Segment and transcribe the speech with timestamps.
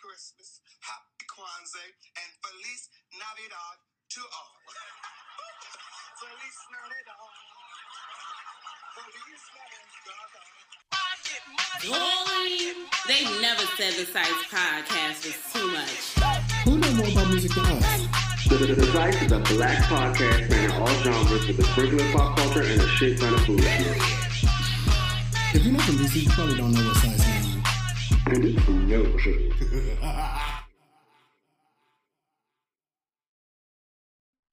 [0.00, 1.88] Christmas, Happy Kwanzaa,
[2.20, 3.76] and Feliz Navidad
[4.16, 4.54] to all.
[6.20, 7.32] Feliz Navidad.
[8.96, 10.56] Feliz Navidad.
[11.84, 12.72] Boy,
[13.08, 16.16] they never said the Psyce podcast was too much.
[16.64, 18.06] Who know more about music than us?
[18.48, 22.12] The, the, the Psyce is a black podcast spanning all genres with a sprinkle of
[22.12, 23.60] pop culture and a shit ton of food.
[25.54, 27.25] If you're not from DC, you probably don't know what Psyce
[28.26, 28.38] means.
[28.38, 29.52] And this is no shit.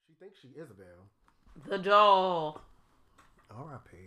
[0.07, 1.09] She thinks she Isabel.
[1.67, 2.61] The doll.
[3.51, 3.97] R.I.P.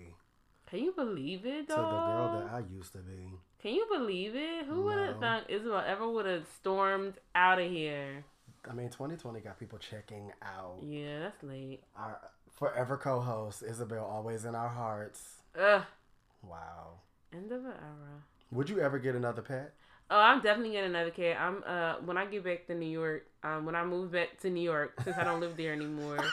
[0.68, 1.76] Can you believe it, though?
[1.76, 2.32] To the dog?
[2.32, 3.38] girl that I used to be.
[3.62, 4.66] Can you believe it?
[4.66, 8.24] Who would have thought Isabel ever would have stormed out of here?
[8.68, 10.78] I mean, 2020 got people checking out.
[10.82, 11.82] Yeah, that's late.
[11.96, 12.18] Our
[12.50, 15.36] forever co-host Isabel, always in our hearts.
[15.58, 15.84] Ugh.
[16.42, 17.00] Wow.
[17.32, 18.24] End of an era.
[18.50, 19.72] Would you ever get another pet?
[20.10, 21.36] Oh, I'm definitely getting another cat.
[21.40, 24.50] I'm uh when I get back to New York, um when I move back to
[24.50, 26.18] New York since I don't live there anymore.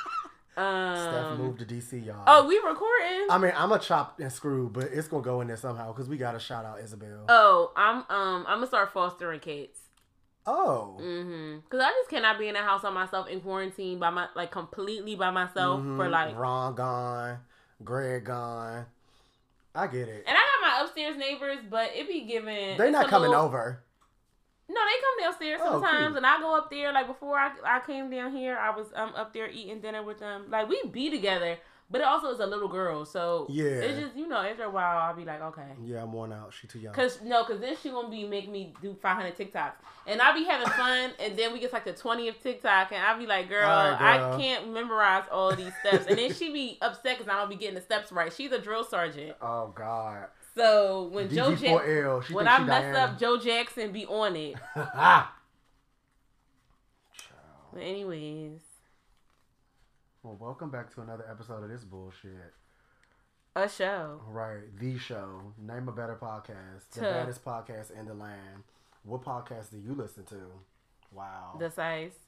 [0.55, 2.23] Um Steph moved to DC, y'all.
[2.27, 3.25] Oh, we recording?
[3.31, 6.07] I mean, I'm a chop and screw, but it's gonna go in there somehow because
[6.07, 7.25] we gotta shout out Isabel.
[7.27, 9.79] oh, I'm um I'm gonna start fostering cats.
[10.45, 11.67] oh, Mm-hmm.
[11.71, 14.51] Cause I just cannot be in a house on myself in quarantine by my like
[14.51, 16.11] completely by myself for Mhm.
[16.11, 16.37] like.
[16.37, 17.39] Ron gone,
[17.83, 18.85] Greg gone.
[19.73, 20.23] I get it.
[20.27, 22.77] And I my upstairs neighbors, but it be giving.
[22.77, 23.83] They're not coming little- over.
[24.69, 26.17] No, they come downstairs Oh, sometimes, cool.
[26.17, 26.93] and I go up there.
[26.93, 30.19] Like before I, I came down here, I was um up there eating dinner with
[30.19, 30.45] them.
[30.49, 31.57] Like we be together,
[31.91, 33.65] but it also is a little girl, so Yeah.
[33.65, 36.53] it's just you know after a while I'll be like okay, Yeah, I'm worn out.
[36.53, 36.93] She too young.
[36.93, 39.73] cause no, cause then she gonna be making me do 500 TikToks,
[40.07, 43.19] and I'll be having fun, and then we get like the 20th TikTok, and I'll
[43.19, 44.33] be like, girl, right, girl.
[44.33, 47.49] I can't memorize all of these steps, and then she be upset cause I don't
[47.49, 48.31] be getting the steps right.
[48.31, 50.27] She's a drill sergeant, Oh God.
[50.55, 52.35] So when Joe Jackson.
[52.35, 52.97] When I mess Diana.
[52.99, 54.55] up, Joe Jackson be on it.
[57.73, 58.59] But anyways,
[60.21, 62.53] Well, welcome back to another episode of this bullshit.
[63.55, 64.21] a show.
[64.27, 65.41] Right, the show.
[65.57, 66.87] Name a better podcast.
[66.93, 67.09] The Tuh.
[67.11, 68.61] baddest podcast in the land.
[69.03, 70.35] What podcast do you listen to?
[71.11, 71.55] Wow.
[71.59, 72.13] The Psyce.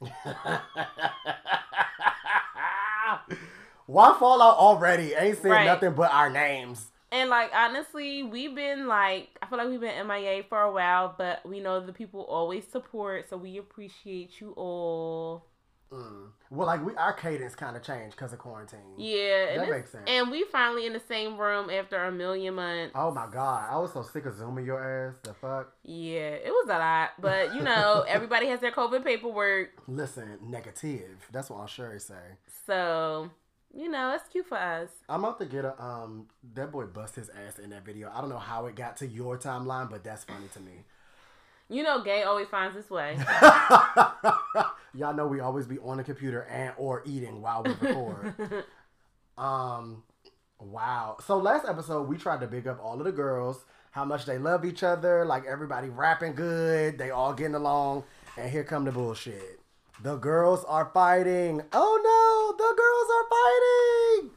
[3.86, 5.14] Why fall out already?
[5.14, 5.66] Ain't said Right.
[5.66, 6.88] nothing but our names.
[7.12, 11.14] And like honestly, we've been like I feel like we've been MIA for a while,
[11.16, 15.46] but we know the people always support, so we appreciate you all.
[15.92, 16.30] Mm.
[16.50, 18.80] Well, like we, our cadence kind of changed because of quarantine.
[18.96, 20.04] Yeah, and That makes sense.
[20.08, 22.92] And we finally in the same room after a million months.
[22.96, 25.14] Oh my god, I was so sick of zooming your ass.
[25.22, 25.72] The fuck.
[25.84, 31.28] Yeah, it was a lot, but you know, everybody has their COVID paperwork, Listen, negative.
[31.30, 32.14] That's what I'm sure say.
[32.66, 33.30] so
[33.76, 34.88] you know it's cute for us.
[35.08, 36.26] I'm about to get a um.
[36.54, 38.10] That boy bust his ass in that video.
[38.12, 40.84] I don't know how it got to your timeline, but that's funny to me.
[41.68, 43.18] You know, gay always finds his way.
[44.94, 48.34] Y'all know we always be on the computer and or eating while we record.
[49.38, 50.04] um,
[50.60, 51.16] wow.
[51.26, 54.38] So last episode we tried to big up all of the girls, how much they
[54.38, 58.04] love each other, like everybody rapping good, they all getting along,
[58.38, 59.55] and here come the bullshit.
[60.02, 61.62] The girls are fighting.
[61.72, 64.30] Oh no, the girls are fighting.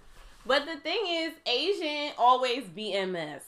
[0.46, 3.42] But the thing is, Asian always BMS.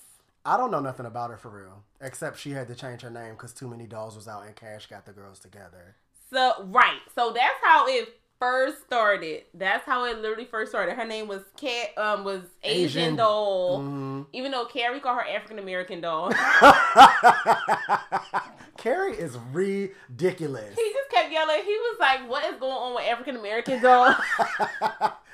[0.45, 3.33] I don't know nothing about her for real, except she had to change her name
[3.33, 5.95] because too many dolls was out and Kash got the girls together.
[6.29, 9.43] So right, so that's how it first started.
[9.53, 10.95] That's how it literally first started.
[10.95, 13.15] Her name was Cat, um, was Asian, Asian.
[13.15, 13.79] doll.
[13.79, 14.25] Mhm.
[14.33, 16.31] Even though Carrie called her African American doll,
[18.77, 20.75] Carrie is ridiculous.
[20.75, 21.61] he just kept yelling.
[21.63, 24.15] He was like, "What is going on with African American doll?"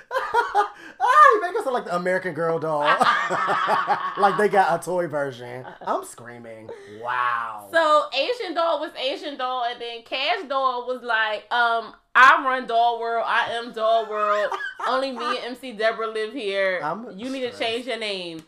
[0.11, 2.81] ah, you make us look like the American Girl doll.
[4.17, 5.65] like they got a toy version.
[5.81, 6.69] I'm screaming.
[7.01, 7.69] Wow.
[7.71, 12.67] so Asian doll was Asian doll, and then Kash doll was like, "Um, I run
[12.67, 13.25] Doll World.
[13.27, 14.51] I am Doll World.
[14.87, 16.79] Only me and MC Deborah live here.
[16.83, 18.43] I'm you need to change your name."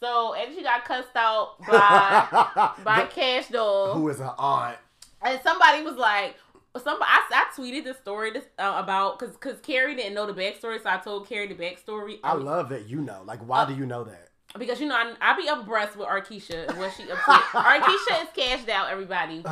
[0.00, 3.94] So and she got cussed out by by Kash doll.
[3.94, 4.78] Who is her aunt?
[5.24, 6.36] And somebody was like,
[6.76, 10.32] somebody I, I tweeted the story this, uh, about because because Carrie didn't know the
[10.32, 12.18] backstory, so I told Carrie the backstory.
[12.24, 13.22] I love that you know.
[13.24, 14.32] Like, why do you know that?
[14.58, 17.30] because you know I, I be abreast with Arkeisha and what she up to.
[17.58, 19.42] Arkeisha is cashed out, everybody.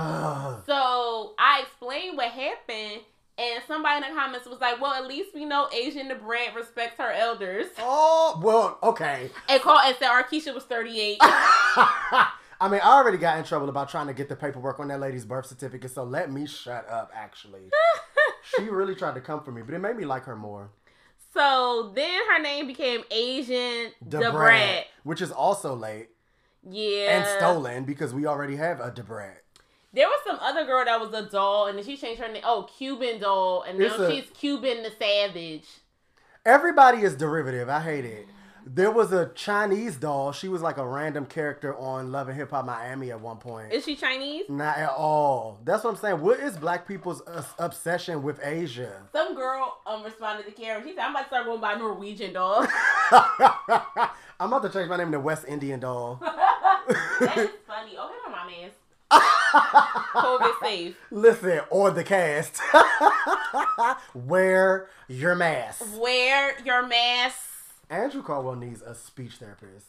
[0.66, 3.00] So I explained what happened,
[3.38, 6.54] and somebody in the comments was like, "Well, at least we know Asian the brand
[6.54, 9.30] respects her elders." Oh well, okay.
[9.48, 11.20] And called and said Arkeisha was thirty eight.
[12.60, 15.00] I mean, I already got in trouble about trying to get the paperwork on that
[15.00, 17.10] lady's birth certificate, so let me shut up.
[17.14, 17.70] Actually,
[18.56, 20.70] she really tried to come for me, but it made me like her more.
[21.32, 24.84] so then her name became Asian Da Brat, Debrat.
[25.04, 26.08] which is also late
[26.68, 27.16] Yeah.
[27.18, 29.42] and stolen because we already have a Da Brat.
[29.92, 32.42] There was some other girl that was a doll, and then she changed her name.
[32.44, 35.66] Oh, Cuban doll, and now a- she's Cuban Da Savage.
[36.44, 37.68] Everybody is derivative.
[37.68, 38.26] I hate it.
[38.66, 40.32] There was a Chinese doll.
[40.32, 43.72] She was like a random character on Love and Hip Hop Miami at one point.
[43.72, 44.44] Is she Chinese?
[44.48, 45.58] Not at all.
[45.64, 46.20] That's what I'm saying.
[46.20, 49.02] What is black people's uh, obsession with Asia?
[49.12, 50.82] Some girl um responded to Karen.
[50.84, 52.66] She said, "I'm about to start going by Norwegian doll."
[54.40, 56.18] I'm about to change my name to West Indian doll.
[56.22, 57.98] that is funny.
[57.98, 58.72] Okay, my is.
[59.12, 60.96] COVID safe.
[61.10, 62.60] Listen, or the cast.
[64.14, 65.82] Wear your mask.
[65.98, 67.49] Wear your mask.
[67.90, 69.86] Andrew Caldwell needs a speech therapist.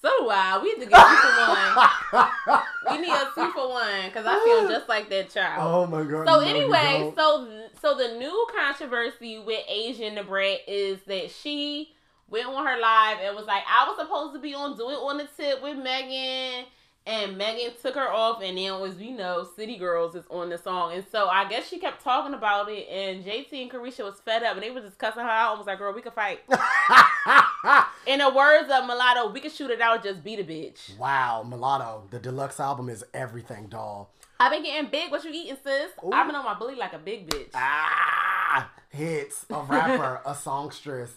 [0.00, 0.58] So do I.
[0.62, 2.60] We need to get two for one.
[2.90, 5.62] We need a two for one because I feel just like that child.
[5.62, 6.28] Oh my god.
[6.28, 7.48] So no, anyway, so
[7.80, 11.94] so the new controversy with Asian Da Brat is that she
[12.28, 14.94] went on her live and was like, I was supposed to be on Do It
[14.94, 16.66] on the Tip with Megan.
[17.06, 20.56] And Megan took her off, and then as we know, City Girls is on the
[20.56, 24.20] song, and so I guess she kept talking about it, and JT and Caresha was
[24.24, 25.50] fed up, and they were just cussing her out.
[25.50, 26.40] and was like, "Girl, we could fight."
[28.06, 30.96] In the words of Mulatto, we could shoot it out, just beat a bitch.
[30.98, 32.04] wow, Mulatto.
[32.10, 34.10] The deluxe album is everything, doll.
[34.40, 35.10] I've been getting big.
[35.10, 35.90] What you eating, sis?
[36.04, 36.10] Ooh.
[36.10, 37.50] I've been on my bully like a big bitch.
[37.54, 41.12] Ah, hits a rapper, a songstress.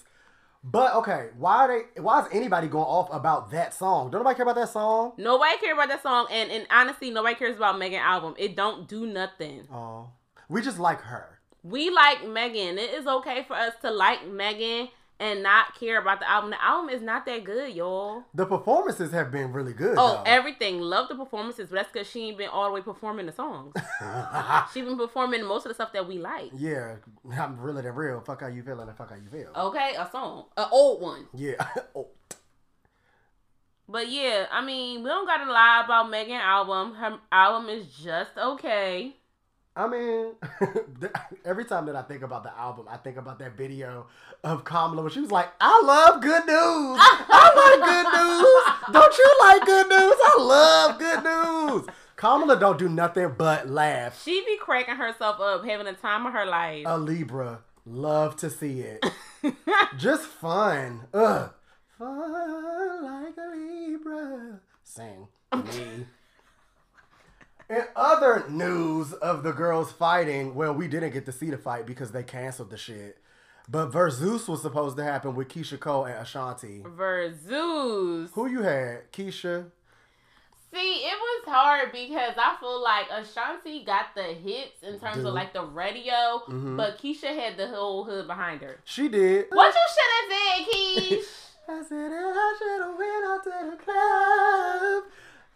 [0.64, 2.02] But okay, why are they?
[2.02, 4.12] Why is anybody going off about that song?
[4.12, 5.14] Don't nobody care about that song?
[5.18, 8.36] Nobody care about that song, and and honestly, nobody cares about Megan album.
[8.38, 9.68] It don't do nothing.
[9.72, 10.10] Oh,
[10.50, 11.40] we just like her.
[11.64, 12.78] We like Megan.
[12.78, 16.52] It is okay for us to like Megan and not care about the album.
[16.52, 18.24] The album is not that good, y'all.
[18.34, 19.96] The performances have been really good.
[19.98, 20.24] Oh, though.
[20.26, 20.80] everything.
[20.80, 23.74] Love the performances, but that's because she ain't been all the way performing the songs.
[24.74, 26.52] she been performing most of the stuff that we like.
[26.56, 26.96] yeah,
[27.38, 28.22] I'm really the real.
[28.22, 29.52] Fuck how you feeling and fuck how you feel.
[29.56, 31.28] Okay, a song, an old one.
[31.34, 31.56] Yeah.
[31.96, 32.08] oh.
[33.90, 36.94] But yeah, I mean, we don't gotta lie about Megan album.
[36.96, 39.16] Her album is just okay.
[39.78, 40.32] I mean,
[41.46, 44.08] every time that I think about the album, I think about that video
[44.44, 46.98] of Kamala where she was like, I love good news.
[47.00, 48.94] I like good news.
[48.94, 50.16] Don't you like good news?
[50.24, 51.96] I love good news.
[52.16, 54.24] Kamala don't do nothing but laugh.
[54.24, 56.86] She be cracking herself up, having the time of her life.
[56.88, 57.60] A Libra.
[57.86, 59.06] Love to see it.
[59.98, 61.02] Just fun.
[61.14, 61.52] Ugh.
[62.00, 64.60] Fun like a Libra.
[64.84, 65.28] Sing.
[65.56, 66.08] Me.
[67.70, 71.86] In other news of the girls fighting, well, we didn't get to see the fight
[71.86, 73.18] because they canceled the shit.
[73.70, 76.84] But Verzuz was supposed to happen with Keyshia Cole and Ashanti.
[76.84, 78.30] Verzuz.
[78.32, 79.12] Who you had?
[79.12, 79.66] Keyshia?
[80.74, 85.26] See, it was hard because I feel like Ashanti got the hits in terms Dude.
[85.28, 86.78] of like the radio, Mhm.
[86.78, 88.80] but Keyshia had the whole hood behind her.
[88.86, 89.48] She did.
[89.52, 91.44] What you should have said, Keish?
[91.70, 95.04] I said I should have went out to the club.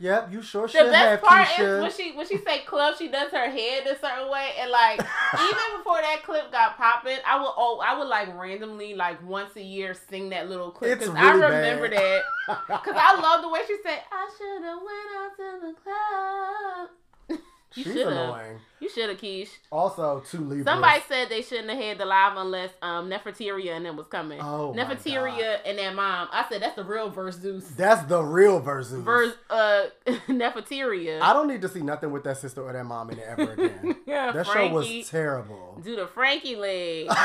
[0.01, 1.75] Yep, you sure should The best have, part Keyshia.
[1.75, 4.71] is when she when she say club, she does her head a certain way, and
[4.71, 4.99] like
[5.35, 9.55] even before that clip got popping, I would oh I would like randomly like once
[9.55, 12.23] a year sing that little clip It's because I really remember bad.
[12.47, 15.73] that because I love the way she said I should have went out to the
[15.83, 16.89] club.
[17.75, 18.11] you She's should have.
[18.11, 18.59] annoying.
[18.81, 19.49] You should have, Keish.
[19.71, 20.65] Also, two Libras.
[20.65, 24.39] Somebody said they shouldn't have had the live unless um Neferteria and them was coming.
[24.41, 26.27] Oh, my Neferteria and that mom.
[26.31, 27.67] I said that's the real verse Zeus.
[27.69, 29.03] That's the real version.
[29.03, 29.83] Verse uh
[30.27, 31.21] Neferteria.
[31.21, 33.51] I don't need to see nothing with that sister or that mom in it ever
[33.53, 33.95] again.
[34.07, 35.79] yeah, that show was terrible.
[35.83, 37.07] Do the Frankie leg.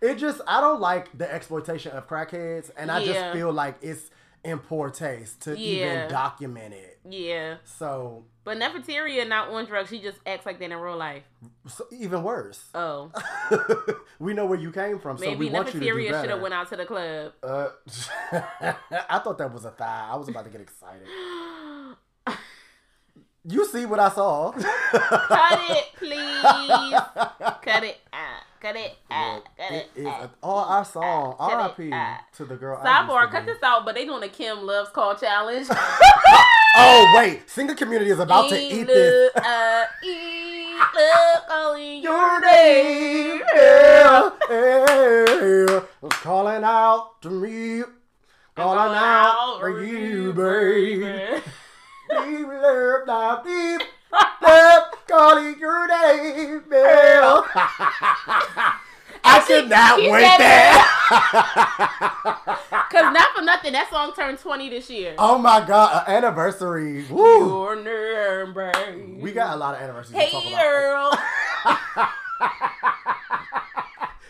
[0.00, 3.12] it just I don't like the exploitation of crackheads, and I Yeah.
[3.12, 4.10] just feel like it's
[4.44, 6.04] in poor taste to Yeah.
[6.04, 7.00] even document it.
[7.08, 7.56] yeah.
[7.64, 9.90] So, But Neferteria not on drugs.
[9.90, 11.24] She just acts like that in real life.
[11.66, 12.62] so even worse.
[12.76, 13.10] Oh.
[14.20, 16.30] we know where you came from, so Maybe we want you to do Neferteria should
[16.30, 17.32] have went out to the club.
[17.42, 17.70] Uh,
[19.10, 20.10] I thought that was a thigh.
[20.12, 21.08] I was about to get excited.
[23.48, 24.50] You see what I saw?
[24.50, 26.42] Cut it, please.
[27.62, 28.42] Cut it out.
[28.60, 29.44] Cut it out.
[29.56, 30.22] Cut it it is out.
[30.24, 31.32] a, oh, our song.
[31.32, 31.90] It R.I.P.
[32.36, 32.80] to the girl.
[32.82, 35.68] I Sidebar, cut this out, but they doing a Kim Loves Call challenge.
[36.78, 39.34] Oh wait, singer community is about to eat this.
[39.34, 47.82] Uh, eat, look, calling Your name, yeah, yeah, calling out to me,
[48.54, 51.42] calling out for you, babe.
[52.10, 53.82] Deep love, deep
[55.58, 57.42] your name, yeah.
[59.28, 60.82] I could not wait that.
[62.92, 65.14] Cause not for nothing, that song turned twenty this year.
[65.18, 67.04] oh my god, an anniversary.
[67.10, 67.48] Woo.
[67.84, 69.20] Your babe.
[69.20, 71.18] We got a lot of anniversaries to talk Hey about.
[71.66, 72.06] girl.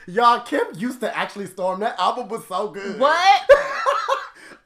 [0.08, 1.80] Y'all, Kim used to actually storm.
[1.80, 2.98] That album was so good.
[3.00, 3.42] what?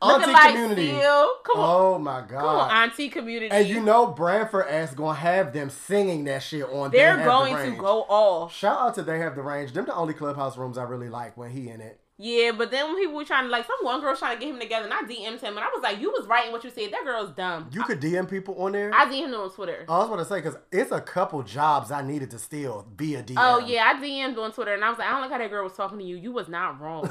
[0.02, 0.88] Auntie like community.
[0.88, 1.30] Seal.
[1.44, 2.72] Come on, Oh my come on, god.
[2.72, 3.50] auntie community.
[3.50, 7.24] And you know Branford ass gonna have them singing that shit on they're They Have
[7.24, 8.54] the going to go off.
[8.54, 9.72] Shout out to They Have the Range.
[9.72, 11.99] Them the only clubhouse rooms I really like when he in it.
[12.22, 14.44] Yeah, but then when people were trying to like, some one girl was trying to
[14.44, 16.52] get him together, and I DM'd him, and I was like, "You was right in
[16.52, 16.92] what you said.
[16.92, 18.92] That girl's dumb." You could DM people on there.
[18.92, 19.86] I DM'd him on Twitter.
[19.88, 22.86] Oh, I was about to say because it's a couple jobs I needed to steal
[22.94, 23.36] via DM.
[23.38, 25.48] Oh yeah, I DM'd on Twitter, and I was like, "I don't like how that
[25.48, 26.16] girl was talking to you.
[26.16, 27.10] You was not wrong."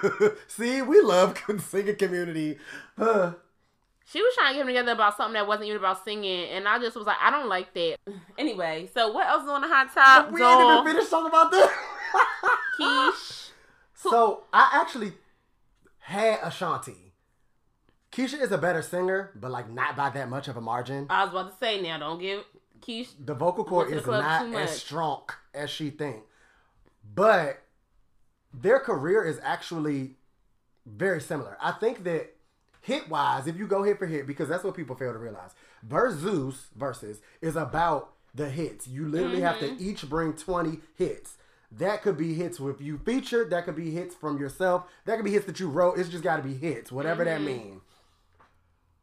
[0.46, 2.58] See, we love singing community.
[2.98, 3.32] Huh.
[4.12, 6.66] She was trying to get him together about something that wasn't even about singing, and
[6.66, 7.98] I just was like, I don't like that.
[8.38, 10.32] Anyway, so what else is on the hot top?
[10.32, 11.70] we ain't even finished talking about this.
[12.80, 13.39] Keish.
[14.02, 15.12] So I actually
[15.98, 17.12] had Ashanti.
[18.12, 21.06] Keyshia is a better singer, but like not by that much of a margin.
[21.10, 22.44] I was about to say now, don't give
[22.80, 23.08] Keish.
[23.24, 25.22] the vocal cord is not as strong
[25.54, 26.22] as she think.
[27.14, 27.62] But
[28.52, 30.16] their career is actually
[30.86, 31.56] very similar.
[31.60, 32.34] I think that
[32.80, 35.50] hit wise, if you go hit for hit, because that's what people fail to realize.
[35.82, 38.88] Versus Zeus versus is about the hits.
[38.88, 39.76] You literally have Mm-hmm.
[39.76, 41.36] to each bring 20 hits.
[41.72, 45.24] That could be hits with you featured, that could be hits from yourself, that could
[45.24, 45.98] be hits that you wrote.
[45.98, 47.44] It's just gotta be hits, whatever Mm-hmm.
[47.44, 47.82] that means.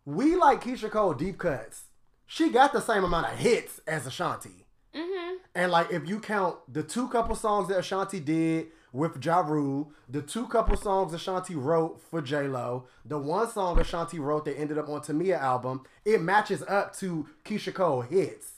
[0.05, 1.85] We like Keyshia Cole deep cuts.
[2.25, 4.65] She got the same amount of hits as Ashanti.
[4.95, 5.35] Mm-hmm.
[5.55, 9.91] And like if you count the two couple songs that Ashanti did with Ja Rule,
[10.09, 14.57] the two couple songs Ashanti wrote for J Lo, the one song Ashanti wrote that
[14.57, 18.56] ended up on Tamia album, it matches up to Keyshia Cole hits.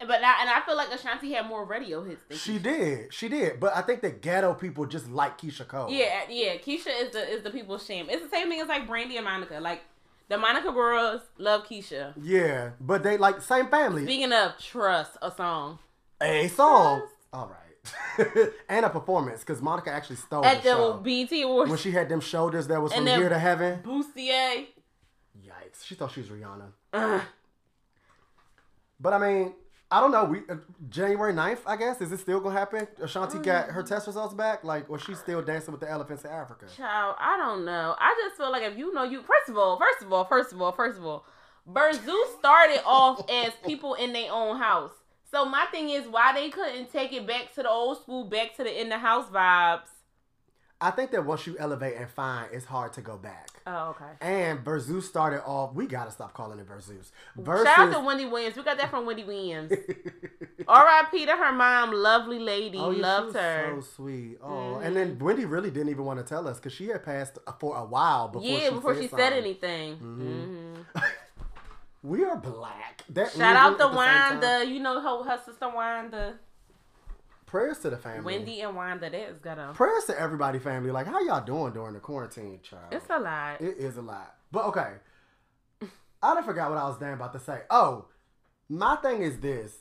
[0.00, 2.62] But now, and I feel like Ashanti had more radio hits than She Keyshia.
[2.62, 3.60] did, she did.
[3.60, 5.90] But I think the ghetto people just like Keyshia Cole.
[5.90, 6.56] Yeah, yeah.
[6.56, 8.06] Keyshia is the is the people's shame.
[8.08, 9.60] It's the same thing as like Brandy and Monica.
[9.60, 9.82] Like
[10.28, 12.14] the Monica girls love Keyshia.
[12.20, 14.04] Yeah, but they like same family.
[14.04, 15.78] Speaking of trust, a song
[16.20, 17.02] A song.
[17.32, 17.56] All right.
[18.68, 21.26] and a performance because Monica actually stole at the the.
[21.26, 21.70] BET Awards.
[21.70, 23.80] when she had them shoulders that was And from here to heaven.
[23.82, 24.66] Bustier.
[25.44, 25.84] Yikes!
[25.84, 26.72] She thought she was Rihanna.
[26.92, 27.20] Ugh.
[28.98, 29.54] But I mean,
[29.92, 30.24] I don't know.
[30.24, 30.56] We uh,
[30.88, 32.00] January 9th, I guess.
[32.00, 32.86] Is it still gonna happen?
[33.02, 36.30] Ashanti got her test results back, like, or she's still dancing with the elephants in
[36.30, 36.66] Africa?
[36.76, 37.96] Child, I don't know.
[37.98, 40.52] I just feel like if you know you first of all, first of all, first
[40.52, 41.24] of all, first of all,
[41.68, 44.92] Verzuz started off as people in their own house.
[45.30, 48.56] So my thing is why they couldn't take it back to the old school, back
[48.56, 49.88] to the in the house vibes.
[50.80, 53.49] I think that once you elevate and find, it's hard to go back.
[53.66, 54.04] Oh, okay.
[54.20, 55.74] And Verzeus started off.
[55.74, 57.10] We gotta stop calling it Verzeus.
[57.36, 58.56] Versus, Shout out to Wendy Williams.
[58.56, 59.72] We got that from Wendy Williams.
[60.68, 61.26] R.I.P.
[61.26, 63.74] to her mom, lovely lady, Oh, yeah, she loved was her.
[63.76, 64.38] So sweet.
[64.42, 67.38] Oh, and then Wendy really didn't even want to tell us because she had passed
[67.58, 68.48] for a while before.
[68.48, 69.38] yeah, she before said she said something.
[69.38, 69.96] anything.
[69.96, 71.00] hmm
[72.02, 73.04] We are black.
[73.10, 73.94] That Shout out to.
[73.94, 74.64] Wanda.
[74.66, 76.38] You know her, her sister Wanda.
[77.50, 78.36] Prayers to the family.
[78.36, 79.10] Wendy and Wanda.
[79.10, 79.72] That is gonna.
[79.74, 80.92] Prayers to everybody, family.
[80.92, 82.92] Like, how y'all doing during the quarantine, child?
[82.92, 83.60] It's a lot.
[83.60, 84.36] It is a lot.
[84.52, 84.92] But okay.
[86.22, 87.62] I done forgot what I was damn about to say.
[87.68, 88.06] Oh,
[88.68, 89.80] my thing is this.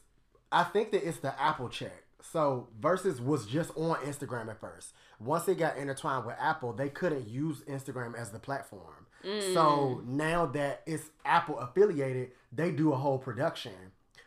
[0.52, 2.06] I think that it's the Apple check.
[2.24, 4.94] So Verzuz was just on Instagram at first.
[5.20, 9.06] Once it got intertwined with Apple, they couldn't use Instagram as the platform.
[9.22, 10.08] So mm.
[10.08, 13.74] now that it's Apple affiliated, they do a whole production.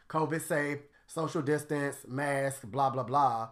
[0.08, 0.78] COVID safe,
[1.12, 3.50] social distance, mask, blah blah blah.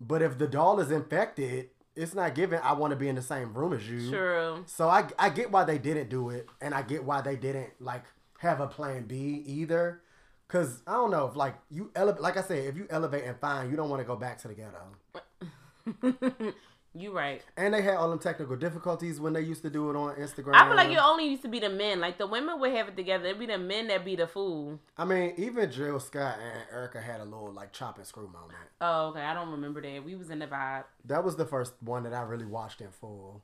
[0.00, 3.22] But if the doll is infected, it's not given I want to be in the
[3.22, 4.10] same room as you.
[4.10, 4.64] True.
[4.66, 7.70] So I I get why they didn't do it, and I get why they didn't
[7.80, 8.04] like
[8.38, 10.02] have a plan B either.
[10.48, 13.38] Cause I don't know if like you elevate, like I said, if you elevate and
[13.38, 16.54] find, you don't want to go back to the ghetto.
[16.94, 17.42] you right.
[17.56, 20.54] And they had all them technical difficulties when they used to do it on Instagram.
[20.54, 22.00] I feel like it only used to be the men.
[22.00, 23.26] Like the women would have it together.
[23.26, 24.78] It'd be the men that be the fool.
[24.96, 28.58] I mean, even Jill Scott and Erykah had a little like chop and screw moment.
[28.80, 29.20] Oh, okay.
[29.20, 30.04] I don't remember that.
[30.04, 30.84] We was in the vibe.
[31.04, 33.42] That was the first one that I really watched in full.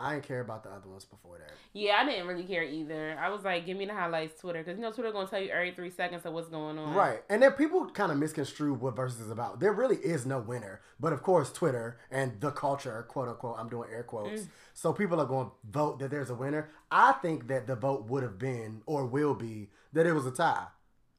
[0.00, 1.52] I didn't care about the other ones before that.
[1.72, 3.18] Yeah, I didn't really care either.
[3.20, 5.50] I was like, give me the highlights, Twitter, because you know Twitter gonna tell you
[5.50, 6.94] every three seconds of what's going on.
[6.94, 7.22] Right.
[7.28, 9.60] And then people kind of misconstrue what Verzuz is about.
[9.60, 10.80] There really is no winner.
[10.98, 14.42] But of course, Twitter and the culture, quote unquote, I'm doing air quotes.
[14.42, 14.48] Mm.
[14.74, 16.70] So people are going to vote that there's a winner.
[16.90, 20.30] I think that the vote would have been or will be that it was a
[20.30, 20.66] tie.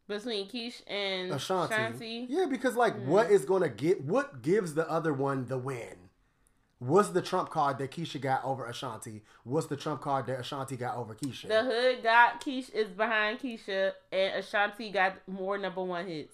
[0.07, 1.73] Between Keish and Ashanti.
[1.73, 2.25] Shanti.
[2.27, 3.05] Yeah, because like mm.
[3.05, 6.09] what is going to get, what gives the other one the win?
[6.81, 9.21] What's the trump card that Keyshia got over Ashanti?
[9.43, 11.47] What's the trump card that Ashanti got over Keyshia?
[11.47, 16.33] The hood got Keish is behind Keyshia, and Ashanti got more number one hits.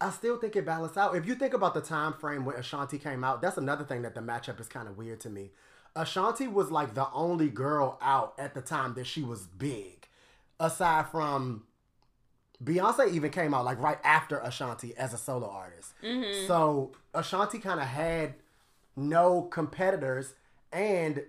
[0.00, 1.14] I still think it balanced out.
[1.14, 4.16] If you think about the time frame when Ashanti came out, that's another thing that
[4.16, 5.52] the matchup is kind of weird to me.
[5.94, 10.08] Ashanti was like the only girl out at the time that she was big,
[10.58, 11.62] aside from
[12.62, 13.12] Beyonce.
[13.12, 15.94] Even came out like right after Ashanti as a solo artist.
[16.02, 16.48] Mm-hmm.
[16.48, 18.34] So Ashanti kind of had
[18.96, 20.34] no competitors,
[20.72, 21.22] and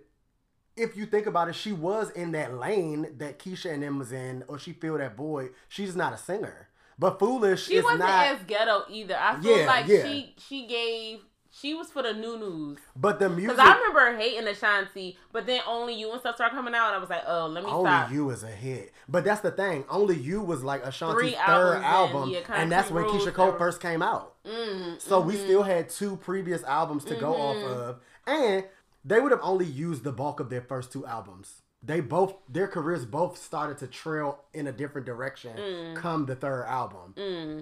[0.76, 4.12] if you think about it, she was in that lane that Keyshia and them was
[4.12, 5.52] in, or she filled that void.
[5.70, 6.68] She's not a singer.
[6.98, 8.28] But Foolish She wasn't not.
[8.28, 9.18] as ghetto either.
[9.20, 10.04] I feel Yeah, like yeah.
[10.04, 11.20] she she gave
[11.62, 12.78] she was for the new news.
[12.96, 13.56] but the music.
[13.56, 16.96] Because I remember hating Ashanti, but then only you and stuff started coming out, and
[16.96, 18.12] I was like, oh, let me Only stop.
[18.12, 18.92] You is a hit.
[19.08, 19.86] But that's the thing.
[19.90, 22.30] Only You was like Ashanti's Three third in, album.
[22.30, 24.36] yeah, and that's when Keyshia Cole or- first came out.
[24.46, 25.30] Mm, So mm-hmm.
[25.30, 28.00] we still had two previous albums to go off of.
[28.28, 28.66] And
[29.04, 31.62] they would have only used the bulk of their first two albums.
[31.84, 35.96] They both their careers both started to trail in a different direction Mm.
[35.96, 37.14] come the third album.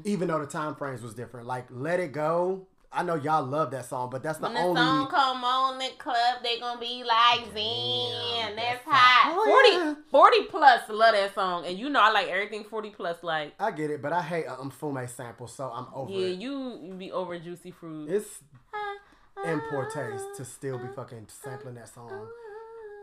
[0.06, 1.46] Even though the time frames was different.
[1.46, 2.68] Like Let It Go.
[2.96, 5.80] I know y'all love that song, but that's the When the only song come on
[5.80, 9.34] the club, they gonna be like, Zen, Damn, that's that's hot.
[9.34, 9.46] hot.
[9.46, 9.94] 40, Oh, yeah.
[10.12, 11.66] 40 plus love that song.
[11.66, 13.54] And you know I like everything 40 plus like.
[13.60, 16.38] I get it, but I hate a Mtume sample, so I'm over Yeah, it.
[16.40, 18.10] you, you be over juicy fruit.
[18.10, 18.28] It's
[18.74, 18.78] ah,
[19.38, 22.28] ah, in poor taste to still be ah, fucking sampling that song.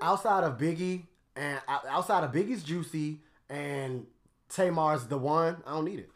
[0.02, 1.02] Outside of Biggie
[1.36, 3.18] and outside of Biggie's Juicy
[3.48, 4.06] and
[4.48, 6.10] Tamar's The One, I don't need it.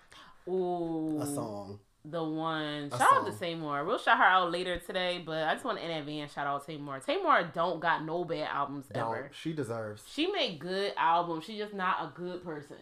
[0.49, 1.21] Ooh.
[1.21, 1.81] A song.
[2.07, 2.91] The one.
[2.91, 3.33] Shout out to.
[3.33, 3.85] Tamar.
[3.85, 6.67] We'll shout her out later today, but I just want to in advance shout out
[6.67, 7.01] Tamar.
[7.01, 9.03] Tamar don't got no bad albums Don't.
[9.03, 9.31] ever.
[9.33, 10.03] She deserves.
[10.13, 11.45] She made good albums.
[11.45, 12.77] She's just not a good person.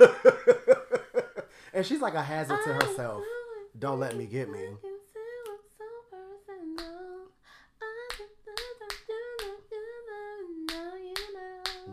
[1.74, 3.22] and she's like a hazard to herself.
[3.78, 4.66] Don't let me get me.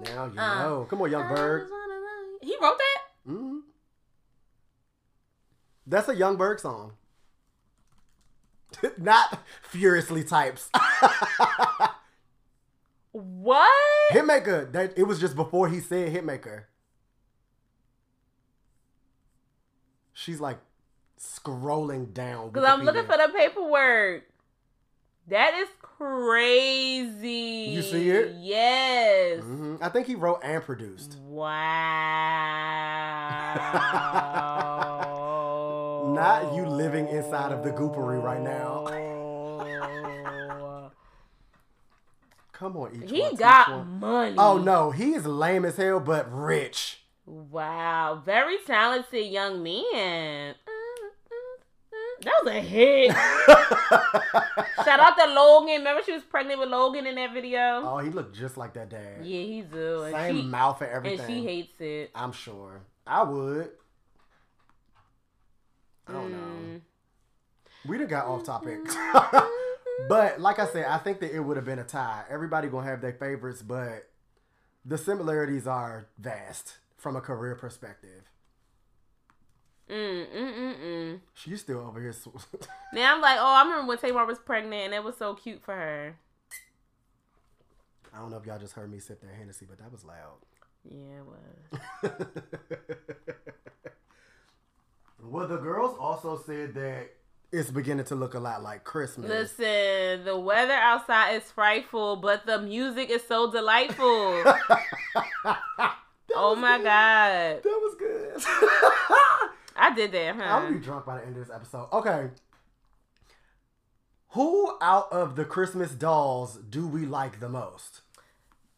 [0.06, 0.88] Now you know.
[0.89, 1.68] Come on, Young Berg.
[2.42, 3.00] He wrote that?
[3.25, 3.52] hmm
[5.86, 6.94] That's a Young Berg song.
[8.98, 10.70] Not furiously types.
[13.13, 13.70] What?
[14.12, 14.72] Hitmaker.
[14.72, 16.63] That it was just before he said Hitmaker.
[20.13, 20.58] She's like
[21.20, 22.50] scrolling down.
[22.50, 24.24] Because I'm looking for the paperwork.
[25.28, 27.70] That is crazy.
[27.72, 28.34] You see it?
[28.40, 29.44] Yes.
[29.44, 29.78] Mhm.
[29.82, 31.18] I think he wrote and produced.
[31.20, 31.54] Wow.
[36.24, 36.70] Not you oh.
[36.70, 38.86] living inside of the goopery right now.
[42.53, 44.00] Come on, each he one, got one.
[44.00, 44.36] money.
[44.38, 47.01] Oh no, he is lame as hell, but rich.
[47.25, 48.22] Wow.
[48.25, 50.55] Very talented young man.
[52.22, 53.12] That was a hit.
[54.86, 55.79] Shout out to Logan.
[55.79, 57.81] Remember she was pregnant with Logan in that video?
[57.83, 59.25] oh, he looked just like that dad.
[59.25, 60.03] Yeah, he do.
[60.03, 61.27] And Same she, mouth and and everything.
[61.27, 62.12] she hates it.
[62.16, 62.79] I'm sure.
[63.05, 63.72] I would.
[66.07, 66.37] I don't know.
[66.37, 66.81] Mm.
[67.85, 68.79] We done got off topic.
[70.09, 72.24] but like I said, I think that it would have been a tie.
[72.29, 74.09] Everybody gonna have their favorites, but
[74.85, 78.24] the similarities are vast from a career perspective.
[79.89, 81.20] Mm, mm, mm, mm.
[81.33, 82.13] She's still over here.
[82.94, 85.61] Now I'm like, oh, I remember when Tamar was pregnant and it was so cute
[85.61, 86.16] for her.
[88.13, 90.37] I don't know if y'all just heard me sip that Hennessy, but that was loud.
[90.85, 92.11] Yeah, it was.
[95.25, 97.09] well, the girls also said that
[97.51, 99.29] it's beginning to look a lot like Christmas.
[99.29, 104.05] Listen, the weather outside is frightful, but the music is so delightful.
[106.36, 107.62] oh my god.
[107.62, 108.44] That was good.
[109.75, 110.44] I did that, huh?
[110.44, 111.90] I'll be drunk by the end of this episode.
[111.94, 112.29] Okay.
[114.29, 118.01] Who out of the Christmas dolls do we like the most?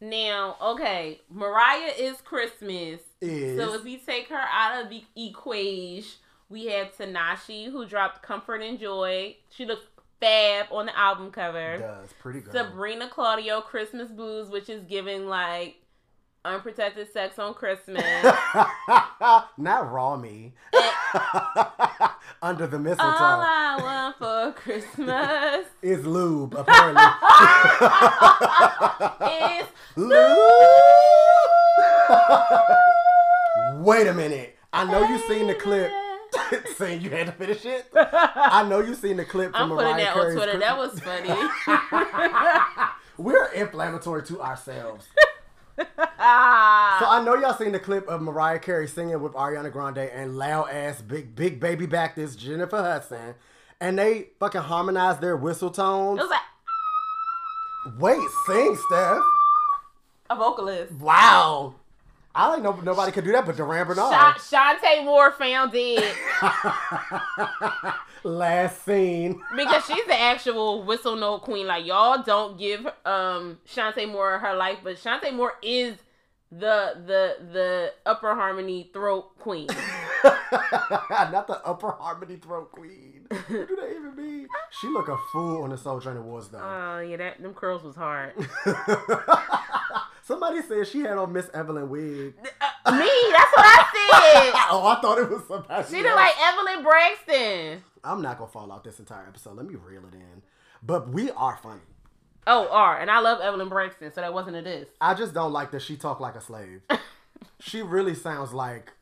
[0.01, 2.99] Now, okay, Mariah is Christmas.
[3.21, 6.11] Is So if we take her out of the equation,
[6.49, 9.35] we have Tanashi who dropped Comfort and Joy.
[9.49, 9.85] She looks
[10.19, 11.77] fab on the album cover.
[11.79, 12.53] does pretty good.
[12.53, 15.77] Sabrina Claudio Christmas Blues, which is giving like
[16.45, 18.03] unprotected sex on Christmas.
[19.57, 20.53] Not raw me.
[22.41, 27.01] Under the mistletoe All I want for Christmas is lube, apparently.
[29.59, 30.37] is lube.
[33.85, 34.55] Wait a minute.
[34.71, 35.91] I know you've seen the clip
[36.77, 37.85] saying you had to finish it.
[37.95, 40.51] I know you've seen the clip from I'm from putting Mariah that on Twitter.
[40.59, 40.99] Christmas- That was
[42.79, 42.89] funny.
[43.17, 45.07] We're inflammatory to ourselves.
[45.77, 50.37] So I know y'all seen the clip of Mariah Carey singing with Ariana Grande and
[50.37, 53.35] loud ass big big baby back this Jennifer Hudson,
[53.81, 56.19] and they fucking harmonized their whistle tones.
[56.19, 56.41] it was like
[57.99, 59.17] Wait, sing, Steph.
[60.29, 60.93] a vocalist.
[60.93, 61.75] Wow.
[62.37, 64.11] I didn't know nobody could do that but Durand Bernarr.
[64.11, 64.33] Sha-
[64.75, 66.03] Chanté Moore found dead
[68.23, 69.41] Last scene.
[69.55, 71.67] because she's the actual whistle note queen.
[71.67, 75.95] Like y'all don't give um Chanté Moore her life, but Chanté Moore is
[76.51, 79.67] the the the upper harmony throat queen.
[80.23, 83.27] Not the upper harmony throat queen.
[83.29, 84.47] What do they even mean?
[84.71, 86.59] She look a fool on the Soul Train Awards though.
[86.61, 88.33] Oh yeah, that them curls was hard.
[90.25, 92.33] Somebody said she had on Miss Evelyn wig.
[92.59, 94.61] Uh, me, that's what I said.
[94.71, 95.87] oh, I thought it was somebody.
[95.87, 96.05] She else.
[96.05, 97.83] look like Evelyn Braxton.
[98.03, 99.55] I'm not gonna fall out this entire episode.
[99.55, 100.41] Let me reel it in.
[100.81, 101.81] But we are funny.
[102.47, 104.89] Oh, R, and I love Evelyn Braxton, so that wasn't a diss.
[104.99, 106.81] I just don't like that she talk like a slave.
[107.59, 108.93] she really sounds like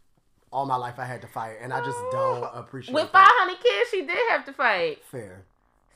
[0.52, 3.30] all my life I had to fight, and I just don't appreciate With that.
[3.30, 5.02] 500 kids, she did have to fight.
[5.06, 5.44] Fair.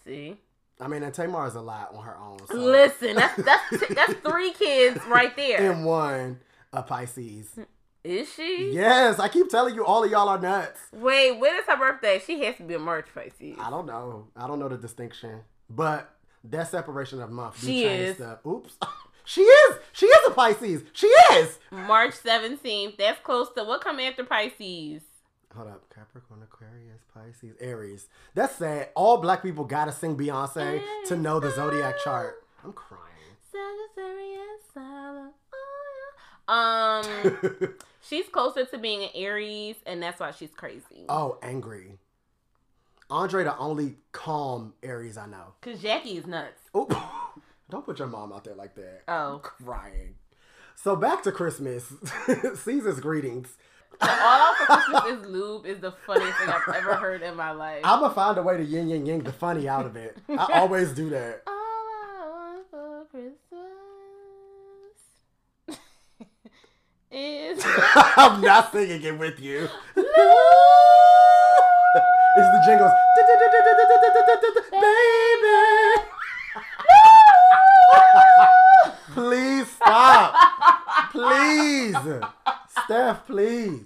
[0.06, 0.38] See,
[0.80, 2.38] I mean, and Tamar is a lot on her own.
[2.48, 2.56] So.
[2.56, 5.72] listen, that's that's that's three kids right there.
[5.72, 6.40] And one,
[6.72, 7.60] a Pisces.
[8.04, 8.72] Is she?
[8.74, 10.80] Yes, I keep telling you, all of y'all are nuts.
[10.94, 12.22] Wait, when is her birthday?
[12.26, 13.58] She has to be a March Pisces.
[13.60, 14.28] I don't know.
[14.36, 17.64] I don't know the distinction, but that separation of month.
[17.64, 18.16] She is.
[18.16, 18.46] Stuff.
[18.46, 18.78] Oops.
[19.26, 19.76] she is.
[19.92, 20.84] She is a Pisces.
[20.94, 21.60] She is.
[21.72, 22.98] March 17th.
[22.98, 25.02] That's close to what come after Pisces?
[25.56, 25.94] Hold up.
[25.94, 26.42] Capricorn,
[27.18, 28.08] Pisces, Aries.
[28.36, 28.90] That's sad.
[28.96, 32.44] All black people gotta sing Beyonce to know the zodiac chart.
[32.64, 33.02] I'm crying.
[33.52, 35.34] Sagittarius, Sagittarius.
[36.48, 37.74] Um,
[38.08, 41.06] she's closer to being an Aries, and that's why she's crazy.
[41.10, 41.98] oh, angry.
[43.10, 45.54] Andre, the only calm Aries I know.
[45.62, 46.60] Cause Jackie is nuts.
[46.76, 46.94] Oop.
[47.70, 49.04] Don't put your mom out there like that.
[49.08, 49.40] Oh.
[49.42, 50.16] crying.
[50.76, 51.92] So back to Christmas.
[52.64, 53.58] Caesar's greetings.
[54.02, 57.82] All for Christmas is lube is the funniest thing I've ever heard in my life.
[57.84, 60.18] I'm gonna find a way to yin yin yang the funny out of it.
[60.30, 61.42] I always do that.
[61.48, 63.38] All I want for Christmas
[67.12, 67.64] is
[68.18, 69.68] I'm not singing it with you.
[69.96, 70.08] it's
[72.36, 72.92] the jingles.
[74.72, 76.04] Baby.
[79.14, 80.36] please stop.
[81.12, 81.96] Please.
[82.88, 83.86] Steph, please.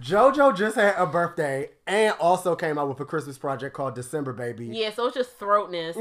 [0.00, 4.32] JoJo just had a birthday and also came out with a Christmas project called December
[4.32, 4.66] Baby.
[4.68, 4.92] yeah.
[4.92, 5.96] So it's just throatness.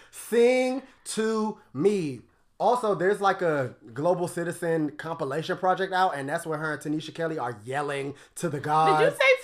[0.10, 2.20] Sing to me.
[2.60, 7.12] Also, there's like a global citizen compilation project out, and that's where her and Tynisha
[7.12, 8.98] Keli are yelling to the gods.
[8.98, 9.36] Did you say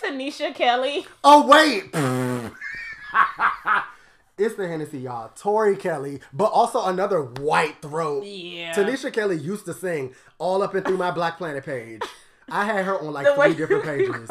[0.49, 1.07] Tynisha Keli?
[1.23, 1.93] oh wait,
[4.37, 5.31] it's the Hennessy, y'all.
[5.37, 8.25] Tori Kelly, but also another white throat.
[8.25, 8.73] Yeah.
[8.75, 12.03] Tynisha Keli used to sing all up and through my Black Planet page.
[12.49, 14.29] I had her on like The three different pages.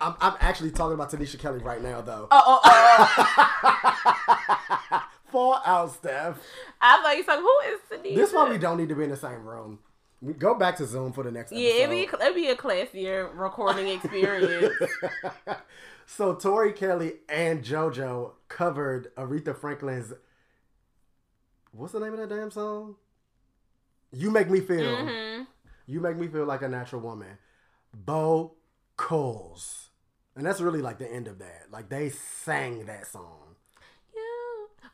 [0.00, 2.28] I'm, I'm actually talking about Tynisha Keli right now, though.
[2.30, 3.40] Oh, oh,
[3.72, 5.08] oh.
[5.32, 6.38] Fall out, Steph.
[6.80, 8.16] I thought you said, who is Tanisha?
[8.16, 9.78] This why we don't need to be in the same room.
[10.20, 13.28] We go back to Zoom for the next Yeah, it'd be, it'd be a classier
[13.34, 14.74] recording experience.
[16.06, 20.12] so Tori Kelly and JoJo covered Aretha Franklin's
[21.72, 22.96] what's the name of that damn song?
[24.12, 24.96] You make me feel.
[24.96, 25.42] hmm
[25.86, 27.38] You make me feel like a natural woman.
[27.92, 28.54] Bo
[28.96, 29.90] Coles.
[30.36, 31.66] And that's really like the end of that.
[31.70, 33.43] Like they sang that song.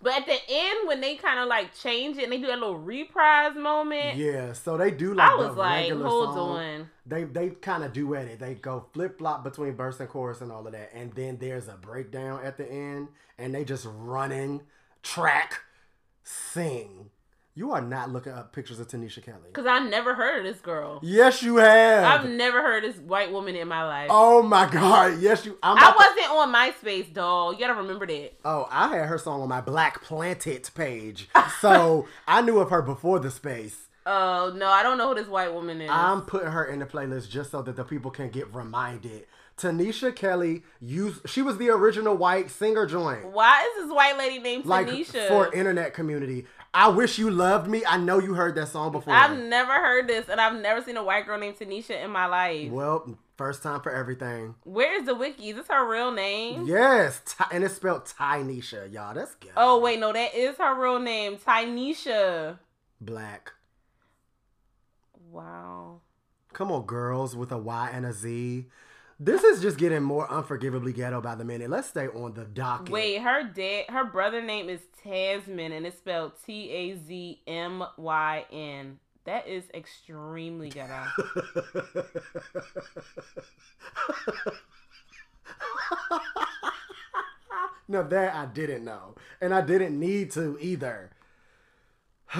[0.02, 2.58] But at the end, when they kind of like change it and they do that
[2.58, 6.56] little reprise moment, Yeah, so they do like I was like, hold song.
[6.56, 6.90] on.
[7.04, 8.38] They they kind of duet it.
[8.38, 11.68] They go flip flop between verse and chorus and all of that, and then there's
[11.68, 14.62] a breakdown at the end, and they just running
[15.02, 15.60] track
[16.24, 17.10] sing.
[17.60, 19.48] You are not looking up pictures of Tynisha Keli.
[19.48, 20.98] Because I never heard of this girl.
[21.02, 22.04] Yes, you have.
[22.04, 24.08] I've never heard of this white woman in my life.
[24.10, 25.58] oh my god, yes you.
[25.62, 27.56] I'm I wasn't on MySpace, dog.
[27.56, 28.32] You gotta remember that.
[28.46, 31.28] Oh, I had her song on my Black Planet page,
[31.60, 33.76] so I knew of her before the space.
[34.06, 35.90] Oh no, I don't know who this white woman is.
[35.92, 39.26] I'm putting her in the playlist just so that the people can get reminded.
[39.60, 43.30] Tynisha Keli used she was the original white singer joint.
[43.30, 45.28] Why is this white lady named Like Tanisha?
[45.28, 46.46] for internet community.
[46.72, 47.82] I wish you loved me.
[47.86, 49.12] I know you heard that song before.
[49.12, 52.26] I've never heard this, and I've never seen a white girl named Tanisha in my
[52.26, 52.70] life.
[52.70, 54.54] well, first time for everything.
[54.64, 55.50] Where's the wiki?
[55.50, 56.66] Is this her real name?
[56.66, 59.14] Yes, and it's spelled Tynisha, y'all.
[59.14, 59.50] That's good.
[59.56, 62.58] Oh wait, no, that is her real name, Tynisha.
[63.00, 63.52] black.
[65.30, 66.00] Wow.
[66.52, 68.66] Come on, girls with a Y and a Z.
[69.22, 71.68] This is just getting more unforgivably ghetto by the minute.
[71.68, 72.88] Let's stay on the docket.
[72.88, 77.84] Wait, her dad, her brother name is Tazmyn, and it's spelled T A Z M
[77.98, 78.98] Y N.
[79.24, 81.04] That is extremely ghetto.
[87.88, 89.16] no, that I didn't know.
[89.42, 91.10] And I didn't need to either.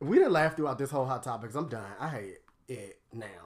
[0.00, 1.54] we didn't laugh throughout this whole hot topics.
[1.54, 1.84] I'm done.
[2.00, 3.43] I hate it now.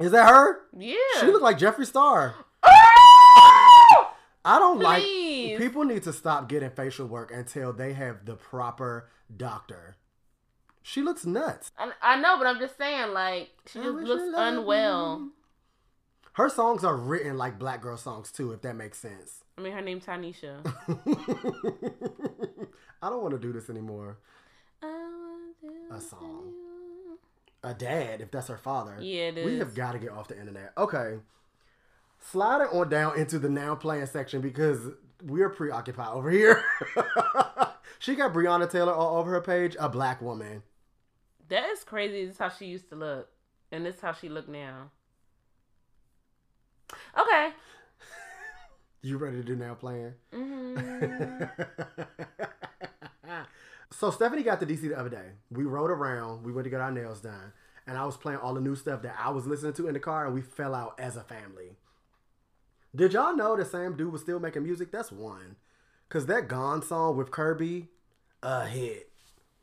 [0.00, 0.60] Is that her?
[0.76, 0.94] Yeah.
[1.20, 2.34] She looked like Jeffree Star.
[2.62, 4.14] Oh!
[4.44, 5.52] I don't Please.
[5.52, 9.96] like people need to stop getting facial work until they have the proper doctor.
[10.82, 11.70] She looks nuts.
[11.78, 15.28] I, I know, but I'm just saying, like, she I just looks unwell.
[16.32, 19.44] Her songs are written like black girl songs too, if that makes sense.
[19.58, 20.64] I mean, her name's Tanisha.
[23.02, 24.16] I don't want to do this anymore.
[24.82, 26.54] A song.
[27.62, 28.96] A dad, if that's her father.
[29.00, 30.72] Yeah, it We have got to get off the internet.
[30.78, 31.18] Okay.
[32.18, 34.78] Slide it on down into the now playing section because
[35.22, 36.62] we're preoccupied over here.
[37.98, 40.62] she got Breonna Taylor all over her page, a black woman.
[41.48, 42.24] That is crazy.
[42.24, 43.28] This is how she used to look,
[43.72, 44.90] and this is how she look now.
[47.18, 47.50] Okay.
[49.02, 50.12] You ready to do now playing?
[50.30, 50.76] hmm
[53.90, 55.32] so Stephanie got to DC the other day.
[55.50, 56.44] We rode around.
[56.44, 57.52] We went to get our nails done,
[57.86, 60.00] and I was playing all the new stuff that I was listening to in the
[60.00, 61.76] car, and we fell out as a family.
[62.94, 64.90] Did y'all know the same dude was still making music?
[64.90, 65.56] That's one,
[66.08, 67.88] cause that Gone song with Kirby,
[68.42, 69.10] a hit.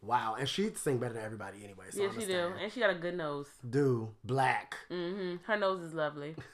[0.02, 1.86] Wow, and she'd sing better than everybody anyway.
[1.90, 3.48] So Yeah, she do, and she got a good nose.
[3.68, 4.78] Dude, black.
[4.92, 5.38] Mm-hmm.
[5.46, 6.36] Her nose is lovely.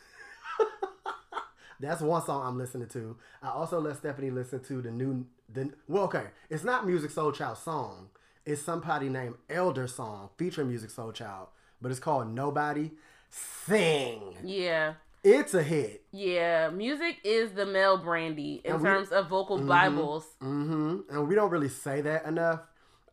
[1.80, 3.18] That's one song I'm listening to.
[3.42, 7.58] I also let Stephanie listen to the new the well, okay, it's not Musiq Soulchild
[7.58, 8.10] song.
[8.46, 11.48] It's somebody named Elder song featuring Musiq Soulchild,
[11.82, 12.92] but it's called Nobody
[13.30, 14.36] Sing.
[14.44, 16.04] Yeah, It's a hit.
[16.12, 16.70] yeah.
[16.70, 20.26] Music is the male brandy in we- terms of vocal bibles.
[20.42, 22.62] hmm And we don't really say that enough.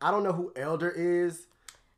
[0.03, 1.47] I don't know who Elder is.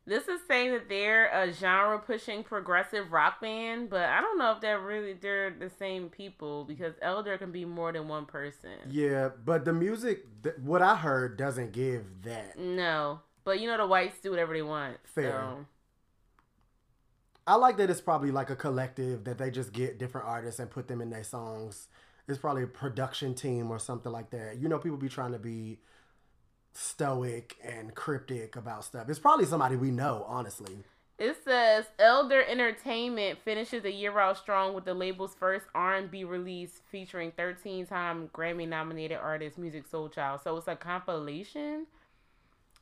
[0.05, 4.51] This is saying that they're a genre pushing progressive rock band, but I don't know
[4.51, 8.71] if they're really they're the same people because Elder can be more than one person.
[8.89, 12.59] Yeah, but the music, th- what I heard, doesn't give that.
[12.59, 14.97] No, but you know the whites do whatever they want.
[15.05, 15.31] Fair.
[15.31, 15.65] So.
[17.47, 20.69] I like that it's probably like a collective that they just get different artists and
[20.69, 21.87] put them in their songs.
[22.27, 24.57] It's probably a production team or something like that.
[24.57, 25.79] You know, people be trying to be
[26.73, 29.09] stoic and cryptic about stuff.
[29.09, 30.77] It's probably somebody we know, honestly.
[31.19, 36.81] It says Elder Entertainment finishes the year out strong with the label's first R&B release
[36.91, 40.43] featuring 13-time Grammy-nominated artist Musiq Soulchild.
[40.43, 41.85] So it's a compilation.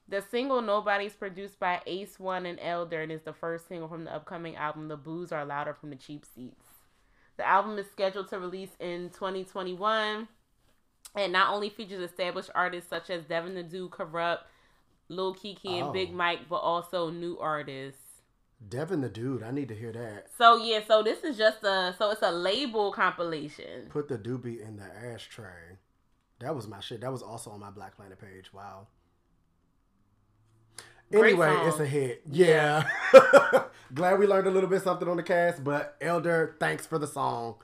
[0.07, 4.05] The single "Nobody's" produced by Ace One and Elder and is the first single from
[4.05, 6.65] the upcoming album "The Boos Are Louder" from the Cheap Seats.
[7.37, 10.27] The album is scheduled to release in 2021,
[11.15, 14.43] and not only features established artists such as Devin the Dude, Corrupt,
[15.09, 15.91] Lil Keke, and Oh.
[15.91, 17.99] Big Mike, but also new artists.
[18.69, 20.27] Devin the dude, I need to hear that.
[20.37, 23.87] So yeah, so this is just a so it's a label compilation.
[23.89, 25.79] Put the doobie in the ashtray.
[26.39, 27.01] That was my shit.
[27.01, 28.53] That was also on my Black Planet page.
[28.53, 28.87] Wow.
[31.11, 31.67] Great anyway, song.
[31.67, 32.21] it's a hit.
[32.31, 32.87] Yeah.
[33.93, 37.07] Glad we learned a little bit something on the cast, but Elder, thanks for the
[37.07, 37.55] song.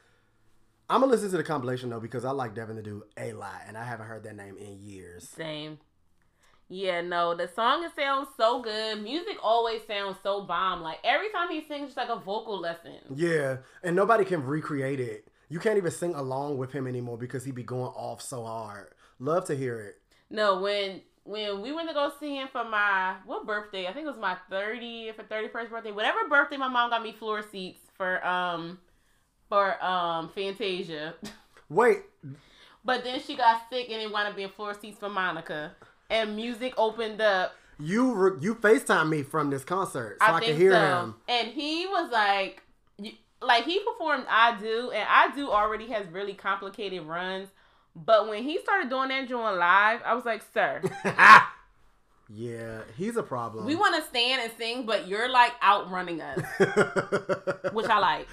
[0.89, 3.61] I'm gonna listen to the compilation though because I like Devin the Dude a lot,
[3.67, 5.27] and I haven't heard that name in years.
[5.27, 5.79] Same.
[6.69, 8.97] Yeah, no, the song it sounds so good.
[8.99, 10.81] Musiq always sounds so bomb.
[10.81, 12.99] Like every time he sings, it's like a vocal lesson.
[13.13, 15.27] Yeah, and nobody can recreate it.
[15.49, 18.93] You can't even sing along with him anymore because he be going off so hard.
[19.19, 19.95] Love to hear it.
[20.29, 23.87] No, when when we went to go see him for my what birthday?
[23.87, 25.91] I think it was my 30th or 31st birthday.
[25.91, 28.79] Whatever birthday my mom got me floor seats for um
[29.49, 31.13] for um Fantasia.
[31.69, 31.99] Wait,
[32.85, 35.73] but then she got sick and it wound up being floor seats for Monica.
[36.09, 37.53] And Musiq opened up.
[37.79, 41.15] you re- you Facetime me from this concert so I, can hear him.
[41.27, 42.63] And he was like,
[42.97, 47.49] you- like he performed I Do, and I Do already has really complicated runs.
[47.95, 50.81] But when he started doing that joint live, I was like, sir,
[52.29, 53.65] yeah, he's a problem.
[53.65, 56.39] we want to stand and sing, but you're like outrunning us,
[57.73, 58.27] which I like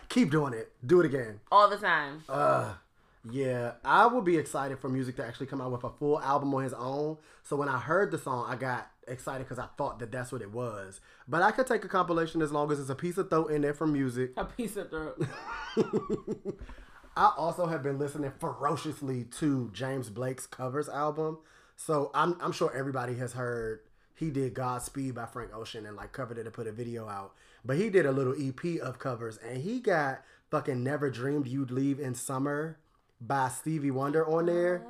[0.08, 0.72] Keep doing it.
[0.84, 1.40] Do it again.
[1.50, 2.22] all the time.
[2.28, 2.72] Uh,
[3.30, 6.54] yeah, I would be excited for Musiq to actually come out with a full album
[6.54, 7.18] on his own.
[7.44, 10.42] So when I heard the song, I got excited because I thought that that's what
[10.42, 11.00] it was.
[11.28, 13.62] But I could take a compilation as long as it's a piece of throat in
[13.62, 14.30] there from Musiq.
[14.36, 15.22] A piece of throat.
[17.16, 21.38] I also have been listening ferociously to James Blake's covers album.
[21.76, 23.80] So I'm I'm sure everybody has heard
[24.14, 27.32] he did Godspeed by Frank Ocean and like covered it and put a video out.
[27.64, 31.70] But he did a little EP of covers and he got fucking Never Dreamed You'd
[31.70, 32.78] Leave in Summer
[33.20, 34.84] by Stevie Wonder on there.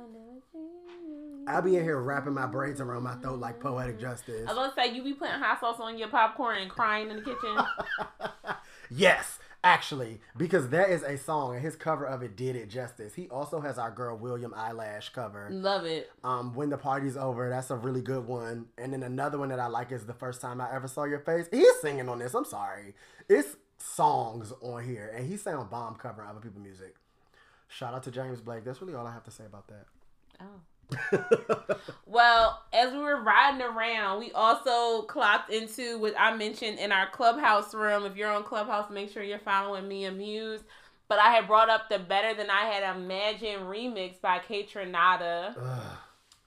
[1.45, 4.47] I'll be in here wrapping my braids around my throat like poetic justice.
[4.47, 7.17] I was gonna say you be putting hot sauce on your popcorn and crying in
[7.17, 7.57] the kitchen.
[8.95, 13.13] Yes, actually, because that is a song and his cover of it did it justice.
[13.13, 15.49] He also has our girl William Eyelash cover.
[15.51, 16.11] Love it.
[16.23, 18.67] Um, when the party's over, that's a really good one.
[18.77, 21.19] And then another one that I like is the first time I ever saw your
[21.19, 21.47] face.
[21.51, 22.33] He's singing on this.
[22.33, 22.93] I'm sorry,
[23.29, 26.95] it's songs on here, and he on bomb covering other people's music.
[27.67, 28.63] Shout out to James Blake.
[28.63, 29.85] That's really all I have to say about that.
[30.39, 30.61] Oh.
[32.05, 37.09] Well, as we were riding around, we also clocked into what I mentioned in our
[37.09, 38.05] clubhouse room.
[38.05, 40.61] If you're on Clubhouse, make sure you're following me and Muse.
[41.07, 45.55] But I had brought up the Better Than I Had Imagined remix by Kaytranada.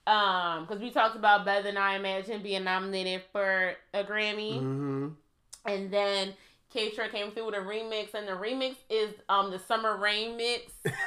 [0.07, 4.59] Um, because we talked about Better Than I Imagined being nominated for a Grammy.
[4.59, 5.07] hmm
[5.65, 6.33] And then
[6.71, 10.71] K came through with a remix, and the remix is um the Summer Rain mix.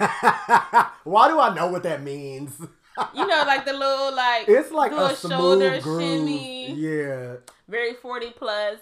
[1.05, 2.53] Why do I know what that means?
[3.15, 5.07] You know, like the little like It's like little
[5.63, 6.03] a groove.
[6.03, 6.73] shimmy.
[6.75, 7.37] Yeah.
[7.69, 8.79] very 40 plus.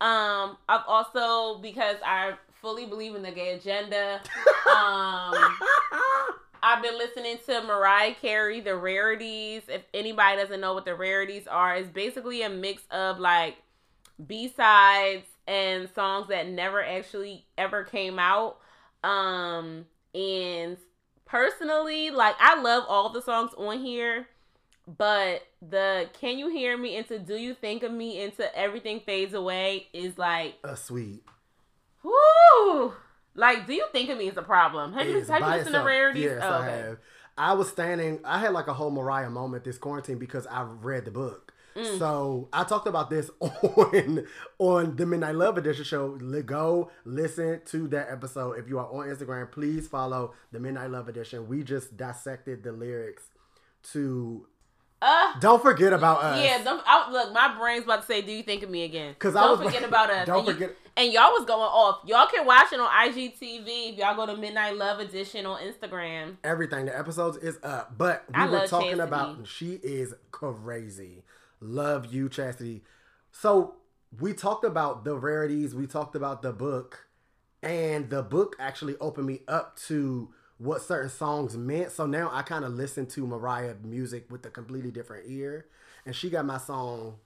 [0.00, 4.20] Um, I've also because I fully believe in the gay agenda.
[4.66, 5.34] Um,
[6.62, 9.62] I've been listening to Mariah Carey, the rarities.
[9.68, 13.56] If anybody doesn't know what the rarities are, it's basically a mix of like
[14.26, 18.58] B sides and songs that never actually ever came out.
[19.02, 20.76] Um, and
[21.30, 24.26] personally, like I love all the songs on here.
[24.86, 29.34] But the can you hear me into do you think of me into everything fades
[29.34, 31.22] away is like A sweet.
[32.02, 32.94] whoo
[33.34, 35.68] like do you think of me is a problem have you, have you listened to
[35.68, 35.86] itself.
[35.86, 36.98] rarities Yes, oh, I have.
[37.38, 38.20] I was standing.
[38.24, 41.49] I had like a whole Mariah moment this quarantine because I read the book.
[41.76, 41.98] Mm.
[41.98, 44.26] So I talked about this on
[44.58, 46.16] on the Midnight Love Edition show.
[46.16, 48.58] Go listen to that episode.
[48.58, 51.48] If you are on Instagram, please follow the Midnight Love Edition.
[51.48, 53.22] We just dissected the lyrics
[53.92, 54.46] to
[55.02, 58.32] uh "Don't Forget About Us." yeah don't, I, look my brain's about to say do
[58.32, 60.52] you think of me again 'Cause I don't was forget about us don't and you-
[60.52, 64.26] forget- and y'all was going off y'all can watch it on IGTV if y'all go
[64.26, 66.84] to Midnight Love Edition on Instagram everything.
[66.84, 69.00] The episodes is up, but we I were talking Chastity.
[69.00, 71.22] about she is crazy.
[71.60, 72.82] Love you, Chastity.
[73.32, 73.74] So
[74.18, 75.74] we talked about the rarities.
[75.74, 77.06] We talked about the book,
[77.62, 81.92] and the book actually opened me up to what certain songs meant.
[81.92, 85.66] So now I kind of listen to Mariah music with a completely different ear,
[86.06, 87.16] and she got my song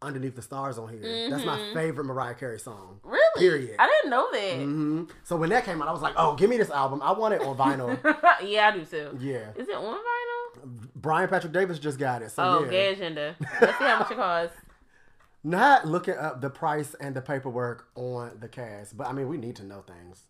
[0.00, 1.26] "Underneath the Stars" on here.
[1.30, 3.00] That's my favorite Mariah Carey song.
[3.02, 3.76] really Period.
[3.78, 6.50] I didn't know that hmm So when that came out, I was like, "Oh, give
[6.50, 7.00] me this album!
[7.02, 7.98] I want it on vinyl."
[8.46, 9.50] yeah I do too yeah.
[9.56, 10.31] is it on vinyl
[10.64, 12.30] Brian Patrick Davis just got it.
[12.30, 12.70] So oh yeah.
[12.70, 14.56] gay agenda let's see how much it costs
[15.44, 19.36] Not looking up the price and the paperwork on the cast, but I mean we
[19.36, 20.26] need to know things.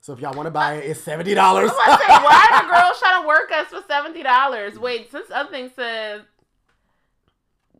[0.00, 1.70] So if y'all want to buy it, it's seventy dollars.
[1.70, 4.22] I was about to say, why are the girls trying to work us for seventy
[4.22, 4.78] dollars?
[4.78, 6.22] Wait, this other thing says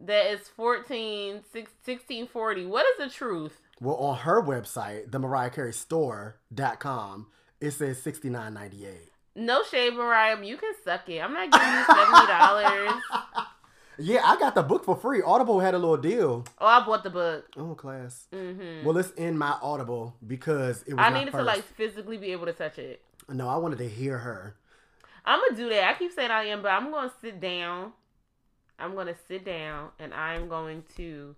[0.01, 2.67] that it's 14, 1640.
[2.67, 3.61] What is the truth?
[3.81, 7.27] well, on her website, the Mariah Carey Store.com,
[7.61, 9.11] it says sixty nine ninety eight.
[9.37, 10.43] No shade, Mariah.
[10.43, 11.21] You can suck it.
[11.21, 13.03] I'm not giving you seventy dollars.
[13.97, 15.23] Yeah, I got the book for free.
[15.23, 16.45] Audible had a little deal.
[16.59, 17.47] oh, I bought the book.
[17.57, 18.27] Oh, class.
[18.33, 21.01] hmm Well, it's in my Audible because it was.
[21.07, 23.03] I needed to like physically be able to touch it.
[23.29, 24.57] No, I wanted to hear her.
[25.25, 25.85] I'm gonna do that.
[25.89, 27.93] I keep saying I am, but I'm gonna sit down.
[28.81, 31.37] I'm gonna sit down and I'm going to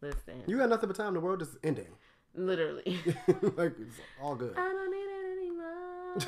[0.00, 0.42] listen.
[0.46, 1.14] You got nothing but time.
[1.14, 1.88] The world is ending.
[2.36, 2.98] Literally.
[3.56, 4.54] like it's all good.
[4.56, 5.33] I don't need it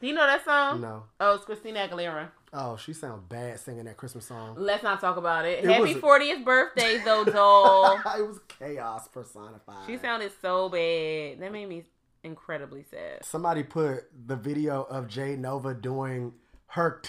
[0.00, 0.80] you know that song?
[0.80, 1.04] no.
[1.20, 2.28] Oh, it's Christina Aguilera.
[2.52, 4.54] Oh, she sounds bad singing that Christmas song.
[4.56, 5.64] Let's not talk about it.
[5.64, 7.98] It Happy 40th birthday, though, doll.
[8.16, 9.86] it was chaos personified.
[9.86, 11.40] she sounded so bad.
[11.40, 11.84] That made me
[12.22, 13.24] incredibly sad.
[13.24, 16.34] Somebody put the video of Jay Nova doing
[16.74, 17.00] her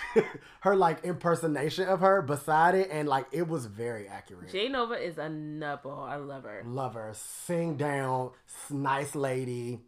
[0.60, 4.52] her like impersonation of her beside it, and like it was very accurate.
[4.52, 6.08] Jay Nova is a nutball.
[6.08, 6.64] I love her.
[6.66, 7.12] Love her.
[7.16, 8.32] Sing down,
[8.70, 9.82] nice lady.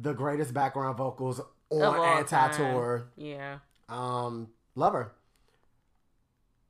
[0.00, 3.10] The greatest background vocals on Anti Tour.
[3.16, 3.58] Yeah.
[3.88, 5.12] Um, love her.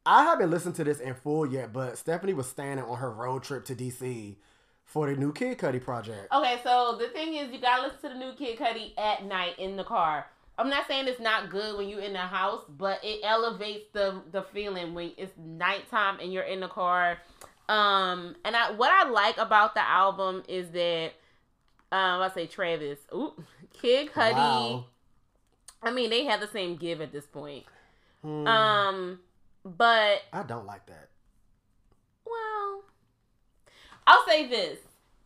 [0.07, 3.43] I haven't listened to this in full yet, but Stephanie was standing on her road
[3.43, 4.37] trip to DC
[4.85, 6.33] for the new Kid Cudi project.
[6.33, 9.59] Okay, so the thing is, you gotta listen to the new Kid Cudi at night
[9.59, 10.27] in the car.
[10.59, 14.23] I'm not saying it's not good when you're in the house, but it elevates the
[14.33, 17.19] the feeling when it's nighttime and you're in the car.
[17.69, 21.12] Um, and I what I like about the album is that
[21.92, 23.35] um, I say Travis, ooh,
[23.72, 24.33] Kid Cudi.
[24.35, 24.85] Wow.
[25.83, 27.64] I mean, they have the same give at this point.
[28.22, 29.20] Hmm, Um,
[29.64, 31.09] but I don't like that.
[32.26, 32.83] well,
[34.07, 34.79] I'll say this,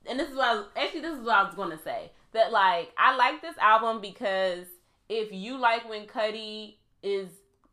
[0.07, 2.11] and this is what I was, actually this is what I was gonna say.
[2.33, 4.67] That like I like this album because
[5.09, 7.29] if you like when Cudi is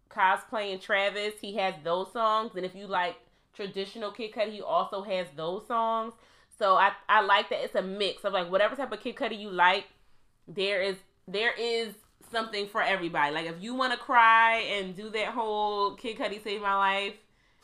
[0.10, 3.16] cosplaying Travis, he has those songs, and if you like
[3.54, 6.14] traditional Kid Cudi, he also has those songs.
[6.62, 9.40] So I I like that it's a mix of like whatever type of Kid Cudi
[9.40, 9.86] you like.
[10.48, 10.96] There is
[11.28, 11.96] there is
[12.32, 13.34] something for everybody.
[13.34, 17.16] Like if you want to cry and do that whole Kid Cudi save my life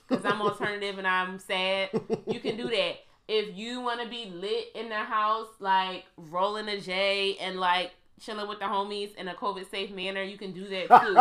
[0.07, 1.91] because I'm alternative and I'm sad,
[2.25, 2.95] you can do that.
[3.27, 7.91] If you want to be lit in the house, like rolling a J and like
[8.20, 11.13] chilling with the homies in a COVID safe manner, you can do that too.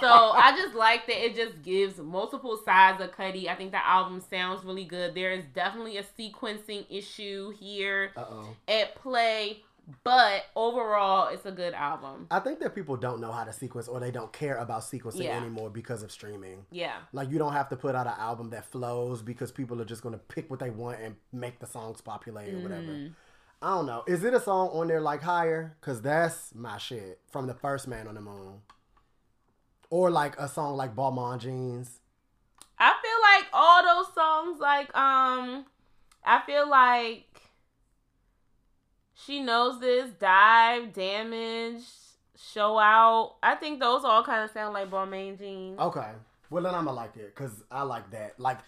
[0.00, 3.48] so I just like that it just gives multiple sides of Cudi.
[3.48, 5.14] I think the album sounds really good.
[5.14, 8.48] There is definitely a sequencing issue here Uh oh.
[8.68, 9.62] at play,
[10.04, 12.26] but overall, it's a good album.
[12.30, 15.24] I think that people don't know how to sequence or they don't care about sequencing
[15.24, 15.36] Yeah.
[15.36, 16.64] anymore because of streaming.
[16.70, 16.96] Yeah.
[17.12, 20.02] Like you don't have to put out an album that flows because people are just
[20.02, 23.10] gonna pick what they want and make the songs populate or whatever.
[23.62, 24.02] I don't know.
[24.08, 25.76] Is it a song on there like higher?
[25.80, 28.60] Cause that's my shit from the first Man on the Moon.
[29.88, 32.00] Or like a song like Balmain Jeans.
[32.78, 35.64] I feel like all those songs, like um,
[36.24, 37.26] I feel like
[39.14, 41.84] she knows this, dive, damage,
[42.36, 43.36] show out.
[43.42, 45.78] I think those all kind of sound like Balmain jeans.
[45.78, 46.10] Okay.
[46.50, 48.40] Well then I'ma like it because I like that.
[48.40, 48.58] Like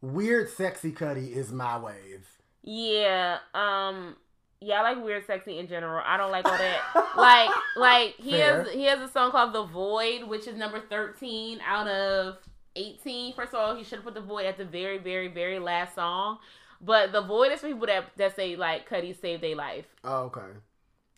[0.00, 2.26] weird sexy Cudi is my wave.
[2.64, 3.38] Yeah.
[3.54, 4.16] Um.
[4.60, 6.02] Yeah, I like weird, sexy in general.
[6.04, 6.80] I don't like all that.
[7.18, 8.64] like, like he Fair.
[8.64, 12.38] has he has a song called "The Void," which is number thirteen out of
[12.74, 13.34] eighteen.
[13.34, 15.94] First of all, he should have put "The Void" at the very, very, very last
[15.94, 16.38] song.
[16.80, 19.84] But "The Void" is for people that that say like Cudi saved their life.
[20.02, 20.58] Oh, okay.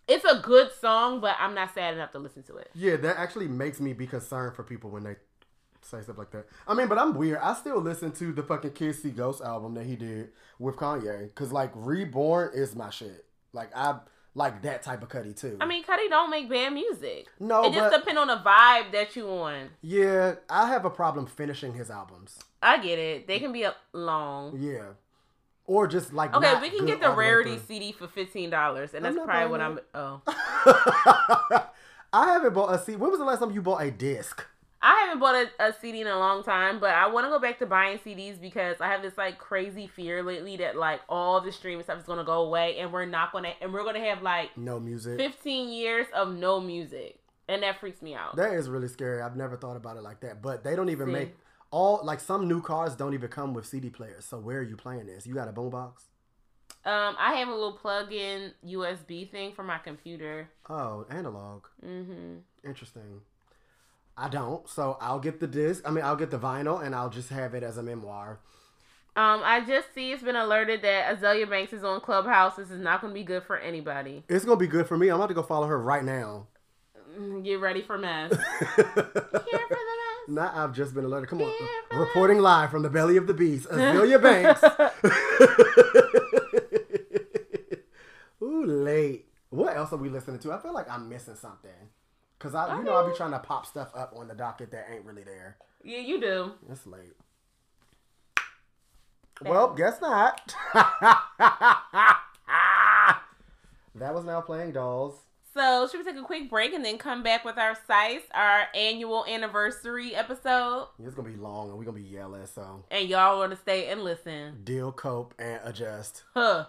[0.09, 2.71] It's a good song, but I'm not sad enough to listen to it.
[2.75, 5.17] Yeah, that actually makes me be concerned for people when they
[5.87, 6.47] say stuff like that.
[6.67, 7.39] I mean, but I'm weird.
[7.43, 11.25] I still listen to the fucking Kids See Ghost album that he did with Kanye
[11.25, 13.25] because like Reborn is my shit.
[13.53, 13.99] Like I
[14.35, 15.57] like that type of Cudi too.
[15.61, 17.27] I mean, Cudi don't make bad music.
[17.41, 19.71] no, it just depends on the vibe that you on.
[19.81, 22.39] yeah, I have a problem finishing his albums.
[22.63, 23.27] I get it.
[23.27, 24.59] They can be a long.
[24.61, 24.89] Yeah,
[25.65, 27.59] or just like Okay, we can get the rarity.
[27.67, 29.79] CD for fifteen dollars, and that's probably what I'm.
[29.95, 30.21] Oh,
[32.13, 32.97] I haven't bought a CD.
[32.97, 34.45] When was the last time you bought a disc?
[34.83, 37.39] I haven't bought a, a CD in a long time, but I want to go
[37.39, 41.41] back to buying CDs because I have this like crazy fear lately that like all
[41.41, 44.23] the streaming stuff is gonna go away, and we're not gonna, and we're gonna have
[44.23, 45.19] like No music.
[45.19, 47.19] fifteen years of no music,
[47.49, 48.37] and that freaks me out.
[48.37, 49.23] That is really scary.
[49.23, 50.43] I've never thought about it like that.
[50.43, 51.13] But they don't even See.
[51.13, 51.37] make
[51.71, 54.25] all like some new cars don't even come with CD players.
[54.25, 55.27] So where are you playing this?
[55.27, 55.93] You got a boombox?
[56.85, 60.49] Um, I have a little plug-in USB thing for my computer.
[60.71, 61.65] Oh, analog.
[61.85, 62.37] Mm-hmm.
[62.65, 63.23] Interesting.
[64.17, 64.69] I don't.
[64.69, 65.83] So I'll get the disc.
[65.87, 68.39] I mean, I'll get the vinyl and I'll just have it as a memoir.
[69.15, 72.57] Um, I just see it's been alerted that Azealia Banks is on Clubhouse.
[72.57, 74.25] This is not going to be good for anybody.
[74.29, 75.09] It's gonna be good for me.
[75.09, 76.49] I'm about to go follow her right now.
[77.19, 78.31] Mm, Get ready for mess.
[78.77, 80.29] Here for the mess.
[80.29, 81.31] Now I've just been alerted.
[81.31, 81.51] Come on,
[81.99, 84.63] reporting live from the belly of the beast, Azealia Banks.
[88.43, 89.29] Ooh, late.
[89.51, 90.53] What else are we listening to?
[90.53, 91.71] I feel like I'm missing something.
[92.39, 94.87] Cause I, you know, I'll be trying to pop stuff up on the docket that
[94.93, 95.57] ain't really there.
[95.83, 96.53] Yeah, you do.
[96.71, 97.15] It's late.
[99.43, 100.55] Well, guess not.
[100.75, 102.15] that
[104.15, 105.15] was now playing dolls.
[105.55, 108.65] So, should we take a quick break and then come back with our Psyce, our
[108.75, 110.89] annual anniversary episode?
[111.03, 113.89] It's gonna be long and we're gonna be yelling, so And y'all want to stay
[113.89, 114.61] and listen.
[114.65, 116.25] deal, cope, and adjust.
[116.35, 116.67] Huh.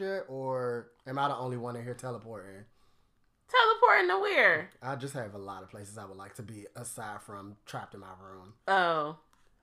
[0.00, 0.34] y'all get y'all powers yet?
[0.34, 2.64] Or am I the only one in here teleporting?
[3.48, 4.70] Teleporting to where?
[4.82, 7.94] I just have a lot of places I would like to be aside from trapped
[7.94, 8.54] in my room.
[8.66, 9.16] Oh.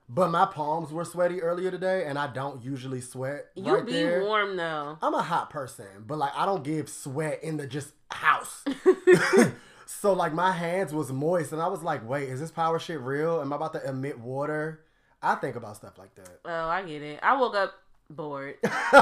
[0.08, 3.48] But my palms were sweaty earlier today, and I don't usually sweat.
[3.56, 4.24] You right be there.
[4.24, 4.98] warm though.
[5.02, 8.64] I'm a hot person, but like I don't give sweat in the just house.
[9.92, 13.02] So like my hands was moist, and I was like, "Wait, is this power shit
[13.02, 13.42] real?
[13.42, 14.86] Am I about to emit water?"
[15.22, 16.40] I think about stuff like that.
[16.46, 17.20] Oh, I get it.
[17.24, 17.74] I woke up
[18.10, 18.56] bored.
[18.92, 19.00] So,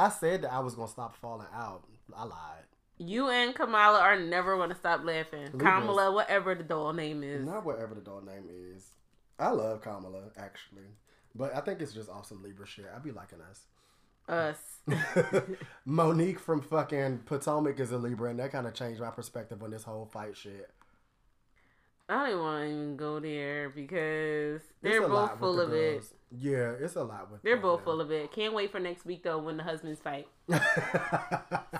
[0.00, 1.82] I said that I was gonna stop falling out.
[2.16, 2.64] I lied.
[2.98, 5.48] you and Kamala are never to stop laughing.
[5.58, 7.44] Kamala, whatever the doll name is.
[7.44, 8.84] Not whatever the doll name is.
[9.38, 10.86] I love Kamala actually,
[11.34, 12.86] but I think it's just awesome Libra shit.
[12.94, 13.66] I'd be liking us.
[14.28, 14.58] Us.
[15.84, 19.70] Monique from fucking Potomac is a Libra, and that kind of changed my perspective on
[19.70, 20.70] this whole fight shit.
[22.10, 26.04] I don't want to even go there because they're both full of it.
[26.30, 27.42] Yeah, it's a lot with.
[27.42, 28.32] They're both full of it.
[28.32, 30.26] Can't wait for next week though when the husbands fight.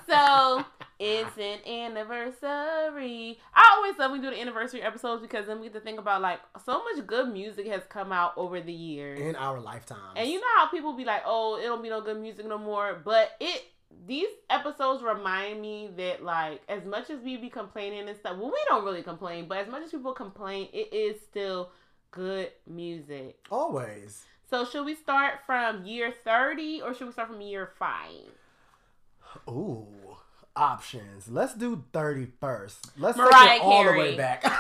[0.09, 0.65] So
[0.99, 3.39] it's an anniversary.
[3.55, 5.99] I always love when we do the anniversary episodes because then we get to think
[5.99, 9.21] about like so much good music has come out over the years.
[9.21, 9.99] in our lifetime.
[10.17, 12.57] And you know how people be like, "Oh, it don't be no good music no
[12.59, 13.65] more," but it
[14.07, 18.51] these episodes remind me that like as much as we be complaining and stuff, well,
[18.51, 21.71] we don't really complain, but as much as people complain, it is still
[22.11, 23.39] good music.
[23.51, 24.25] always.
[24.51, 28.31] So should we start from year thirty or should we start from year five?
[29.49, 29.87] Ooh,
[30.57, 31.29] options.
[31.29, 32.99] Let's do 30 first.
[32.99, 34.43] Let's Mariah take it all the way back.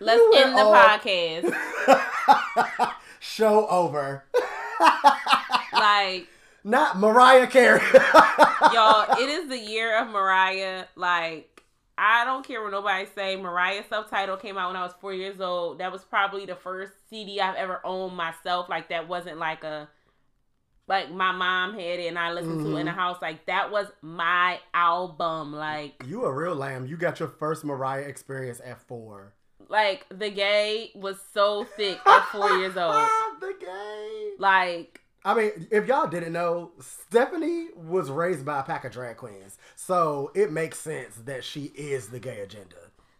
[0.00, 1.54] Let's end the all- podcast.
[3.20, 4.24] Show over.
[5.72, 6.28] like
[6.68, 7.80] Not Mariah Carey.
[8.74, 10.84] y'all, it is the year of Mariah.
[10.96, 11.62] Like,
[11.96, 13.36] I don't care what nobody say.
[13.36, 15.78] Mariah subtitle came out when I was four years old.
[15.78, 18.68] That was probably the first CD I've ever owned myself.
[18.68, 19.88] Like, that wasn't like a
[20.88, 22.84] like my mom had it and I listened to it in mm-hmm.
[22.84, 23.16] the house.
[23.22, 25.54] Like, that was my album.
[25.54, 26.84] Like, you a real lamb.
[26.86, 29.32] You got your first Mariah experience at four.
[29.70, 33.08] like the gay was so thick at four years old.
[33.40, 34.32] the gay.
[34.38, 39.18] Like, I mean, if y'all didn't know, Stephanie was raised by a pack of drag
[39.18, 39.58] queens.
[39.76, 42.76] So it makes sense that she is the gay agenda.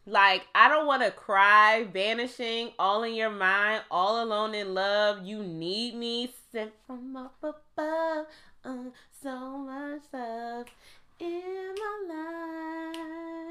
[0.07, 5.27] Like, I don't want to cry, vanishing, all in your mind, all alone in love.
[5.27, 8.25] You need me, sent from up above.
[8.65, 8.85] Uh,
[9.23, 10.65] so much love
[11.21, 11.75] in
[12.09, 12.95] my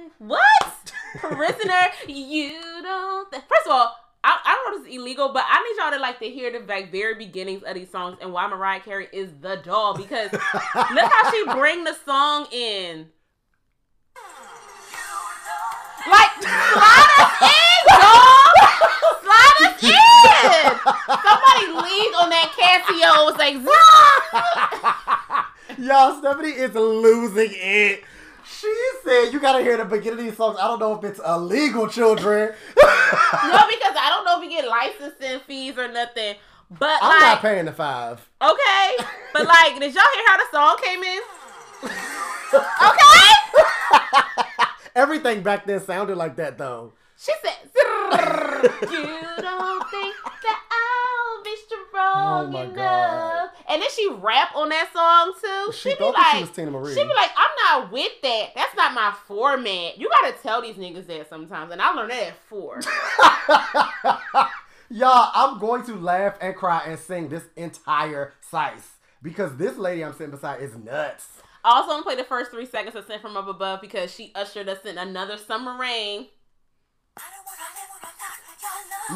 [0.02, 0.12] life.
[0.18, 0.94] What?
[1.20, 3.32] Prisoner, you don't.
[3.32, 3.96] Th- First of all,
[4.28, 6.52] I, I don't know if it's illegal, but I need y'all to like to hear
[6.52, 10.30] the like very beginnings of these songs and why Mariah Carey is the doll because
[10.34, 13.08] look how she bring the song in.
[16.10, 18.54] Like, slide us in, dog.
[19.24, 20.76] Slide us in.
[21.08, 23.28] Somebody lead on that Casio.
[23.28, 23.56] Was like.
[25.80, 28.04] Y'all, Stephanie is losing it.
[28.50, 28.74] She
[29.04, 30.58] said you gotta hear the beginning of these songs.
[30.60, 32.54] I don't know if it's illegal, children.
[32.78, 32.84] no,
[33.70, 36.36] because I don't know if we get licensing fees or nothing.
[36.70, 38.28] But I'm not paying the five.
[38.42, 38.96] okay,
[39.34, 41.22] but like, did y'all hear how the song came in?
[42.54, 43.34] Okay.
[44.96, 46.94] Everything back then sounded like that though.
[47.18, 51.07] She said, "You don't think that I'll
[51.50, 51.56] be
[51.88, 53.50] strong Oh my enough?" God.
[53.70, 55.72] And then she rap on that song too.
[55.74, 56.94] She She, be like, she was Teena Marie.
[56.94, 58.50] she be like, "I'm not with that.
[58.56, 62.28] That's not my format." You gotta tell these niggas that sometimes, and I learned that
[62.28, 62.80] at four.
[64.90, 68.92] Y'all, I'm going to laugh and cry and sing this entire Psyce
[69.22, 71.42] because this lady I'm sitting beside is nuts.
[71.66, 74.14] I also want to play the first three seconds of "Sent from Up Above" because
[74.14, 76.28] she ushered us in another summer rain.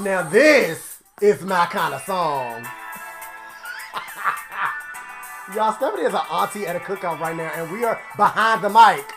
[0.01, 0.90] Now this
[1.21, 2.63] is my kind of song.
[5.55, 8.69] Y'all, Stephanie is an auntie at a cookout right now, and we are behind the
[8.69, 9.05] mic.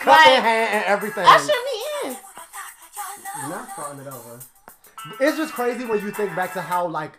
[0.00, 1.24] Cup in hand and everything.
[1.26, 2.16] Usher me in.
[3.50, 4.40] Not starting it over.
[5.20, 7.18] It's just crazy when you think back to how like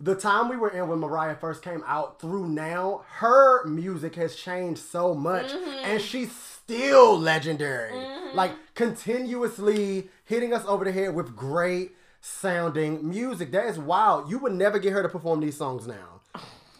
[0.00, 4.36] the time we were in when Mariah first came out through now, her music has
[4.36, 5.52] changed so much
[5.82, 7.92] and she's still legendary.
[8.34, 13.52] Like continuously hitting us over the head with great sounding music.
[13.52, 14.30] That is wild.
[14.30, 16.20] You would never get her to perform these songs now.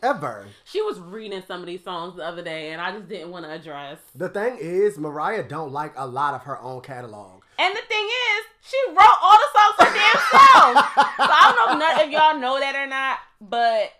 [0.02, 0.46] Ever.
[0.64, 3.44] She was reading some of these songs the other day, and I just didn't want
[3.46, 3.98] to address.
[4.14, 7.42] The thing is, Mariah don't like a lot of her own catalog.
[7.58, 10.94] And the thing is, she wrote all the songs her damn self.
[11.16, 13.92] so I don't know if, none, if y'all know that or not, but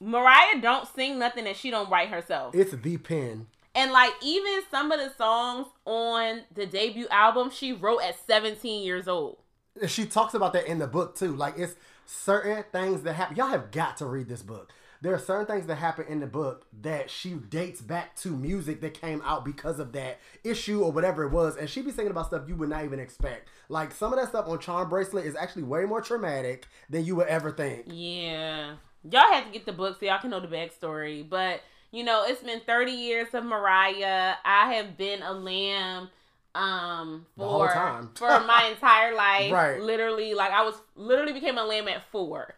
[0.00, 2.54] Mariah don't sing nothing that she don't write herself.
[2.54, 3.48] It's the pen.
[3.74, 8.84] And like even some of the songs on the debut album, she wrote at 17
[8.84, 9.38] years old.
[9.86, 11.34] She talks about that in the book too.
[11.34, 11.74] Like it's
[12.06, 13.36] certain things that happen.
[13.36, 14.72] Y'all have got to read this book.
[15.04, 18.80] There are certain things that happen in the book that she dates back to music
[18.80, 22.10] that came out because of that issue or whatever it was, and she be singing
[22.10, 23.50] about stuff you would not even expect.
[23.68, 27.16] Like some of that stuff on Charm Bracelet is actually way more traumatic than you
[27.16, 27.84] would ever think.
[27.88, 28.76] Yeah.
[29.02, 31.28] y'all have to get the book so y'all can know the backstory.
[31.28, 31.60] But
[31.90, 34.34] you know, it's been 30 years of Mariah.
[34.42, 36.08] I have been a lamb
[36.54, 38.10] um The whole for time.
[38.14, 39.52] for my entire life.
[39.52, 39.80] Right.
[39.80, 42.54] Literally, like I was literally became a lamb at four.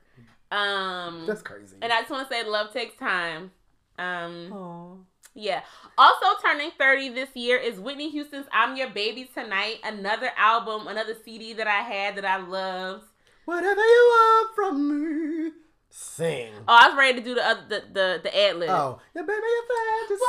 [0.51, 1.77] Um That's crazy.
[1.83, 3.51] and I just want to say love takes time.
[3.99, 5.61] Um yeah.
[5.99, 11.15] Also turning 30 this year is Whitney Houston's I'm Your Baby Tonight, another album, another
[11.25, 13.05] CD that I had that I loved.
[13.45, 15.51] Whatever you want from me,
[15.97, 16.53] sing.
[16.69, 18.69] Oh, I was ready to do the other, the the, the ad lib.
[18.69, 20.23] Oh, yeah, baby, you're Whatever fantasy.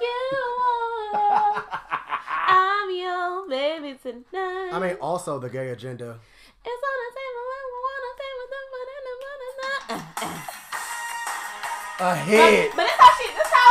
[0.00, 0.18] you
[1.12, 1.64] want,
[2.48, 4.70] I'm your baby tonight.
[4.72, 6.18] I mean, also the gay agenda.
[6.64, 7.44] it's on the table.
[7.44, 9.52] I wanna take with them, but in the morning,
[12.00, 12.72] A hit.
[12.74, 13.70] But this how she, this how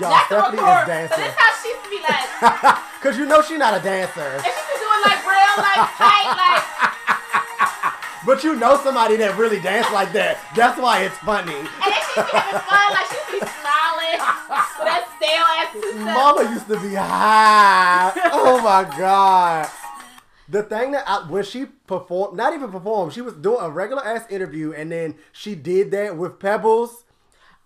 [0.00, 0.88] Y'all, that's Stephanie record.
[0.88, 1.34] is So this dancing.
[1.38, 2.28] how she used to be like,
[3.02, 4.20] Cause you know she not a dancer.
[4.22, 6.64] and she be doing like real like tight like.
[8.26, 10.38] But you know somebody that really dance like that.
[10.56, 11.52] That's why it's funny.
[11.54, 14.18] And then she be having fun, like she be smiling
[14.48, 18.12] with that stale ass Mama used to be high.
[18.32, 19.68] Oh my god.
[20.48, 24.04] The thing that I, when she performed, not even performed, she was doing a regular
[24.04, 27.04] ass interview, and then she did that with Pebbles.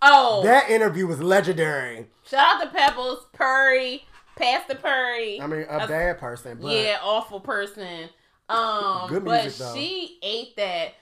[0.01, 2.07] Oh, That interview was legendary.
[2.25, 4.05] shout out to Pebbles, Perri,
[4.37, 5.41] Pastor Perri.
[5.41, 8.07] I mean, a That's- bad person, but yeah, awful person.
[8.49, 9.75] Um, Good but music, though.
[9.75, 10.95] she ate that.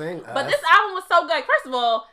[0.00, 0.20] sing.
[0.24, 0.52] But us.
[0.52, 1.44] this album was so good.
[1.44, 2.06] First of all,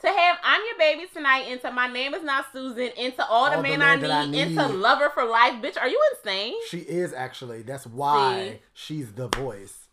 [0.00, 3.56] to have I'm Your Baby Tonight, into My Name Is Not Susan, into All the
[3.56, 5.54] All the Man, I, I need, into Lover for Life.
[5.62, 6.54] Bitch, are you insane?
[6.68, 7.62] she is actually.
[7.62, 8.94] That's why See?
[8.94, 9.86] she's the voice.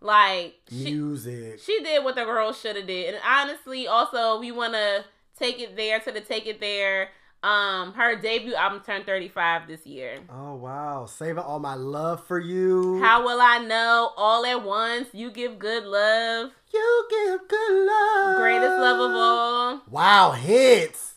[0.00, 1.60] Like, she, Music.
[1.60, 3.14] she did what the girl should have did.
[3.14, 5.04] And honestly, also, we want to
[5.38, 7.08] take it there to the take it there.
[7.44, 10.16] Um, her debut album turned 35 this year.
[10.30, 13.02] Oh wow, saving all my love for you.
[13.02, 14.12] How will I know?
[14.16, 16.52] All at once, you give good love.
[16.72, 18.36] you give good love.
[18.38, 19.82] Greatest love of all.
[19.90, 21.16] Wow, hits.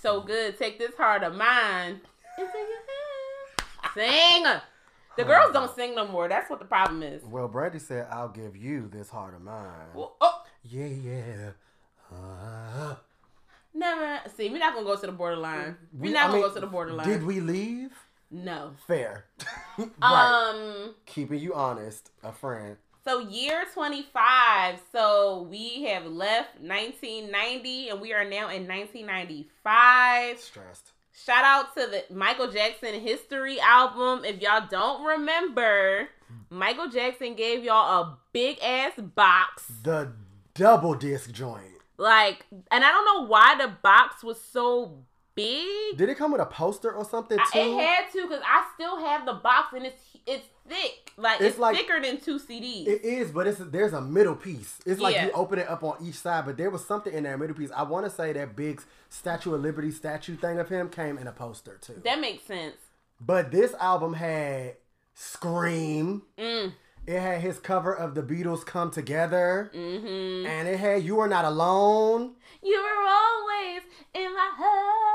[0.00, 0.56] So good.
[0.56, 2.00] Take this heart of mine.
[3.94, 4.44] Sing.
[5.16, 6.28] The girls don't sing no more.
[6.28, 7.24] That's what the problem is.
[7.24, 11.50] Well, Brandy said, "I'll give you this heart of mine." Well, oh, Yeah, yeah.
[12.12, 12.94] Uh,
[13.74, 14.20] never.
[14.36, 15.76] See, we're not gonna go to the borderline.
[15.92, 17.08] We're we- not I gonna mean, go to the borderline.
[17.08, 17.90] Did we leave?
[18.30, 18.72] No.
[18.86, 19.26] Fair.
[19.78, 19.90] right.
[20.02, 20.94] Um.
[21.06, 22.76] Keeping you honest, a friend.
[23.04, 24.80] So year 25.
[24.90, 30.38] So we have left 1990 and we are now in 1995.
[30.40, 30.92] Stressed.
[31.12, 34.24] Shout out to the Michael Jackson History album.
[34.24, 36.08] If y'all don't remember,
[36.50, 39.64] Michael Jackson gave y'all a big ass box.
[39.82, 40.12] The
[40.54, 41.62] double disc joint.
[41.96, 44.98] Like, and I don't know why the box was so
[45.34, 45.96] big.
[45.96, 47.58] Did it come with a poster or something I, too?
[47.58, 51.12] it had to because I still have the box and it's it's thick.
[51.18, 52.86] Like It's it's, like- thicker than two CDs.
[52.86, 54.78] It is, but it's there's a middle piece.
[54.86, 55.26] It's like Yeah.
[55.26, 57.70] you open it up on each side, but there was something in that middle piece.
[57.72, 58.80] I want to say that big
[59.10, 62.00] Statue of Liberty statue thing of him came in a poster too.
[62.04, 62.76] that makes sense.
[63.20, 64.76] But this album had
[65.14, 66.22] Scream.
[66.38, 66.72] Mm.
[67.06, 69.70] It had his cover of the Beatles Come Together.
[69.74, 70.46] Mm-hmm.
[70.46, 72.32] And it had You Are Not Alone.
[72.62, 73.82] You were always
[74.14, 75.10] in my heart.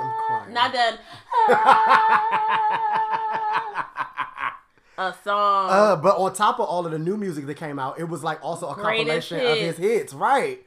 [0.00, 0.52] I'm crying.
[0.52, 0.98] Not done.
[4.98, 5.70] a song.
[5.70, 8.22] Uh, but on top of all of the new music that came out, it was
[8.22, 10.62] like also a Greatest compilation of his hits, right?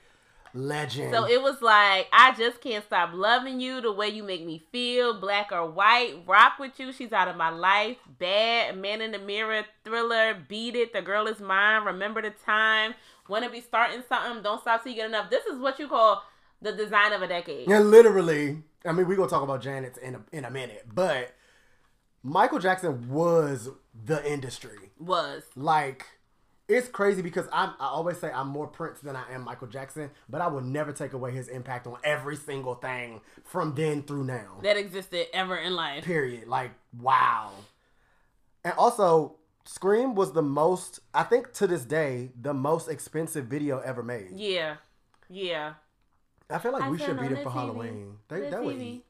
[0.53, 1.13] Legend.
[1.13, 4.63] so it was like, I just can't stop loving you the way you make me
[4.71, 5.19] feel.
[5.19, 6.91] Black or white, rock with you.
[6.91, 7.97] She's out of my life.
[8.19, 10.93] Bad, man in the mirror, thriller, beat it.
[10.93, 11.83] The girl is mine.
[11.83, 12.93] Remember the time.
[13.27, 14.41] Want to be starting something?
[14.41, 15.29] Don't stop till you get enough.
[15.29, 16.23] This is what you call
[16.61, 17.67] the design of a decade.
[17.67, 18.63] Yeah, literally.
[18.85, 21.35] I mean, we're gonna talk about Janet's in a, in a minute, but
[22.23, 23.69] Michael Jackson was
[24.05, 24.91] the industry.
[24.99, 25.43] Was.
[25.55, 26.05] Like,
[26.67, 30.11] it's crazy because I'm, I always say I'm more Prince than I am Michael Jackson,
[30.29, 34.25] but I will never take away his impact on every single thing from then through
[34.25, 34.59] now.
[34.63, 36.03] that existed ever in life.
[36.03, 36.47] Period.
[36.47, 37.51] Like, wow.
[38.63, 43.79] And also, Scream was the most, I think to this day, the most expensive video
[43.79, 44.31] ever made.
[44.33, 44.75] Yeah.
[45.29, 45.73] Yeah.
[46.49, 47.53] I feel like I we should beat it for TV.
[47.53, 48.17] Halloween.
[48.29, 49.03] They, The that would eat.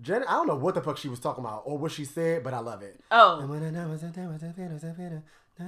[0.00, 2.42] Janet, I don't know what the fuck she was talking about or what she said,
[2.42, 2.98] but I love it.
[3.12, 3.40] Oh.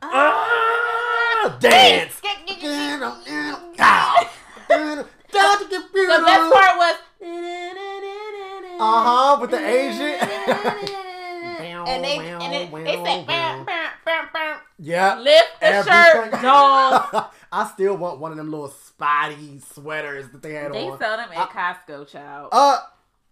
[0.00, 2.20] Ah, dance.
[2.20, 2.28] The
[6.26, 6.94] best part was
[8.80, 10.02] Uh huh, with the Asian.
[11.86, 14.58] and they and it, they said bam, bam, bam, bam.
[14.78, 15.18] yeah.
[15.18, 16.30] lift the Everything.
[16.32, 17.24] shirt, dolls.
[17.52, 20.98] I still want one of them little spotty sweaters that they had They on.
[20.98, 22.48] They sell them I- at Costco, child.
[22.52, 22.78] Uh,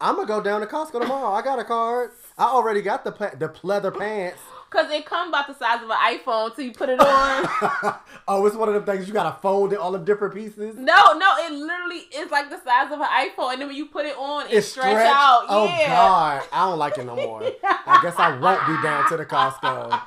[0.01, 1.33] I'm gonna go down to Costco tomorrow.
[1.33, 2.11] I got a card.
[2.37, 4.39] I already got the the pleather pants.
[4.69, 7.07] Cause it come about the size of an iPhone till you put it on.
[8.29, 10.75] oh, it's one of them things you gotta fold it all the different pieces.
[10.77, 13.87] no, no, it literally is like the size of an iPhone, and then when you
[13.87, 15.47] put it on, it It's stretch out.
[15.49, 15.87] Oh yeah.
[15.87, 17.43] God, I don't like it no more.
[17.65, 20.01] I guess I won't be down to the Costco.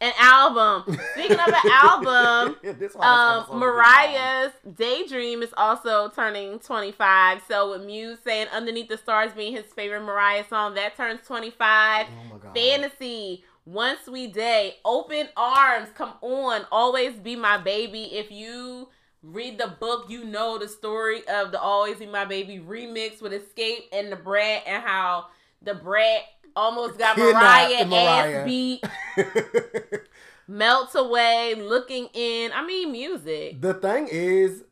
[0.00, 0.84] An album.
[1.12, 7.42] Speaking of an album, This why this episode um, Mariah's Daydream is also turning 25.
[7.48, 12.06] So with Muse saying Underneath the Stars being his favorite Mariah song, that turns 25.
[12.06, 12.54] Oh my God.
[12.54, 18.04] Fantasy, One Sweet Day, Open Arms, come on, Always Be My Baby.
[18.12, 18.88] If you
[19.24, 23.32] read the book, you know the story of the Always Be My Baby remix with
[23.32, 25.26] Xscape and the Brat and how
[25.60, 26.22] the Brat
[26.58, 28.38] almost got Mariah, Mariah.
[28.40, 28.84] ass beat,
[30.48, 32.52] melts away, looking in.
[32.52, 33.60] I mean, music.
[33.60, 34.64] the thing is,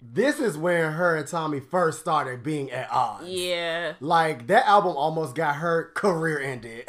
[0.00, 3.28] this is when her and Tommy first started being at odds.
[3.28, 6.84] Yeah, Like that album almost got her career ended.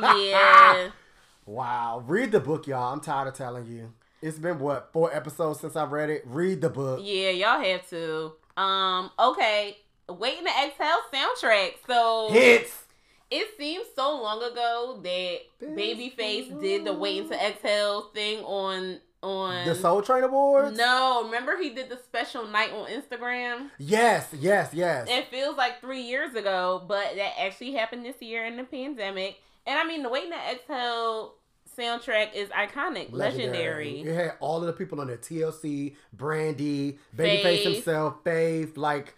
[0.00, 0.90] yeah.
[1.46, 2.04] Wow.
[2.06, 2.92] Read the book, y'all.
[2.92, 3.94] I'm tired of telling you.
[4.20, 6.22] It's been what, four episodes since I've read it?
[6.26, 7.00] Read the book.
[7.02, 8.32] Yeah, y'all have to.
[8.60, 9.78] Um, okay.
[10.10, 11.70] Waiting to Exhale soundtrack.
[11.86, 12.84] So Hits.
[13.30, 19.66] It seems so long ago that Babyface did the Waiting to Exhale thing on on
[19.66, 20.76] The Soul Train Awards?
[20.76, 23.70] No, remember he did the special night on Instagram?
[23.78, 25.08] Yes, yes, yes.
[25.10, 29.38] It feels like three years ago, but that actually happened this year in the pandemic.
[29.66, 31.34] And I mean, the Waiting to Exhale
[31.76, 34.00] soundtrack is iconic, legendary.
[34.00, 35.16] It had all of the people on there.
[35.16, 39.14] TLC, Brandy, Babyface himself, Faith, like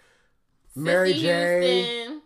[0.74, 1.82] Mary J.
[1.82, 2.22] Houston,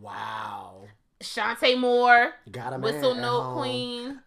[0.00, 0.84] Wow.
[1.20, 3.58] Chanté Moore, Got a man Whistle Note home.
[3.58, 4.20] Queen,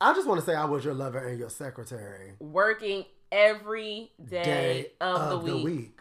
[0.00, 2.34] I just want to say I was your lover and your secretary.
[2.38, 5.98] working every day, Day of, the, week.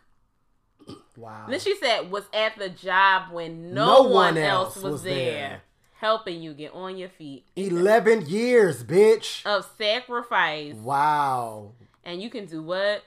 [1.18, 1.46] wow.
[1.50, 4.92] Then she said was at the job when no, No one, one else else was,
[4.94, 5.62] was there, there.
[6.00, 7.46] helping you get on your feet.
[7.56, 9.44] 11 years, bitch.
[9.46, 10.76] Of sacrifice.
[10.76, 11.72] Wow.
[12.04, 13.04] And you can do what?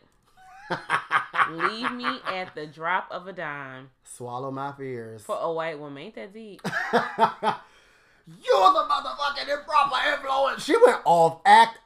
[1.51, 3.91] Leave me at the drop of a dime.
[4.05, 5.23] Swallow my fears.
[5.25, 6.03] For a white woman.
[6.05, 6.61] Ain't that deep?
[6.93, 10.62] You're the motherfucking improper influence.
[10.64, 11.41] She went off.
[11.45, 11.79] Act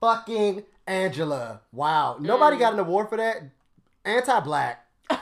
[0.00, 1.60] fucking Angela.
[1.72, 2.16] Wow.
[2.18, 2.60] Nobody Mm.
[2.60, 3.42] got an award for that.
[4.04, 4.84] Anti black.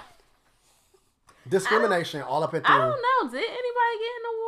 [1.48, 2.74] Discrimination all up and through.
[2.74, 3.30] I don't know.
[3.30, 4.39] Did anybody get an awards?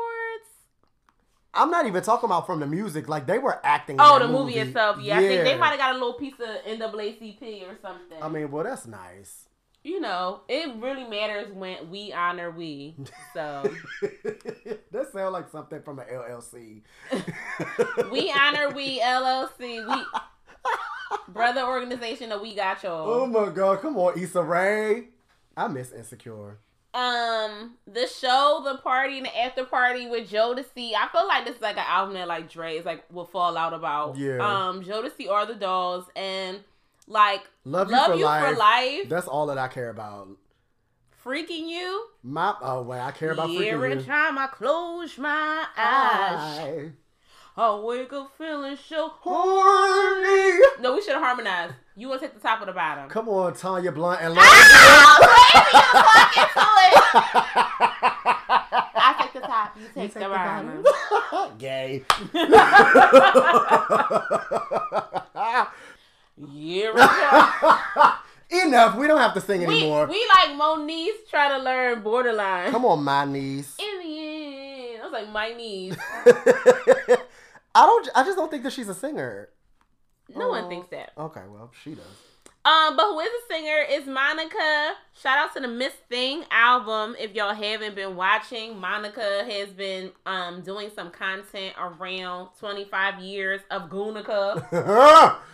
[1.55, 3.09] I'm not even talking about from the music.
[3.09, 3.97] Like they were acting.
[3.97, 4.99] in Oh, the movie, itself.
[5.01, 8.23] Yeah, I think they might have got a little piece of NAACP or something.
[8.23, 9.49] I mean, well, that's nice.
[9.85, 12.95] you know, it really matters when we honor we.
[13.35, 13.71] So
[14.93, 16.83] that sounds like something from an LLC.
[18.11, 19.87] we honor we LLC.
[19.87, 20.03] We
[21.29, 23.09] brother organization that we got y'all.
[23.11, 25.09] Oh my god, come on, Issa Rae.
[25.57, 26.59] I miss Insecure.
[26.95, 30.93] Um the show, the party, and the after party with Jodeci.
[30.95, 33.57] I feel like this is like an album that like Dre is like will fall
[33.57, 34.17] out about.
[34.19, 34.39] Yeah.
[34.39, 36.61] Um, Jodeci are the dolls and
[37.07, 38.45] like Love You, Love for, You life.
[38.51, 39.09] for Life.
[39.09, 40.29] That's all that I care about.
[41.25, 42.07] freaking you.
[42.23, 44.03] My oh wait, I care about freaking Every you.
[44.03, 46.91] time I close my eyes, I
[47.55, 49.13] I wake up feeling so.
[49.21, 50.59] horny.
[50.81, 51.75] No, we should have harmonized.
[51.95, 53.11] You want to take the top or the bottom?
[53.11, 54.43] Come on, Tanya Blount and Lauryn.
[58.95, 59.77] I take the top.
[59.79, 60.83] You take, the, bottom.
[61.59, 62.05] Gay.
[66.51, 68.17] Yeah.
[68.51, 68.97] Enough.
[68.97, 70.07] We don't have to sing anymore.
[70.07, 72.71] we like Monique trying to learn borderline.
[72.71, 73.77] Come on, my niece.
[73.79, 75.97] In the end, I was like my niece.
[77.75, 78.09] I don't.
[78.15, 79.49] I just don't think that she's a singer.
[80.35, 80.69] No one Oh.
[80.69, 81.13] thinks that.
[81.19, 82.05] Okay, well, she does.
[82.65, 84.93] Um, but who is a singer is Monica.
[85.21, 87.17] Shout out to the Miss Thing album.
[87.19, 93.61] If y'all haven't been watching, Monica has been um doing some content around 25 years
[93.71, 95.39] of Goonica.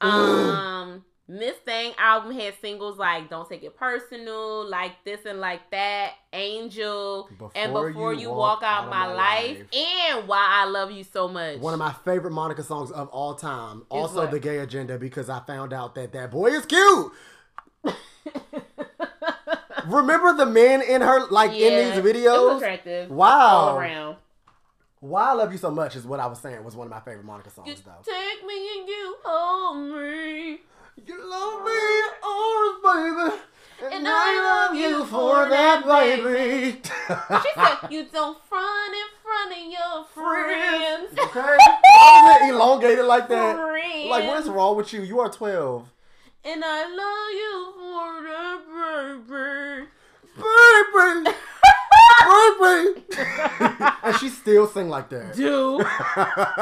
[0.00, 5.70] Um, Miss Thing album had singles like "Don't Take It Personal," like this and like
[5.70, 9.66] that, "Angel," and Before "Before You You, Walk Walk, Out, My, life, Life.
[9.74, 13.34] and "Why I Love You So Much." One of my favorite Monica songs of all
[13.34, 13.84] time.
[13.88, 14.32] Also, what?
[14.32, 17.10] the gay agenda because I found out that that boy is cute.
[19.86, 23.08] Remember the men in her like Yeah, in these videos?
[23.08, 23.38] Wow.
[23.38, 24.16] all around.
[25.00, 27.00] Why I love you so much is what I was saying was one of my
[27.00, 27.92] favorite Monica songs You though.
[28.10, 30.60] take me and you hold me.
[30.96, 31.72] You love me,
[32.22, 33.40] yours, baby.
[33.82, 36.80] And, And I love you for that, baby.
[36.82, 41.18] She said, "You don't front in front of your friends.
[41.18, 41.56] Okay?
[41.96, 43.56] Why is it elongated like that?
[43.56, 44.08] Friends.
[44.08, 45.02] Like, what is wrong with you?
[45.02, 45.88] You are 12.
[46.44, 47.72] And I love you
[49.26, 49.88] forever.
[50.36, 51.24] Baby!
[51.24, 51.36] Baby!
[54.02, 55.34] and she still sing like that.
[55.34, 55.80] Dude.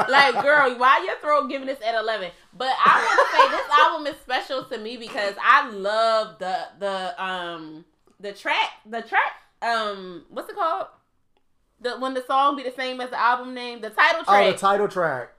[0.09, 2.31] like, girl, why your throat giving this at 11?
[2.55, 6.67] But I want to say this album is special to me because I love the,
[6.79, 7.85] the, um,
[8.19, 10.87] the track, the track, um, what's it called?
[11.81, 14.45] The, when the song be the same as the album name, the title track.
[14.47, 15.32] Oh, the title track.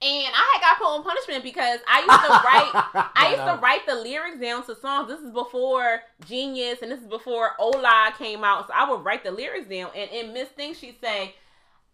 [0.00, 3.58] And I had got put on punishment because I used to write I used to
[3.60, 5.08] write the lyrics down to songs.
[5.08, 8.68] This is before Genius and this is before Ola came out.
[8.68, 11.34] So I would write the lyrics down and in Miss Thing she'd say,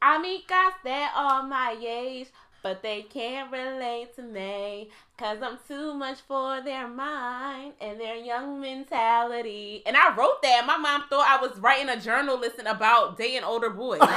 [0.02, 2.28] Amigas that are all my age,
[2.62, 4.90] but they can't relate to me.
[5.16, 9.84] Cause I'm too much for their mind and their young mentality.
[9.86, 10.66] And I wrote that.
[10.66, 14.00] My mom thought I was writing a journal listing about dating older boys.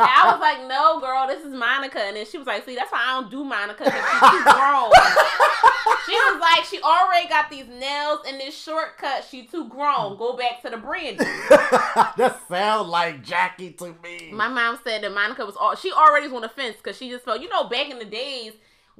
[0.00, 2.00] And I was like, no, girl, this is Monica.
[2.00, 4.44] And then she was like, see, that's why I don't do Monica because she's too
[4.44, 4.90] grown.
[6.06, 9.26] she was like, she already got these nails and this shortcut.
[9.28, 10.16] She too grown.
[10.16, 11.24] Go back to the brandy.
[11.50, 14.30] that sounds like Jackie to me.
[14.32, 17.10] My mom said that Monica was all, she already was on the fence because she
[17.10, 18.52] just felt, you know, back in the days,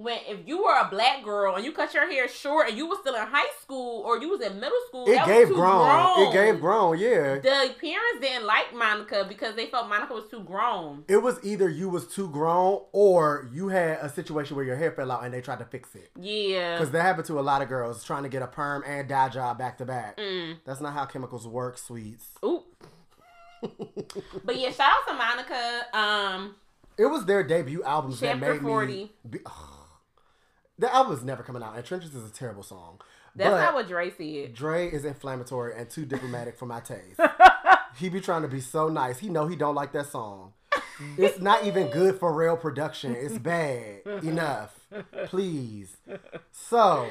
[0.02, 2.86] when if you were a black girl and you cut your hair short and you
[2.86, 5.50] was still in high school or you was in middle school, it that gave was
[5.50, 6.20] too grown.
[6.28, 7.34] It gave grown, yeah.
[7.36, 11.04] The parents didn't like Monica because they felt Monica was too grown.
[11.08, 14.90] It was either you was too grown or you had a situation where your hair
[14.92, 16.10] fell out and they tried to fix it.
[16.18, 16.76] Yeah.
[16.78, 19.28] Because that happened to a lot of girls trying to get a perm and dye
[19.28, 20.16] job back to back.
[20.16, 20.56] Mm.
[20.64, 22.26] That's not how chemicals work, sweets.
[22.44, 22.64] Oop.
[24.44, 25.82] but yeah, shout out to Monica.
[25.92, 26.54] Um,
[26.96, 28.92] It was their debut albums that made 40.
[28.92, 29.12] me.
[29.28, 29.38] Be,
[30.80, 33.00] the album is never coming out, and Trenches is a terrible song.
[33.36, 34.54] that's But not what Dre said.
[34.54, 37.20] Dre is inflammatory and too diplomatic for my taste.
[37.96, 39.18] he be trying to be so nice.
[39.18, 40.54] He know he don't like that song.
[41.16, 43.14] It's not even good for real production.
[43.14, 44.02] It's bad.
[44.22, 44.78] Enough.
[45.26, 45.96] Please.
[46.50, 47.08] So,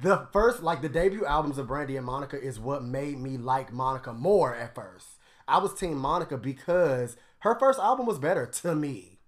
[0.00, 3.72] the first, like the debut albums of Brandy and Monica is what made me like
[3.72, 5.06] Monica more at first.
[5.46, 9.18] I was Team Monica because her first album was better to me.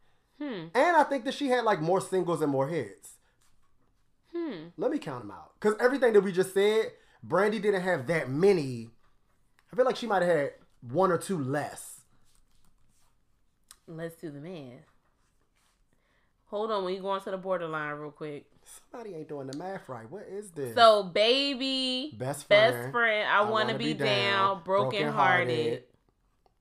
[0.41, 0.69] Hmm.
[0.75, 3.04] And I think that she had like more singles and more hits.
[4.45, 4.67] Hmm.
[4.77, 5.53] Let me count them out.
[5.59, 6.93] Because everything that we just said,
[7.23, 8.91] Brandy didn't have that many.
[9.73, 12.01] I feel like she might have had one or two less.
[13.87, 14.85] Let's do the math.
[16.47, 18.47] Hold on, when you go on to the borderline real quick.
[18.91, 20.09] Somebody ain't doing the math right.
[20.11, 20.75] What is this?
[20.75, 22.75] So, baby, best friend.
[22.75, 25.85] best friend, I, want to be, down, broken hearted.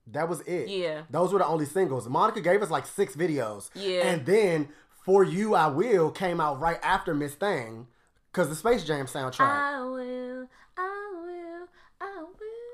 [0.08, 0.68] That was it.
[0.68, 1.04] Yeah.
[1.10, 2.10] Those were the only singles.
[2.10, 3.70] Monica gave us like six videos.
[3.74, 4.08] Yeah.
[4.08, 4.70] And then
[5.04, 7.88] For You I Will came out right after Miss Thing.
[8.32, 9.42] Because the Space Jam soundtrack.
[9.42, 11.68] I will, I will,
[12.02, 12.24] I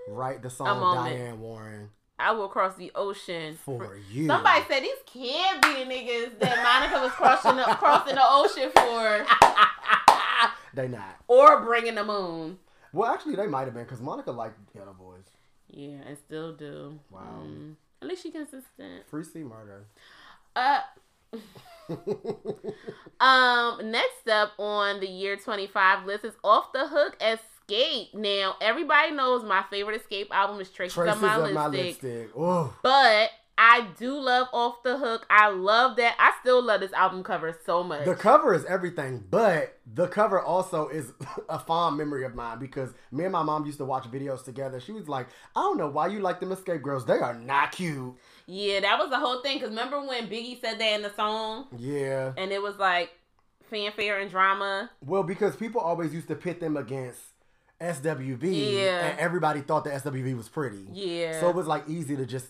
[0.08, 0.16] will.
[0.16, 1.16] right, the A song moment.
[1.18, 1.90] Diane Warren.
[2.18, 4.28] I will cross the ocean For you.
[4.28, 8.70] Somebody said these can't be the niggas that Monica was crossing the, crossing the ocean
[8.76, 9.26] for,
[10.74, 11.16] They not.
[11.28, 12.60] or bringing the moon.
[12.94, 15.26] Well, actually, they might have been because Monica liked Ghetto Boys.
[15.68, 17.00] Yeah, and still do.
[17.10, 17.44] Wow.
[17.46, 17.76] Mm.
[18.02, 19.08] At least she consistent.
[19.10, 19.86] Free C murder.
[20.56, 20.80] Uh,
[23.20, 28.14] um, next up on the year 25 list is Off the Hook Xscape.
[28.14, 32.04] Now, everybody knows my favorite Xscape album is Traces, Traces of My of my Lipstick.
[32.04, 32.30] lipstick.
[32.38, 33.30] Oh, But
[33.62, 35.26] I do love Off the Hook.
[35.30, 36.16] I love that.
[36.18, 38.06] I still love this album cover so much.
[38.06, 41.12] the cover is everything, but the cover also is
[41.50, 44.80] a fond memory of mine because me and my mom used to watch videos together.
[44.80, 45.28] She was like,
[45.58, 47.06] "I don't know why you like them Xscape girls.
[47.06, 48.16] They are not cute."
[48.52, 49.58] Yeah, that was the whole thing.
[49.58, 51.68] Because remember when Biggie said that in the song?
[51.78, 52.34] Yeah.
[52.36, 53.12] And it was like
[53.70, 54.90] fanfare and drama.
[55.06, 57.20] Well, because people always used to pit them against
[57.80, 59.06] SWV, Yeah.
[59.08, 60.86] and everybody thought that SWV was pretty.
[60.92, 61.40] Yeah.
[61.40, 62.48] So it was like easy to just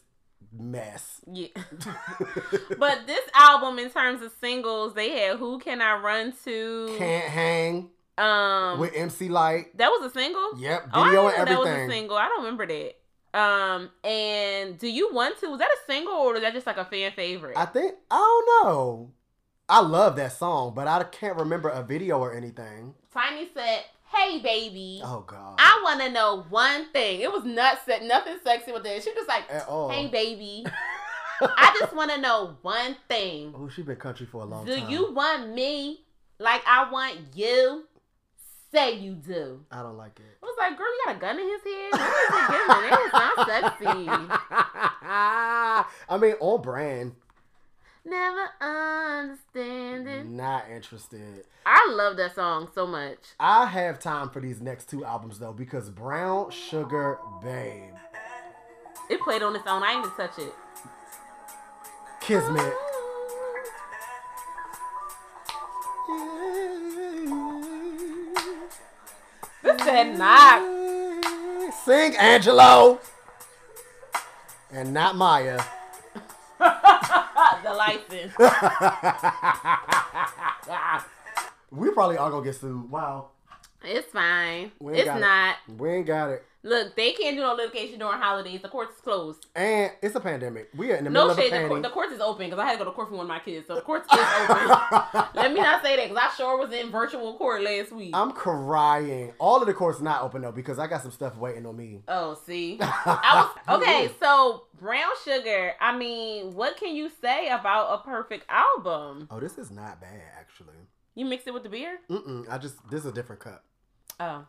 [0.57, 1.19] mess.
[1.31, 1.47] Yeah.
[2.79, 7.29] but this album, in terms of singles, they had "Who Can I Run To." Can't
[7.29, 9.77] hang um, with MC Lyte.
[9.77, 10.57] that was a single.
[10.59, 12.17] Yep, Oh, I video didn't and know that was a single.
[12.17, 12.93] I don't remember that.
[13.33, 15.47] Um, and do you want to?
[15.49, 17.57] Was that a single or was that just like a fan favorite?
[17.57, 19.11] I think I don't know.
[19.67, 22.95] I love that song, but I can't remember a video or anything.
[23.13, 25.55] Tiny said, "Hey, baby." Oh God.
[25.59, 27.21] I want to know one thing.
[27.21, 29.03] It was not se- nothing sexy with it.
[29.03, 29.89] She was like, At all.
[29.89, 30.65] "Hey, baby."
[31.41, 33.53] I just want to know one thing.
[33.55, 34.89] Oh, she been country for a long Do time.
[34.89, 36.01] you want me
[36.39, 37.85] like I want you?
[38.71, 39.65] Say you do.
[39.71, 40.37] I don't like it.
[40.43, 41.91] I was like, girl, you got a gun in his head?
[41.91, 42.83] What is it giving?
[42.85, 44.09] It is not sexy.
[46.09, 47.15] I mean, on brand.
[48.05, 50.35] Never understanding.
[50.37, 51.45] Not interested.
[51.65, 53.17] I love that song so much.
[53.39, 57.93] I have time for these next two albums though because Brown Sugar Babe.
[59.09, 59.83] It played on its own.
[59.83, 60.53] I ain't even touch it.
[62.21, 62.73] Kismet.
[69.63, 70.61] This said knock.
[71.85, 72.99] Sing Angelo.
[74.71, 75.59] And not Maya.
[77.63, 78.33] The license.
[81.71, 82.89] We probably all gonna get sued.
[82.89, 83.27] Wow.
[83.83, 84.71] It's fine.
[84.81, 85.19] It's got it.
[85.19, 85.55] not.
[85.77, 86.43] We ain't got it.
[86.61, 88.61] Look, they can't do no litigation during holidays.
[88.61, 89.45] The court's closed.
[89.55, 90.69] And it's a pandemic.
[90.75, 91.53] We are in the No middle shade.
[91.53, 91.83] of a The, court, pandemic.
[91.83, 93.39] the court is open because I had to go to court for one of my
[93.39, 93.67] kids.
[93.67, 95.23] So the court is open.
[95.35, 98.11] Let me not say that because I sure was in virtual court last week.
[98.13, 99.31] I'm crying.
[99.39, 102.01] All of the courts not open though because I got some stuff waiting on me.
[102.09, 102.77] oh, see.
[102.81, 104.11] I was okay.
[104.19, 105.73] So brown sugar.
[105.79, 109.27] I mean, what can you say about a perfect album?
[109.31, 110.75] Oh, this is not bad actually.
[111.15, 111.99] You mix it with the beer.
[112.09, 112.49] Mm-mm.
[112.49, 113.63] I just this is a different cup.
[114.19, 114.45] Oh,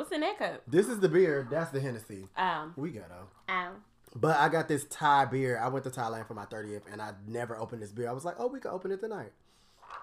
[0.00, 0.62] what's in that cup?
[0.66, 1.46] This is the beer.
[1.50, 2.26] That's the Hennessy.
[2.36, 3.52] Um, We got though.
[3.52, 3.72] ow.
[4.16, 5.60] But I got this Thai beer.
[5.62, 8.08] I went to Thailand for my 30th and I never opened this beer.
[8.08, 9.30] I was like, oh, we can open it tonight.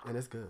[0.07, 0.47] And it's good.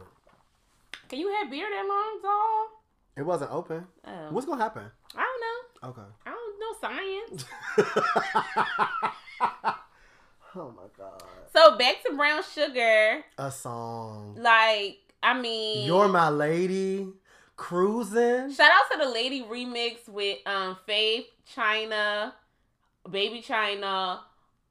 [1.10, 2.68] Can you have beer that long, doll?
[3.16, 3.88] It wasn't open.
[4.06, 4.84] Oh, What's going to happen?
[5.16, 5.90] I don't know.
[5.90, 6.10] Okay.
[6.26, 7.46] I don't know science.
[10.56, 11.24] oh my God.
[11.56, 13.24] So back to brown sugar.
[13.40, 14.36] A song.
[14.40, 17.08] Like, I mean, You're my lady.
[17.58, 18.52] Cruising.
[18.54, 22.34] shout out to the lady remix with um Faith, China,
[23.10, 24.22] Baby China,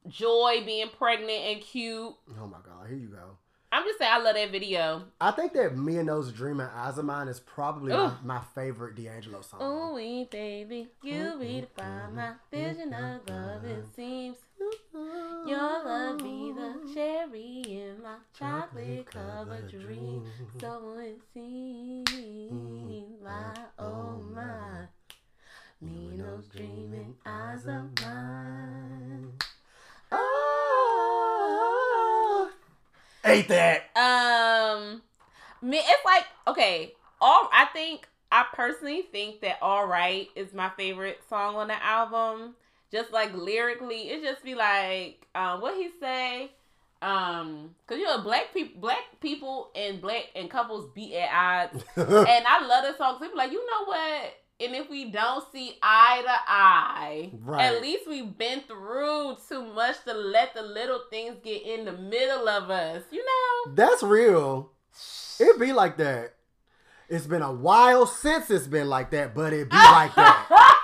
[0.07, 2.15] Joy being pregnant and cute.
[2.39, 2.87] Oh my God.
[2.87, 3.36] Here you go.
[3.71, 5.03] I'm just saying, I love that video.
[5.19, 8.95] I think that Me and Those Dreaming Eyes of Mine is probably my, my favorite
[8.95, 9.61] D'Angelo song.
[9.61, 11.41] Ooh, wee, baby, you mm-hmm.
[11.41, 12.49] redefine my mm-hmm.
[12.51, 13.33] vision of mm-hmm.
[13.33, 13.65] love.
[13.65, 14.37] It seems.
[15.45, 20.25] Your love be the cherry in my chocolate covered dream.
[20.59, 24.87] So it seems like, oh, oh my,
[25.79, 29.33] me and those dreaming eyes of mine.
[30.11, 30.17] Oh,
[32.39, 32.49] oh.
[33.27, 33.95] Ain't that?
[33.97, 35.01] Um,
[35.61, 36.93] me, it's like okay.
[37.19, 41.83] All I think I personally think that "All Right" is my favorite song on the
[41.83, 42.55] album.
[42.91, 46.51] Just like lyrically, it just be like, um, what he say?
[47.01, 51.83] Um, cause you know, black people, black people and black and couples be at odds,
[51.95, 52.07] and
[52.47, 53.19] I love this song.
[53.19, 54.33] People like, you know what?
[54.59, 57.61] And if we don't see eye to eye, Right.
[57.65, 61.91] at least we've been through too much to let the little things get in the
[61.91, 63.03] middle of us.
[63.11, 63.73] You know.
[63.75, 64.71] That's real.
[65.39, 66.33] It be like that.
[67.09, 70.73] It's been a while since it's been like that, but it be like that.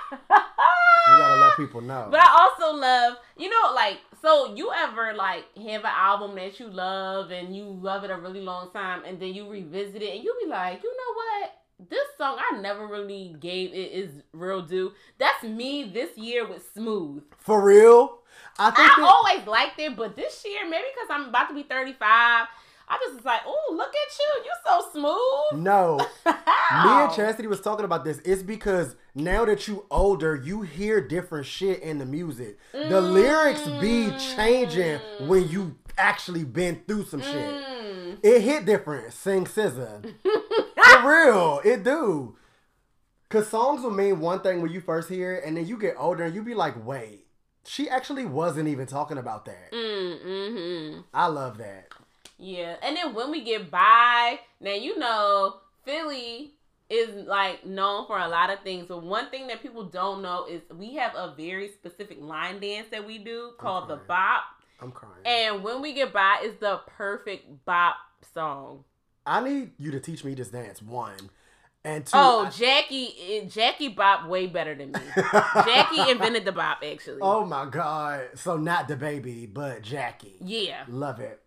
[1.06, 2.08] You gotta let people know.
[2.10, 6.58] But I also love, you know, like, so you ever like have an album that
[6.58, 10.14] you love and you love it a really long time and then you revisit it
[10.14, 11.52] and you be like, you know what?
[11.90, 14.92] This song I never really gave it is real due.
[15.18, 17.24] That's me this year with Smooth.
[17.38, 18.18] For real,
[18.58, 21.54] I think I that, always liked it, but this year, maybe because I'm about to
[21.54, 22.46] be 35,
[22.86, 24.44] I just was like, oh, look at you.
[24.44, 25.62] You're so smooth.
[25.64, 25.98] no.
[26.26, 28.20] Me and Chastity was talking about this.
[28.24, 32.58] It's because now that you older, you hear different shit in the music.
[32.72, 37.32] The lyrics be changing when you actually been through some shit.
[37.32, 38.18] Mm.
[38.22, 39.12] It hit different.
[39.12, 40.02] Sing scissor.
[40.94, 42.36] For real, it do.
[43.28, 45.96] Cause songs will mean one thing when you first hear it, and then you get
[45.98, 47.26] older and you be like, wait,
[47.64, 49.72] she actually wasn't even talking about that.
[49.72, 51.00] Mm, mm-hmm.
[51.12, 51.88] I love that.
[52.38, 56.52] Yeah, and then when we get by, now you know Philly
[56.90, 60.46] is like known for a lot of things, but one thing that people don't know
[60.46, 64.42] is we have a very specific line dance that we do called the bop,
[64.80, 65.14] I'm crying.
[65.24, 67.96] and when we get by is the perfect bop
[68.32, 68.84] song.
[69.26, 70.82] I need you to teach me this dance.
[70.82, 71.30] One
[71.84, 72.12] and two.
[72.14, 75.00] Oh, I- Jackie, eh, Jackie bop way better than me.
[75.16, 77.18] Jackie invented the bop actually.
[77.22, 78.28] oh my god.
[78.34, 80.36] So not the baby, but Jackie.
[80.40, 80.84] yeah.
[80.88, 81.40] Love it.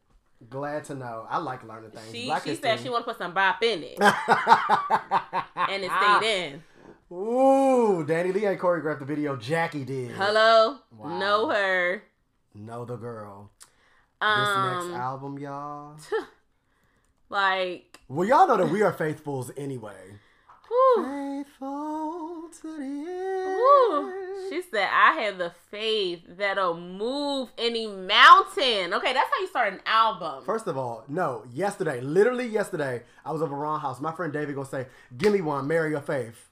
[0.49, 1.25] Glad to know.
[1.29, 2.11] I like learning things.
[2.11, 3.99] She Black she said she want to put some bop in it,
[5.55, 6.63] and it stayed in.
[7.11, 9.35] Ooh, Danny Lee ain't choreographed the video.
[9.35, 10.11] Jackie did.
[10.11, 11.17] Hello, Wow.
[11.17, 12.03] know her.
[12.53, 13.49] Know the girl.
[14.21, 15.95] Um, This next album, y'all.
[17.29, 20.19] like, Well, y'all know that we are faithfuls anyway.
[20.67, 21.03] whew,
[21.47, 24.23] Faithful to the end.
[24.49, 29.73] She said, "I have the faith that'll move any mountain." Okay, that's how you start
[29.73, 30.43] an album.
[30.45, 31.43] First of all, no.
[31.53, 33.99] Yesterday, literally yesterday, I was over Ron House.
[33.99, 36.45] My friend David gonna say, "Give me one, marry your faith."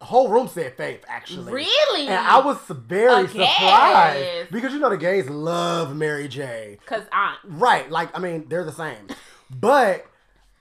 [0.00, 1.52] The whole room said faith, actually.
[1.52, 2.08] really?
[2.08, 3.54] And I was very A gas.
[3.54, 6.78] surprised because you know the gays love Mary J.
[6.86, 7.90] Cause I Right.
[7.90, 9.08] Like, I mean, they're the same.
[9.50, 10.06] But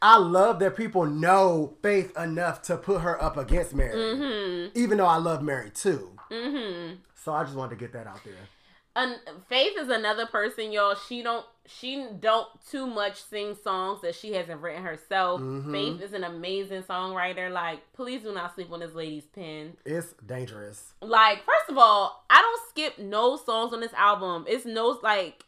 [0.01, 3.95] I love that people know Faith enough to put her up against Mary.
[3.95, 4.77] Mm-hmm.
[4.79, 6.11] Even though I love Mary too.
[6.31, 6.95] mm-hmm.
[7.15, 8.33] So I just wanted to get that out there.
[8.95, 9.15] An,
[9.47, 10.95] Faith is another person, y'all.
[11.07, 15.39] She don't she don't too much sing songs that she hasn't written herself.
[15.39, 15.71] Mhm.
[15.71, 17.51] Faith is an amazing songwriter.
[17.51, 19.77] Like, please do not sleep on this lady's pen.
[19.85, 20.93] It's dangerous.
[21.01, 24.45] Like, first of all, I don't skip no songs on this album.
[24.47, 25.45] It's no like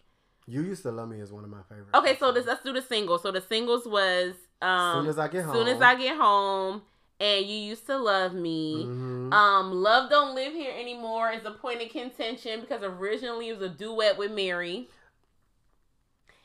[0.48, 1.92] You used to love me is one of my favorites.
[1.94, 2.18] okay.
[2.18, 3.22] So this let's do the singles.
[3.22, 5.54] So the singles was um soon as I get home.
[5.56, 6.82] soon as I get home,
[7.20, 8.86] and you used to love me.
[8.86, 9.34] Mhm.
[9.34, 13.70] Um, Love Don't Live Here Anymore is a point of contention because originally it was
[13.72, 14.90] a duet with Mary.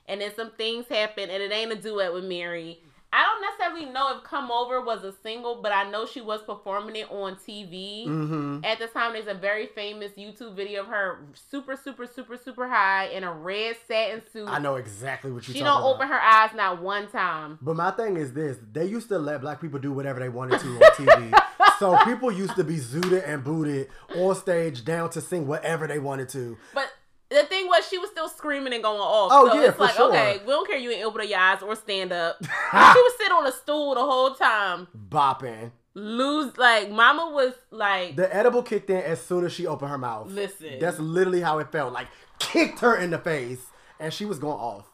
[0.09, 2.81] And then some things happened and it ain't a duet with Mary.
[3.17, 6.43] I don't necessarily know if Come Over was a single, but I know she was
[6.43, 8.07] performing it on TV.
[8.07, 8.63] Mhm.
[8.63, 12.69] At the time, there's a very famous YouTube video of her super, super, super, super
[12.69, 14.47] high in a red satin suit.
[14.49, 15.95] I know exactly what you're She don't about.
[15.95, 17.59] open her eyes not one time.
[17.63, 20.61] But my thing is this: they used to let black people do whatever they wanted
[20.61, 21.33] to on TV.
[21.79, 25.99] so people used to be zooted and booted on stage down to sing whatever they
[25.99, 26.59] wanted to.
[26.75, 26.93] But
[27.29, 29.31] the thing was, she was still screaming and going off.
[29.33, 30.09] Oh, so yeah, it's for like, sure.
[30.11, 32.37] okay, we don't care you ain't open your eyes or stand up.
[32.43, 34.89] She would sit on a stool the whole time.
[34.97, 35.71] Bopping.
[35.95, 39.99] Lose, like, mama was like, The edible kicked in as soon as she opened her
[39.99, 40.31] mouth.
[40.31, 40.79] listen.
[40.79, 41.93] That's literally how it felt.
[41.93, 42.09] Like
[42.39, 43.65] kicked her in the face,
[43.99, 44.85] and she was going off,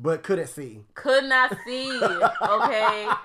[0.00, 0.80] but couldn't see.
[0.94, 2.00] could not see.
[2.42, 3.08] Okay.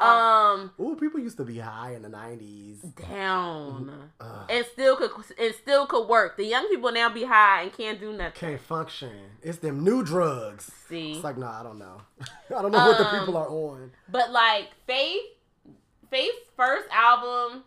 [0.00, 2.78] Um, Ooh, people used to be high in the nineties.
[2.78, 3.92] down.
[4.18, 4.46] Ugh.
[4.48, 6.38] And still could, and still could work.
[6.38, 8.32] The young people now be high and can't do nothing.
[8.34, 9.10] Can't function.
[9.42, 10.72] It's them new drugs.
[10.88, 11.12] See.
[11.12, 12.00] It's like, nah, I don't know.
[12.56, 13.90] I don't know what the Um, people are on.
[14.08, 15.20] But like Faith,
[16.10, 17.64] Faith's first album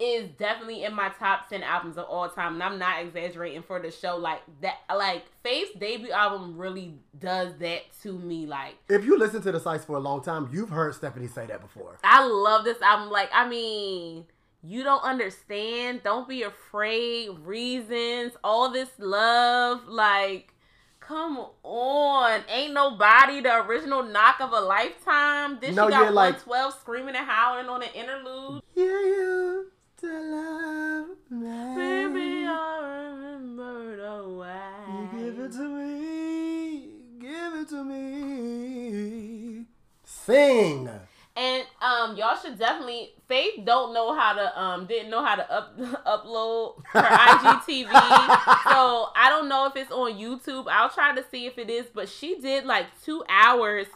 [0.00, 3.80] is definitely in my top ten albums of all time, and I'm not exaggerating for
[3.80, 4.16] the show.
[4.16, 8.46] Like that, like Faith's debut album really does that to me.
[8.46, 11.46] Like If you listen to the Psyce for a long time, you've heard Stephanie say
[11.46, 11.98] that before.
[12.02, 13.10] I love this album.
[13.10, 14.24] Like I mean.
[14.66, 16.02] You don't understand.
[16.04, 17.28] Don't be afraid.
[17.40, 18.32] Reasons.
[18.42, 19.86] All this love.
[19.86, 20.54] Like,
[21.00, 22.40] come on.
[22.48, 25.58] Ain't nobody the original knock of a lifetime.
[25.60, 28.62] This No, she got yeah, like- 112 screaming and howling on an interlude.
[28.74, 29.66] Yeah, you
[30.12, 31.74] love me.
[31.76, 34.60] Baby, I remember the way.
[34.88, 36.88] You give it to me.
[37.20, 39.64] Give it to me.
[40.04, 40.88] Sing.
[41.36, 43.10] And um, y'all should definitely.
[43.26, 45.76] Faith don't know how to um didn't know how to up
[46.06, 47.88] upload her IGTV,
[48.64, 50.66] so I don't know if it's on YouTube.
[50.70, 53.86] I'll try to see if it is, but she did like two hours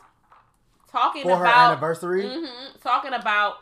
[0.90, 2.22] talking For her about anniversary.
[2.24, 3.56] Mhm, talking about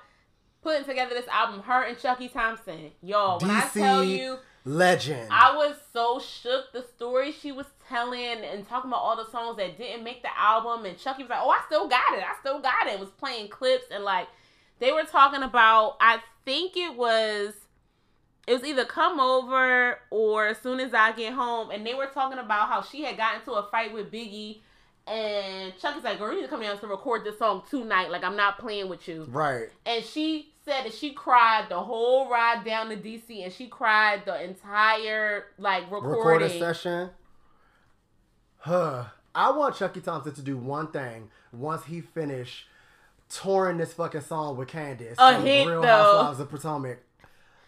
[0.66, 1.60] putting together this album.
[1.60, 3.38] Her and Chucky Thompson, y'all.
[3.38, 4.38] When I tell you.
[4.64, 5.28] Legend.
[5.30, 6.72] I was so shook.
[6.72, 10.36] The story she was telling and talking about all the songs that didn't make the
[10.36, 12.24] album, and Chucky was like, "Oh, I still got it.
[12.24, 14.26] I still got it." Was playing clips and like
[14.80, 15.96] they were talking about.
[16.00, 17.54] I think it was.
[18.48, 22.06] It was either come over or as soon as I get home, and they were
[22.06, 24.62] talking about how she had gotten into a fight with Biggie,
[25.06, 28.10] and Chucky's like, "Girl, you need to come down to record this song tonight.
[28.10, 29.68] Like, I'm not playing with you." right.
[29.84, 34.24] And she said that she cried the whole ride down to DC and she cried
[34.26, 36.58] the entire like recording.
[36.58, 37.10] Session.
[38.58, 39.04] Huh.
[39.34, 42.66] I want Chucky Thompson to do one thing once he finish
[43.28, 45.16] touring this fucking song with Candace.
[45.18, 45.88] A hit, Real though.
[45.88, 46.98] Housewives of Potomac.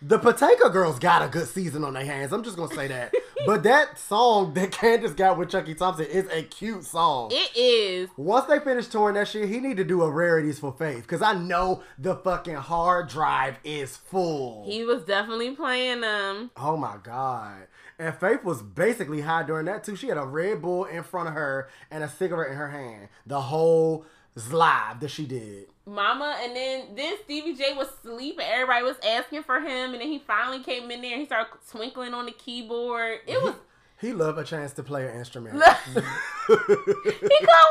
[0.01, 2.33] The Potomac Girls got a good season on their hands.
[2.33, 3.15] I'm just gonna say that.
[3.47, 7.30] but that song that Candace got with Chucky Thompson is a cute song.
[7.32, 8.09] It is.
[8.16, 11.22] Once they finish touring that shit, he need to do a rarities for Faith because
[11.22, 14.64] I know the fucking hard drive is full.
[14.66, 16.51] He was definitely playing them.
[16.57, 17.66] Oh my god.
[17.99, 19.97] And Faith was basically high during that too.
[19.97, 23.09] She had a Red Bull in front of her and a cigarette in her hand.
[23.26, 24.07] The whole
[24.53, 25.66] live that she did.
[25.89, 28.47] Mama, and then then Stevie J was sleeping.
[28.47, 31.51] everybody was asking for him, and then he finally came in there and he started
[31.70, 33.20] twinkling on the keyboard.
[33.26, 33.55] It was
[34.01, 35.55] He loved a chance to play an instrument.
[35.65, 36.05] he couldn't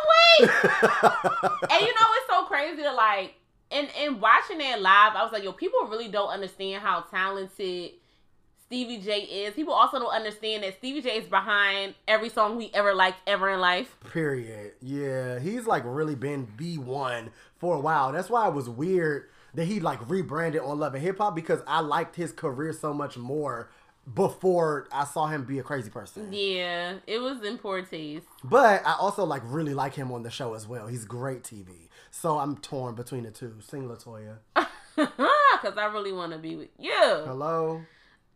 [0.10, 0.50] wait.
[0.50, 3.36] and you know it's so crazy to like
[3.72, 7.92] and and watching that live, I was like, yo, people really don't understand how talented
[8.66, 9.54] Stevie J is.
[9.54, 13.50] People also don't understand that Stevie J is behind every song we ever liked ever
[13.50, 13.96] in life.
[14.12, 14.74] Period.
[14.82, 17.30] Yeah, he's like really been B1
[17.60, 18.12] for a while.
[18.12, 21.62] That's why it was weird that he like rebranded on Love and Hip Hop because
[21.68, 23.70] I liked his career so much more
[24.14, 26.32] before I saw him be a crazy person.
[26.32, 28.26] Yeah, it was in poor taste.
[28.44, 30.88] But I also like really like him on the show as well.
[30.88, 31.90] He's great TV.
[32.12, 33.56] So I'm torn between the two.
[33.60, 34.38] Sing Latoya.
[34.96, 36.94] Cause I really want to be with you.
[36.94, 37.82] Hello.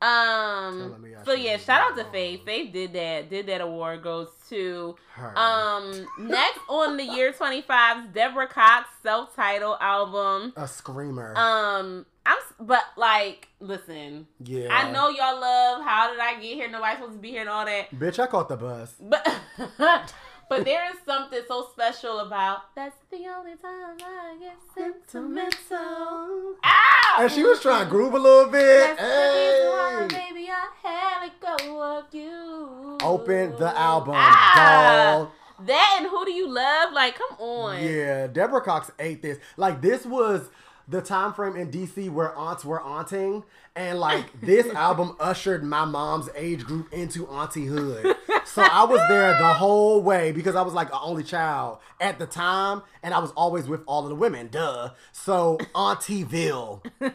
[0.01, 0.79] Um.
[0.79, 2.03] Telling me I So yeah, shout out to.
[2.11, 2.43] Faith.
[2.45, 3.29] Faith did that.
[3.29, 5.37] Did that award goes to Her.
[5.37, 10.53] um next on the year 25's Deborah Cox self-titled album.
[10.57, 11.33] a screamer.
[11.37, 14.67] Um, I'm, but like, listen, Yeah.
[14.71, 16.69] I know y'all love how did I get here?
[16.69, 17.91] Nobody's supposed to be here and all that.
[17.91, 18.93] Bitch, I caught the bus.
[18.99, 19.25] But
[20.51, 26.55] but there is something so special about that's the only time I get sentimental.
[26.61, 27.21] Ah!
[27.21, 28.97] And she was trying to groove a little bit.
[28.97, 29.07] That's the
[29.39, 32.97] reason why, baby, I had to go of you.
[33.01, 35.19] Open the album, Ah!
[35.19, 35.29] dog.
[35.67, 36.91] That and who do you love?
[36.91, 37.81] Like, come on.
[37.81, 39.37] Yeah, Deborah Cox ate this.
[39.55, 40.49] Like this was
[40.85, 43.45] the time frame in DC where aunts were aunting,
[43.75, 48.15] and like this album ushered my mom's age group into auntie-hood.
[48.45, 52.19] So I was there the whole way because I was like an only child at
[52.19, 54.49] the time, and I was always with all of the women.
[54.51, 54.91] Duh.
[55.13, 56.83] So Auntieville.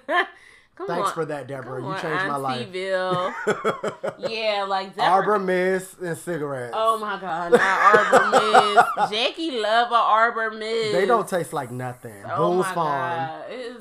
[0.77, 1.15] Come Thanks on.
[1.15, 1.81] for that, Deborah.
[1.81, 2.69] Come You on, changed my life.
[2.69, 3.35] Auntieville.
[4.31, 5.05] yeah, like Deborah.
[5.11, 6.75] Arbor Mist and cigarettes.
[6.77, 7.61] Oh my god, not
[8.13, 9.11] Arbor Mist.
[9.13, 10.93] Jackie love a Arbor Mist.
[10.93, 12.23] They don't taste like nothing.
[12.31, 13.29] Oh Boone's my Farm.
[13.29, 13.77] god, it is.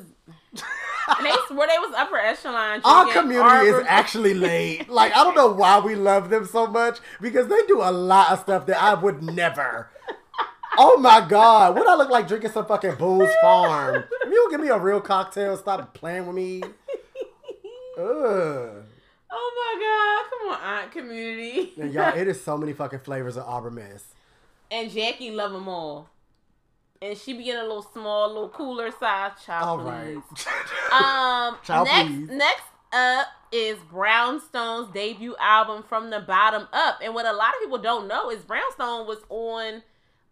[1.18, 2.82] And they swear they was upper echelon.
[2.84, 4.90] Our community Arbor- is actually late.
[4.90, 8.32] Like I don't know why we love them so much because they do a lot
[8.32, 9.90] of stuff that I would never.
[10.78, 13.96] Oh my god, what I look like drinking some fucking Boone's Farm?
[13.96, 16.62] If you don't give me a real cocktail, stop playing with me.
[17.98, 18.84] Ugh.
[19.38, 21.74] Oh my god, come on, Aunt Community.
[21.80, 24.06] And y'all, it is so many fucking flavors of Arbor Mist.
[24.72, 26.10] and Jackie love them all.
[27.02, 29.82] And she be in a little small, little cooler size child.
[29.82, 30.18] All right.
[30.92, 32.30] Um, Child, next, please.
[32.30, 32.64] next
[32.94, 37.00] up is Brownstone's debut album from the bottom up.
[37.04, 39.84] And what a lot of people don't know is Brownstone was on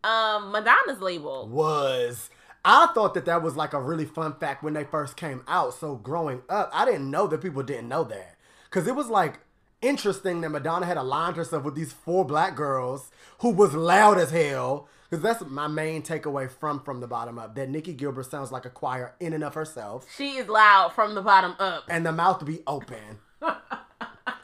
[0.04, 1.48] um Madonna's label.
[1.48, 2.30] was.
[2.66, 5.74] I thought that that was like a really fun fact when they first came out.
[5.74, 8.38] So growing up, I didn't know that people didn't know that.
[8.70, 9.40] Cause it was like
[9.82, 14.32] interesting that Madonna had aligned herself with these four black girls who was loud as
[14.32, 14.88] hell.
[15.14, 17.54] Cause that's my main takeaway from from the bottom up.
[17.54, 21.14] That Nicci Gilbert sounds like a choir in and of herself, She is loud from
[21.14, 21.84] the bottom up.
[21.88, 23.20] and the mouth to be open.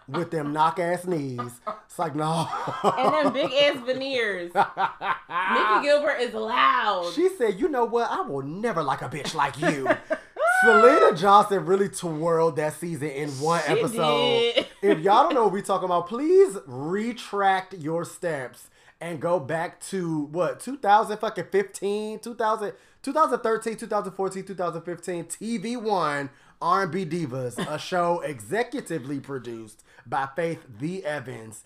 [0.07, 1.39] With them knock ass knees.
[1.85, 2.47] It's like no.
[2.83, 4.51] And them big ass veneers.
[4.53, 7.11] Nicci Gilbert is loud.
[7.15, 8.07] She said, "You know what?
[8.11, 9.87] I will never like a bitch like you."
[10.65, 14.53] Syleena Johnson really twirled that season in one She episode.
[14.55, 14.67] did.
[14.83, 18.69] if y'all don't know what we talking about, please retract your steps
[19.01, 26.29] and go back to what 2000 fucking 15, 2000, 2013, 2014, 2015 TV One
[26.61, 31.63] R&B Divas, a show executively produced by Faith The Evans.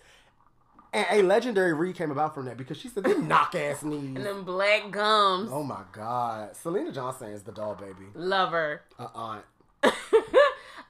[0.92, 4.14] And a legendary read came about from that because she said they knock ass knees.
[4.14, 5.50] and them black gums.
[5.52, 8.82] Oh my God, Syleena Johnson is the doll baby, Love her.
[8.98, 9.44] a aunt.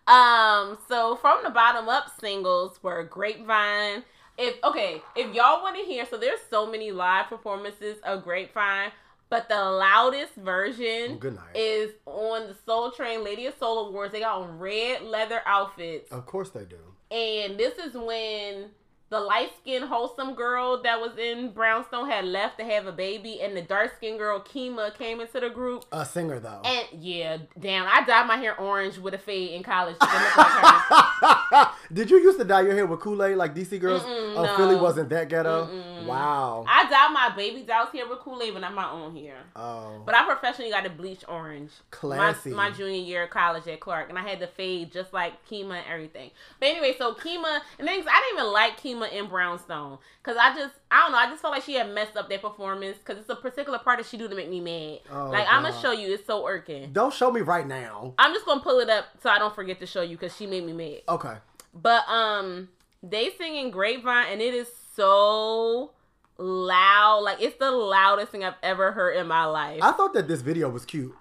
[0.06, 4.04] Um, so from the bottom up singles were Grapevine.
[4.36, 8.90] If okay, if y'all want to hear, so there's so many live performances of Grapevine,
[9.30, 14.12] but the loudest version Oh, is on the Soul Train Lady of Soul Awards.
[14.12, 16.78] They got on red leather outfits, Of course they do.
[17.14, 18.70] and this is when
[19.14, 23.40] the light skinned wholesome girl that was in Brownstone had left to have a baby,
[23.40, 25.84] and the dark skinned girl Kina came into the group.
[25.92, 26.60] A singer though.
[26.64, 31.68] And yeah, damn, I dyed my hair orange with a fade in college like.
[31.92, 34.02] Did you used to dye your hair with Kool Aid like DC girls?
[34.02, 34.56] Mm-mm, oh, no.
[34.56, 35.66] Philly wasn't that ghetto.
[35.66, 36.06] Mm-mm.
[36.06, 36.64] Wow.
[36.68, 39.36] I dyed my baby doll's hair with Kool Aid, but not my own hair.
[39.54, 41.70] oh, But I professionally got a bleach orange.
[41.92, 42.50] Classy.
[42.50, 45.44] My, my junior year of college at Clark, and I had the fade just like
[45.46, 46.30] Kina and everything.
[46.58, 50.54] But anyway, so Kina and things I didn't even like Kina in Brownstone because I
[50.54, 53.18] just I don't know I just felt like she had messed up that performance because
[53.18, 55.00] it's a particular part that she do to make me mad.
[55.10, 56.92] Oh, like I'm gonna show you, it's so irking.
[56.92, 58.14] don't show me right now.
[58.18, 60.46] I'm just gonna pull it up so I don't forget to show you because she
[60.46, 61.02] made me mad.
[61.08, 61.34] Okay.
[61.74, 62.68] But um,
[63.02, 65.90] they singing Grapevine, and it is so
[66.38, 67.20] loud.
[67.20, 69.82] Like it's the loudest thing I've ever heard in my life.
[69.82, 71.14] I thought that this video was cute.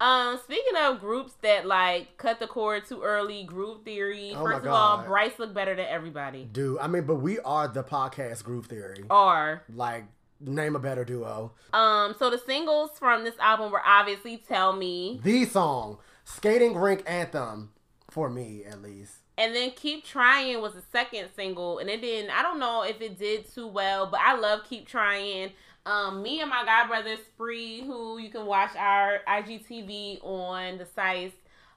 [0.00, 4.32] Um, speaking of groups that like cut the cord too early, Groove Theory.
[4.36, 6.44] Oh first of all, Bryce looked better than everybody.
[6.50, 9.04] Dude, I mean, but we are the podcast Groove Theory.
[9.08, 10.04] Or Like,
[10.40, 11.52] name a better duo.
[11.72, 17.02] um, so the singles from this album were obviously "Tell Me" The song, Skating Rink
[17.06, 17.70] Anthem,
[18.10, 19.12] for me at least.
[19.38, 22.30] and then "Keep Trying" was the second single, and it didn't.
[22.30, 25.52] I don't know if it did too well, but I love "Keep Trying."
[25.86, 30.86] Um, me and my god brother Spree, who you can watch our IGTV on the
[30.86, 31.32] Psyce.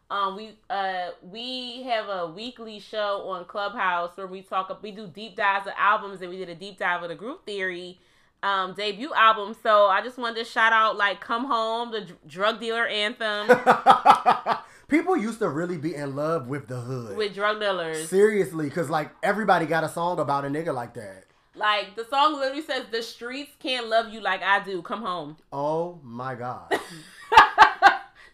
[0.10, 4.82] Um, we uh we have a weekly show on Clubhouse where we talk.
[4.82, 7.44] We do deep dives of albums, and we did a deep dive of the Groove
[7.46, 8.00] Theory
[8.44, 9.56] um debut album.
[9.62, 13.48] So I just wanted to shout out like "Come Home," the dr- drug dealer anthem
[14.88, 17.18] People used to really be in love with the hood.
[17.18, 18.08] with drug dealers.
[18.08, 21.26] Seriously, because like everybody got a song about a nigga like that.
[21.58, 24.82] Like the song literally says, "The streets can't love you like I do.
[24.82, 26.80] Come home." Oh my god.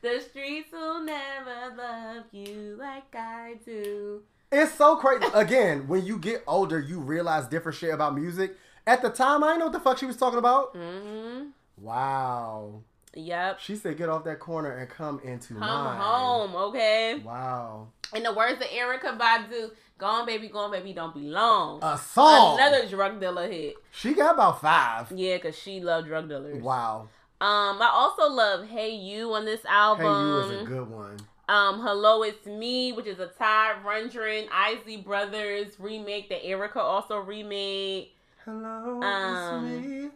[0.01, 4.21] The streets will never love you like I do.
[4.51, 5.25] It's so crazy.
[5.33, 8.57] Again, when you get older, you realize different shit about music.
[8.85, 10.75] At the time, I didn't know what the fuck she was talking about.
[10.75, 11.51] Mm-hmm.
[11.77, 12.81] Wow.
[13.15, 13.59] Yep.
[13.59, 17.21] She said, "Get off that corner and come into Come mine." home, okay?
[17.23, 17.89] Wow.
[18.15, 21.79] In the words of Erykah Badu, "Go on, baby, go on, baby, don't be long."
[21.83, 22.57] A song.
[22.59, 23.75] Another drug dealer hit.
[23.91, 25.11] She got about five.
[25.11, 26.61] Yeah, cause she loved drug dealers.
[26.61, 27.09] Wow.
[27.39, 30.05] Um, I also love "Hey You" on this album.
[30.05, 31.17] Hey, you is a good one.
[31.49, 37.17] Um, "Hello, It's Me," which is a Todd Rundgren, Isley Brothers remake that Erica also
[37.19, 38.09] remade.
[38.45, 40.09] Hello, Um, it's me.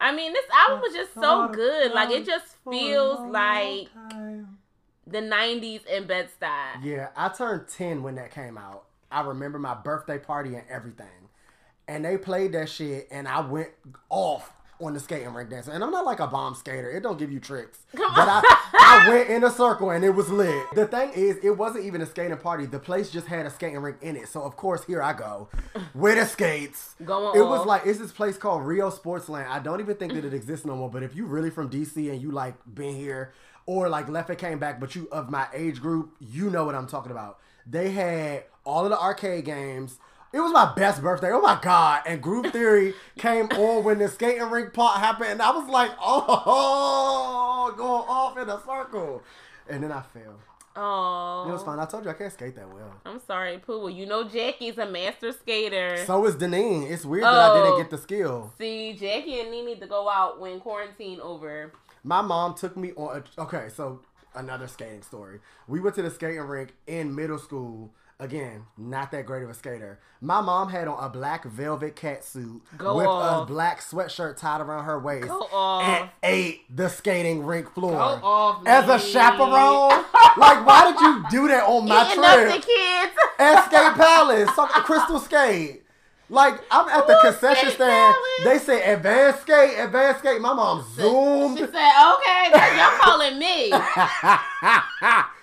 [0.00, 1.92] I mean, this album was just so good.
[1.92, 3.88] Like it just feels like
[5.06, 6.84] the '90s in Bed Stuy.
[6.84, 8.84] Yeah, I turned 10 when that came out.
[9.10, 11.06] I remember my birthday party and everything.
[11.86, 13.70] And they played that shit, and I went
[14.10, 15.72] off on the skating rink dancing.
[15.74, 17.78] And I'm not like a bomb skater, it don't give you tricks.
[17.96, 18.42] Come But on.
[18.46, 20.66] I, I went in a circle and it was lit.
[20.74, 22.66] The thing is, it wasn't even a skating party.
[22.66, 24.28] The place just had a skating rink in it.
[24.28, 25.48] So, of course, here I go
[25.94, 26.94] with the skates.
[27.04, 29.48] Going It was like, it's this place called Rio Sportsland.
[29.48, 30.90] I don't even think that it exists no more.
[30.90, 33.32] But if you really from DC and you like been here
[33.66, 36.74] or like left and came back, but you of my age group, you know what
[36.74, 37.38] I'm talking about.
[37.66, 39.98] They had all of the arcade games.
[40.32, 41.30] It was my best birthday.
[41.32, 42.02] Oh my god!
[42.06, 45.90] And Groove Theory came on when the skating rink part happened, and I was like,
[46.00, 49.22] oh, going off in a circle.
[49.68, 50.38] And then I fell.
[50.80, 51.80] Oh, It was fine.
[51.80, 52.92] I told you I can't skate that well.
[53.04, 53.80] I'm sorry, Pooh.
[53.80, 56.04] Well, you know Jackie's a master skater.
[56.06, 56.88] So is Deneen.
[56.90, 57.64] It's weird that I Oh.
[57.64, 58.52] didn't get the skill.
[58.58, 61.72] See, Jackie and Nee need to go out when quarantine over.
[62.04, 63.24] My mom took me on.
[63.38, 64.00] A, okay, so
[64.36, 65.40] another skating story.
[65.66, 67.90] We went to the skating rink in middle school.
[68.20, 70.00] Again, not that great of a skater.
[70.20, 73.44] My mom had on a black velvet cat suit Go with off.
[73.44, 75.84] a black sweatshirt tied around her waist Go off.
[75.84, 79.90] and ate the skating rink floor Go off, as a chaperone.
[80.36, 83.12] like, why did you do that on my Eating up the trip kids.
[83.38, 85.84] at Skate Palace, so- Crystal Skate?
[86.28, 88.14] Like I'm at the Ooh, concession stand.
[88.44, 90.40] They say advanced skate, advanced skate.
[90.42, 93.72] My mom zoomed She said, "Okay, you're calling me."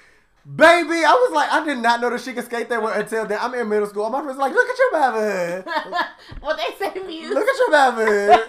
[0.47, 3.25] Baby, I was like, I did not know that she could skate that way until
[3.25, 3.39] then.
[3.41, 4.07] I'm in middle school.
[4.11, 5.69] My friends like, look at your baby.
[6.41, 7.33] what they say, muse.
[7.33, 8.43] Look at your baby.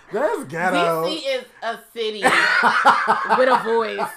[0.12, 1.04] That's ghetto.
[1.06, 2.22] DC is a city
[3.36, 4.08] with a voice.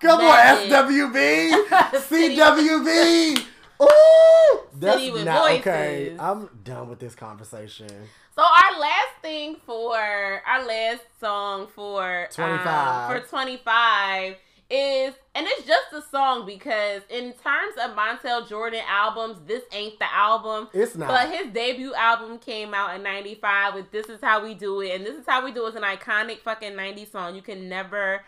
[0.00, 3.46] Come That on, City- CWV.
[3.82, 6.14] Ooh, that's City with not okay.
[6.18, 7.88] I'm done with this conversation.
[8.36, 12.66] So our last thing for our last song for 25.
[12.66, 14.36] um, for 25
[14.70, 19.98] is and it's just a song because in terms of Montel Jordan albums, this ain't
[19.98, 20.68] the album.
[20.72, 21.08] It's not.
[21.08, 24.92] But his debut album came out in 95 with This Is How We Do It.
[24.96, 27.34] And This Is How We Do It is an iconic fucking 90s song.
[27.34, 28.22] You can never,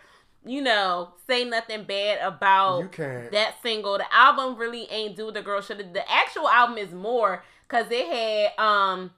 [0.44, 3.30] you know, say nothing bad about You can't.
[3.32, 3.96] that single.
[3.98, 5.78] The album really ain't do what the girl should.
[5.94, 9.10] The actual album is more because it had, um,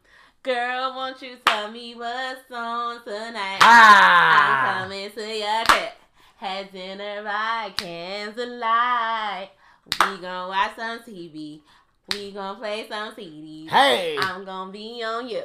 [0.44, 3.58] Girl, won't you tell me what's on tonight?
[3.60, 4.76] Ah.
[4.76, 5.64] I'm coming to your
[6.38, 6.48] crib.
[6.48, 9.50] Had dinner by candlelight.
[10.00, 11.60] We gon' watch some TV.
[12.12, 13.68] We gon' play some CDs.
[13.68, 14.16] Hey.
[14.18, 15.42] I'm gonna be on you.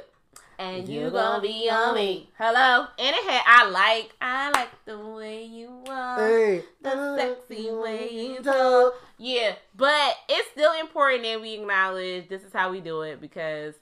[0.59, 2.29] And you You gonna gonna be on me.
[2.37, 2.87] Hello?
[2.99, 6.19] And it had I like, I like the way you are.
[6.19, 6.63] Hey.
[6.81, 8.93] The sexy way you talk.
[9.17, 13.73] Yeah, but it's still important that we acknowledge this is how we do it because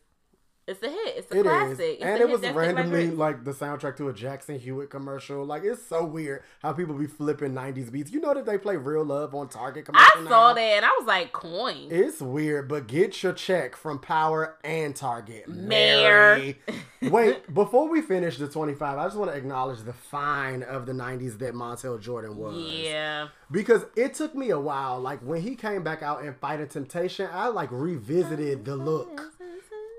[0.71, 1.17] it's a hit.
[1.17, 1.95] It's a It is, classic.
[1.95, 5.45] It's and it was randomly like the soundtrack to a Jackson Hewitt commercial.
[5.45, 8.11] Like it's so weird how people be flipping '90s beats.
[8.11, 10.27] You know that they play "Real Love" on Target commercial.
[10.27, 11.87] I saw that and I was like, coin.
[11.89, 15.47] It's weird, but get your check from Power and Target.
[15.47, 16.59] Mary.
[17.01, 20.93] Wait, before we finish the 25, I just want to acknowledge the fine of the
[20.93, 22.55] 90s that Montel Jordan was.
[22.57, 23.29] Yeah.
[23.49, 24.99] Because it took me a while.
[24.99, 29.33] Like when he came back out in Fighting Temptation, I like revisited the look.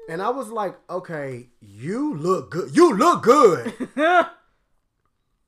[0.09, 2.77] And I was like, okay, you look good.
[2.77, 3.73] You look good.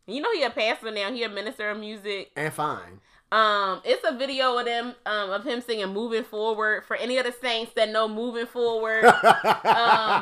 [0.07, 1.11] You know he a pastor now.
[1.11, 2.31] He a minister of music.
[2.37, 3.01] and fine.
[3.33, 7.25] Um, it's a video of them um of him singing "Moving Forward" for any of
[7.25, 9.15] the saints that know "Moving Forward" um,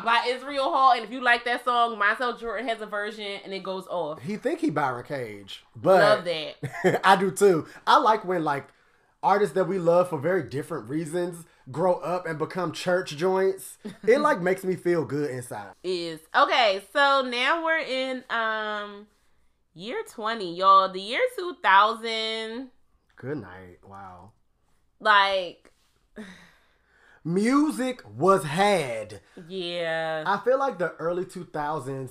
[0.04, 0.92] by Israel Hall.
[0.92, 4.22] And if you like that song, Montel Jordan has a version and it goes off.
[4.22, 7.00] He think he Byron Cage, but Love that.
[7.04, 7.66] I do too.
[7.86, 8.68] I like when like
[9.20, 13.78] artists that we love for very different reasons grow up and become church joints.
[14.06, 15.72] It like makes me feel good inside.
[15.84, 16.82] Is okay.
[16.93, 19.06] So now we're in um
[19.74, 20.90] year twenty, y'all.
[20.93, 22.70] The year two thousand,
[23.16, 23.78] Good night.
[23.86, 24.32] Wow.
[25.01, 25.72] like
[27.24, 29.20] Music was had.
[29.48, 30.24] yeah.
[30.26, 32.10] I feel like the early 2000s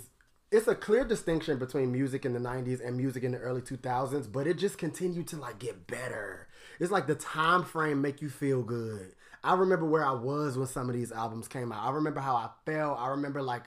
[0.51, 4.29] it's a clear distinction between music in the 90s and music in the early 2000s
[4.31, 6.47] but it just continued to like get better
[6.79, 10.67] it's like the time frame make you feel good i remember where i was when
[10.67, 11.83] some of these albums came out.
[11.83, 12.99] I remember how i felt.
[12.99, 13.63] I remember like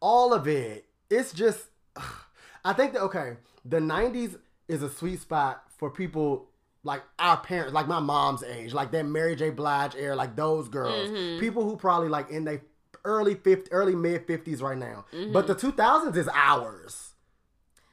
[0.00, 0.86] all of it.
[1.10, 1.60] It's just
[2.64, 4.38] i think that okay the 90s
[4.68, 6.48] is a sweet spot for people
[6.82, 9.50] like our parents like my mom's age like that mary j.
[9.50, 11.10] Blige era like those girls.
[11.10, 11.40] Mm-hmm.
[11.40, 12.62] People who probably like in their
[13.04, 15.04] early 50 early mid 50s right now.
[15.10, 15.46] But mm-hmm.
[15.46, 17.15] the 2000s is ours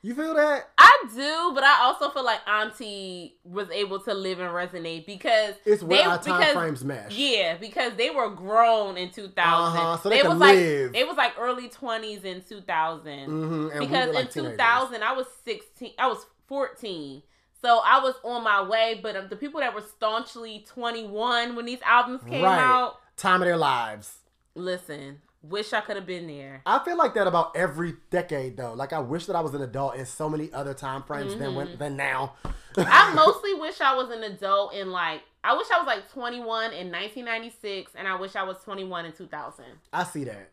[0.03, 4.39] you feel that I do, but I also feel like Auntie was able to live
[4.39, 7.11] and resonate because It's where they- our time because- frames mesh.
[7.15, 9.79] Yeah, because they were grown in 2000.
[9.81, 10.95] Uh-huh, so they was could like live.
[10.95, 13.29] it was like early 20s in 2000.
[13.29, 17.23] Mhm, and we because like, in 2000 I was 16, I was 14.
[17.61, 21.81] So I was on my way, but the people that were staunchly 21 when these
[21.81, 24.17] albums came right out, time of their lives
[24.55, 26.61] listen, wish I could have been there.
[26.65, 28.73] I feel like that about every decade though.
[28.73, 31.49] Like I wish that I was an adult in so many other time frames than
[31.49, 31.55] Mm-hmm.
[31.55, 32.33] when than now.
[32.77, 36.71] I mostly wish I was an adult in like I wish I was like 21
[36.73, 39.65] in 1996 and I wish I was 21 in 2000.
[39.91, 40.49] I see that.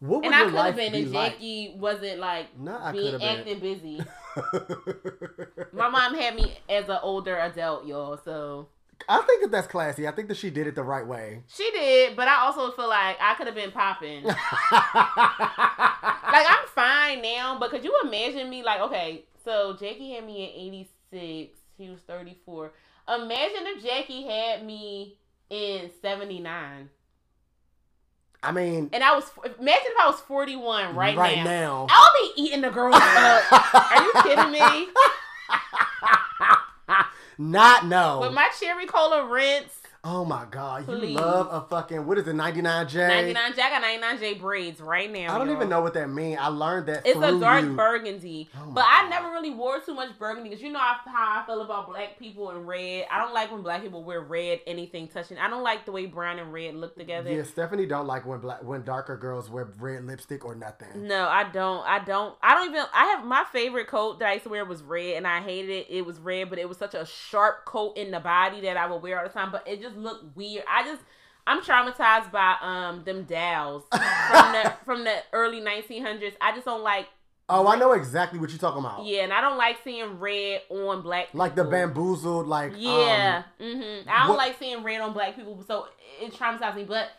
[0.00, 1.32] What would And I could have been be if like?
[1.34, 4.00] Jackie wasn't like I being acting busy.
[5.72, 8.18] My mom had me as an older adult, y'all.
[8.24, 8.68] So
[9.08, 10.06] I think that that's classy.
[10.06, 11.42] I think that she did it the right way.
[11.48, 14.24] she did, but I also feel like I could have been popping.
[14.24, 14.36] like
[16.48, 20.50] I'm fine now, but could you imagine me like okay, so Jackie had me in
[21.06, 21.58] '86.
[21.76, 22.72] He was 34.
[23.08, 25.18] Imagine if Jackie had me
[25.50, 26.88] in '79.
[28.42, 29.24] I mean, And I was
[29.58, 31.44] imagine if I was 41 right, right now.
[31.44, 31.86] now.
[31.90, 33.74] I'll be eating the girls up.
[33.92, 34.88] Are you kidding me?
[37.38, 38.20] Not no.
[38.20, 41.16] With my cherry cola rinse, oh my god, you Please.
[41.16, 42.34] love a fucking what is it?
[42.34, 43.06] Ninety nine J.
[43.08, 43.62] 99 J.
[43.62, 45.34] I got 99 J braids right now.
[45.34, 45.56] I don't y'all.
[45.56, 46.38] even know what that means.
[46.40, 47.74] I learned that It's a dark you.
[47.74, 51.42] burgundy, Oh but I never really wore too much burgundy because you know how how
[51.42, 53.06] I feel about black people and red.
[53.10, 55.38] I don't like when black people wear red, anything touching.
[55.38, 57.32] I don't like the way brown and red look together.
[57.32, 61.06] Yeah, Stephanie don't like when black when darker girls wear red lipstick or nothing.
[61.08, 61.86] No, I don't.
[61.86, 62.34] I don't.
[62.42, 62.84] I don't even.
[62.92, 65.70] I have my favorite coat that I used to wear was red, and I hated
[65.70, 65.86] it.
[65.88, 68.86] It was red, but it was such a sharp coat in the body that I
[68.86, 69.50] would wear all the time.
[69.50, 70.64] But it just looked weird.
[70.70, 71.02] I just.
[71.46, 76.32] I'm traumatized by um them dowels from the from the early 1900s.
[76.40, 77.06] I just don't like.
[77.50, 79.04] Oh, I know exactly what you're talking about.
[79.04, 81.28] Yeah, and I don't like seeing red on black.
[81.34, 81.72] Like the people.
[81.72, 83.42] bamboozled, like Yeah.
[83.60, 85.88] Um, hmm I don't what- like seeing red on black people, so
[86.22, 86.84] it traumatizes me.
[86.84, 87.10] But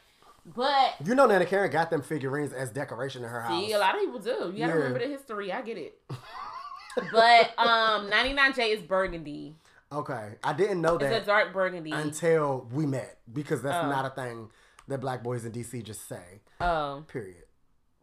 [0.56, 3.64] but you know, Nana Karen got them figurines as decoration in her house.
[3.64, 4.32] See, a lot of people do.
[4.32, 4.72] You gotta Yeah.
[4.74, 5.52] remember the history.
[5.52, 6.02] I get it.
[7.12, 9.54] but um, 99J is burgundy.
[9.96, 11.92] Okay, I didn't know It's that a dark burgundy.
[11.92, 13.90] until we met because that's Oh.
[13.90, 14.50] not a thing
[14.90, 16.42] that black boys in DC just say.
[16.60, 17.44] Oh, Period.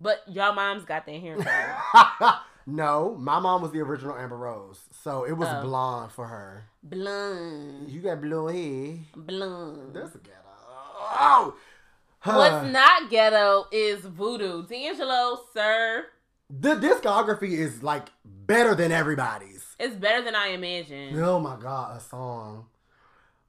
[0.01, 1.37] but y'all moms got that hair.
[2.67, 5.63] no, my mom was the original Amber Rose, so it was Oh.
[5.63, 6.65] blonde for her.
[6.83, 8.97] Blonde, You got blue hair.
[9.15, 9.95] blonde.
[9.95, 10.39] That's a ghetto.
[11.15, 11.55] Oh,
[12.25, 14.65] What's not ghetto is voodoo.
[14.67, 16.07] D'Angelo, sir,
[16.49, 19.52] the discography is like better than everybody's.
[19.83, 21.19] It's better than I imagined.
[21.21, 22.67] Oh my god, a song.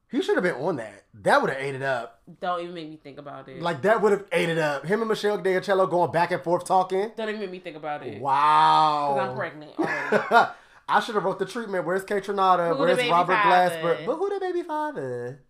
[0.10, 1.04] He should have been on that.
[1.22, 2.22] That would have ate it up.
[2.42, 3.62] Don't even make me think about it.
[3.62, 4.84] Like that would have ate it up.
[4.84, 7.12] Him and Meshell Ndegeocello going back and forth talking.
[7.16, 8.20] don't even make me think about it.
[8.20, 9.14] Wow.
[9.14, 9.74] Because I'm pregnant.
[10.90, 11.86] I should have wrote the treatment.
[11.86, 12.78] Where's Kaytranada?
[12.78, 13.76] Where's Robert father?
[13.76, 14.06] Glasper?
[14.06, 15.44] But who the baby father?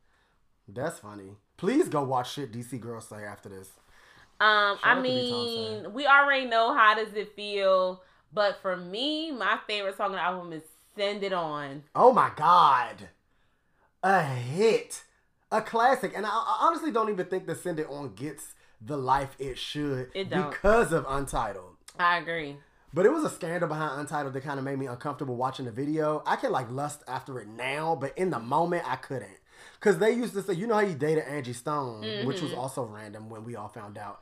[0.68, 1.38] That's funny.
[1.56, 3.70] Please go watch shit DC girls say after this.
[4.42, 5.10] Um, Shout I out to B.
[5.10, 8.02] mean, we already know how does it feel,
[8.34, 10.64] but for me, my favorite song on the album is
[10.96, 13.10] "Send It On." Oh my god.
[14.04, 15.04] A hit.
[15.52, 16.14] A classic.
[16.16, 19.58] And I, I honestly don't even think that Send It On gets the life it
[19.58, 20.52] should It don't.
[20.52, 21.78] because of Untitled.
[21.98, 22.58] I agree.
[22.94, 25.72] But it was a scandal behind Untitled that kind of made me uncomfortable watching the
[25.72, 26.22] video.
[26.26, 29.38] I can like lust after it now, but in the moment I couldn't.
[29.80, 32.60] Cause they used to say, you know how you dated Angie Stone, which was mm-hmm.
[32.60, 34.22] also random when we all found out.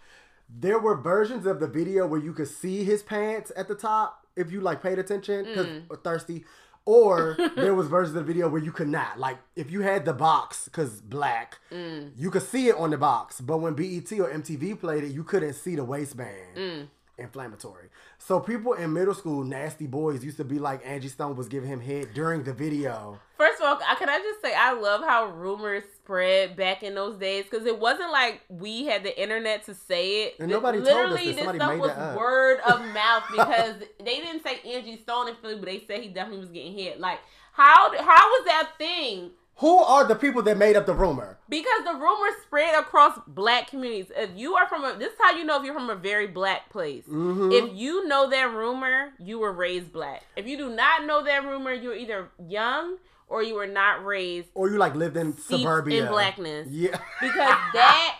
[0.49, 4.20] There were versions of the video where you could see his pants at the top
[4.41, 5.83] if you like paid attention, cause mm.
[5.89, 6.45] or thirsty.
[6.83, 9.19] Or there was versions of the video where you could not.
[9.19, 12.11] Like if you had the box, cause black, mm.
[12.17, 13.39] you could see it on the box.
[13.39, 16.87] But when BET or MTV played it, you couldn't see the waistband mm.
[17.17, 17.89] inflammatory.
[18.23, 21.67] So people in middle school, nasty boys, used to be like Angie Stone was giving
[21.67, 23.19] him head during the video.
[23.35, 27.17] First of all, can I just say I love how rumors spread back in those
[27.17, 30.35] days because it wasn't like we had the internet to say it.
[30.39, 31.35] And nobody told us Literally, this.
[31.37, 32.17] this Somebody stuff made was that up.
[32.17, 36.09] word of mouth because they didn't say Angie Stone in Philly, but they said he
[36.09, 36.99] definitely was getting hit.
[36.99, 37.19] Like,
[37.53, 39.31] how how was that thing?
[39.61, 41.37] Who are the people that made up the rumor?
[41.47, 44.11] Because the rumor spread across black communities.
[44.15, 46.25] If you are from a, this is how you know if you're from a very
[46.27, 47.05] black place.
[47.05, 47.51] Mm-hmm.
[47.51, 50.23] If you know that rumor, you were raised black.
[50.35, 52.97] If you do not know that rumor, you're either young
[53.27, 56.03] or you were not raised Or you like lived in suburbia.
[56.05, 56.67] in blackness.
[56.69, 56.99] Yeah.
[57.21, 57.35] Because
[57.73, 58.17] that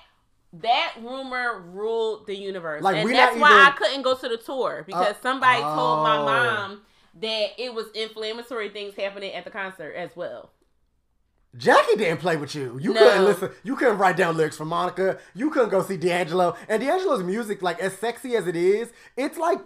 [0.54, 4.38] that rumor ruled the universe, Like, and that's why even- I couldn't go to the
[4.38, 6.26] tour because Uh, somebody told my oh.
[6.26, 6.82] mom
[7.22, 10.52] that it was inflammatory things happening at the concert as well.
[11.58, 12.78] Jackie didn't play with you.
[12.82, 13.00] You No.
[13.02, 13.50] couldn't listen.
[13.64, 15.18] You couldn't write down lyrics for Monica.
[15.36, 16.56] You couldn't go see D'Angelo.
[16.70, 19.60] And D'Angelo's music, like as sexy as it is, it's like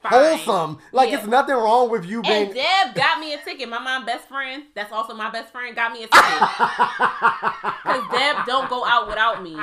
[0.00, 0.12] Fine.
[0.12, 0.78] wholesome.
[0.92, 1.18] Like Yeah.
[1.18, 2.46] it's nothing wrong with you being.
[2.46, 3.68] And Deb got me a ticket.
[3.68, 6.22] My mom best friend, that's also my best friend, got me a ticket.
[7.82, 9.56] Cause Deb don't go out without me.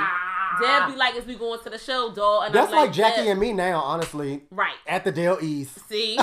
[0.60, 3.22] Deb be like, "Is we going to the show, doll?" And That's I'm like Jackie
[3.22, 4.42] "Deb." and me now, honestly.
[4.52, 4.76] right.
[4.86, 5.88] At the Dale East.
[5.88, 6.16] See,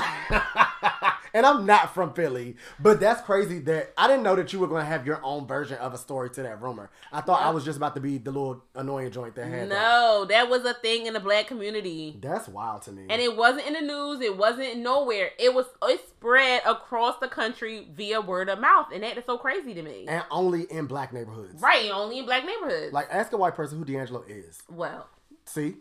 [1.33, 4.67] and I'm not from Philly, but that's crazy that I didn't know that you were
[4.67, 6.89] going to have your own version of a story to that rumor.
[7.11, 10.25] I thought I was just about to be the little annoying joint that had no,
[10.29, 12.17] that was a thing in the black community.
[12.21, 13.05] That's wild to me.
[13.09, 14.21] And it wasn't in the news.
[14.21, 15.31] It wasn't nowhere.
[15.39, 19.37] It was it spread across the country via word of mouth, and that is so
[19.37, 20.05] crazy to me.
[20.07, 21.61] and only in black neighborhoods.
[21.61, 22.93] right, only in black neighborhoods.
[22.93, 24.61] Like, ask a white person who D'Angelo is.
[24.69, 25.07] well,
[25.45, 25.75] See?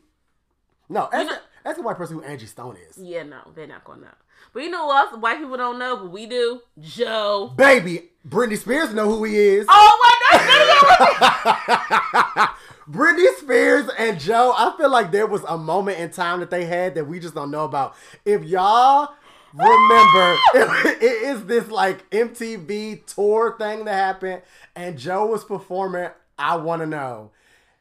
[0.88, 2.98] No, ask, know- a, ask a white person who Angie Stone is.
[2.98, 4.08] yeah, no, they're not gonna know.
[4.52, 5.12] But you know what?
[5.12, 6.60] else White people don't know, but we do.
[6.80, 7.52] Joe.
[7.56, 9.66] Baby, Britney Spears know who he is.
[9.68, 12.48] Oh my God!
[12.90, 16.64] Britney Spears and Joe, I feel like there was a moment in time that they
[16.64, 17.94] had that we just don't know about.
[18.24, 19.14] If y'all
[19.54, 20.36] remember,
[21.00, 24.42] it is this like MTV tour thing that happened,
[24.74, 27.30] and Joe was performing I Wanna Know.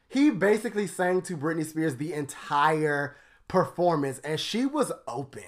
[0.06, 3.16] He basically sang to Britney Spears the entire
[3.48, 5.42] performance, and she was open.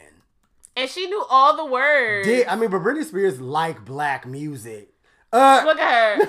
[0.77, 2.27] And she knew all the words.
[2.27, 4.89] Did I mean, but Britney Spears like black music.
[5.33, 6.23] Uh, Look at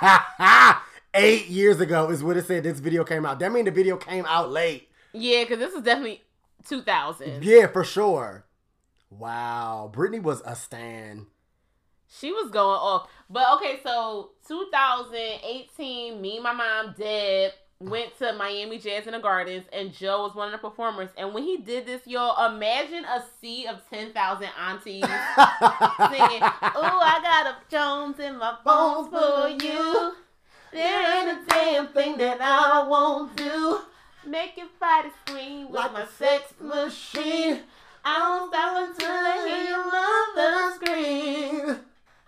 [0.00, 0.76] her.
[1.14, 2.64] eight years ago is what it said.
[2.64, 3.38] This video came out.
[3.38, 4.88] That mean the video came out late.
[5.12, 6.22] yeah, because this is definitely
[6.66, 7.42] 2000.
[7.44, 8.44] Yeah, for sure.
[9.10, 11.26] Wow, Britney was a stan.
[12.18, 13.08] She was going off.
[13.30, 17.52] But okay, so 2018, me and my mom, Deb,
[17.82, 21.10] went to Miami Jazz in the Gardens, and Joe was one of the performers.
[21.16, 25.10] And when he did this, y'all, imagine a sea of 10,000 aunties singing,
[26.74, 30.14] Oh, I got a Jones in my bones for you.
[30.72, 33.80] There ain't a damn thing that I won't do.
[34.26, 37.60] Make your body scream with Like my sex machine.
[38.04, 41.78] I won't stop until I hear your mother scream.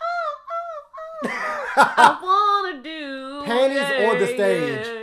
[0.01, 1.27] Oh, oh, oh.
[1.77, 4.94] I wanna do Panties on the stage.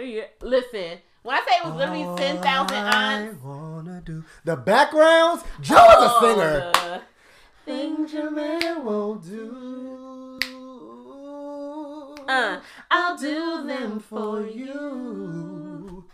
[0.43, 5.45] Listen, when I say it was literally ten thousand I aunts, wanna do the backgrounds.
[5.61, 6.73] Joe is a singer.
[6.75, 7.03] oh,
[7.65, 10.39] Things your man won't do.
[12.29, 12.61] Uh,
[12.91, 16.05] I'll do them for you.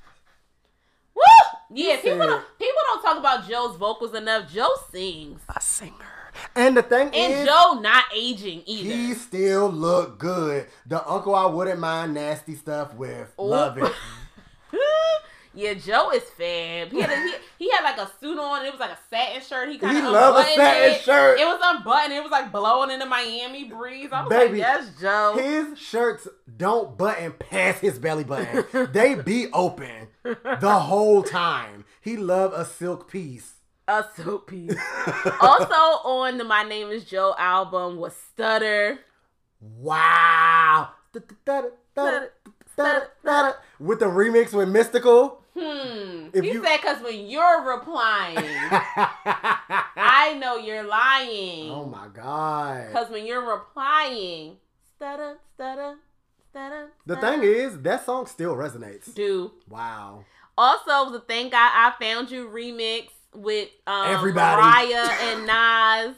[1.14, 1.22] Woo!
[1.70, 4.50] Yeah, people don't people don't talk about Joe's vocals enough.
[4.52, 5.94] Joe sings, A singer.
[6.54, 8.94] And the thing and is, Joe not aging either.
[8.94, 10.66] he still look good.
[10.86, 13.32] The uncle I wouldn't mind nasty stuff with.
[13.38, 13.92] Love it.
[15.54, 16.90] yeah, Joe is fab.
[16.90, 18.64] He had, a, he, he had like a suit on.
[18.64, 19.68] It was like a satin shirt.
[19.70, 21.40] He kind of love a satin shirt.
[21.40, 22.12] It was unbuttoned.
[22.12, 24.10] It was like blowing in the Miami breeze.
[24.12, 25.34] I was Baby, like, yes, Joe.
[25.36, 28.88] His shirts don't button past his belly button.
[28.92, 31.84] they be open the whole time.
[32.00, 33.54] He love a silk piece.
[33.88, 34.76] A soap piece.
[35.40, 35.74] also
[36.04, 38.98] on the My Name Is Joe album was Stutter.
[39.60, 40.90] Wow.
[41.14, 41.28] With
[43.98, 45.38] the remix with Mystikal.
[45.58, 46.28] Hmm.
[46.32, 48.36] If he you- said because when you're replying,
[49.96, 51.70] I know you're lying.
[51.70, 52.88] oh my god.
[52.88, 54.58] Because when you're replying,
[54.96, 55.96] stutter, stutter,
[56.50, 56.90] stutter.
[57.06, 57.40] The stutter.
[57.40, 59.12] thing is, that song still resonates.
[59.14, 60.24] do Wow.
[60.56, 64.60] also the Thank God I Found You remix with um, Everybody.
[64.62, 66.16] Mariah and Nas.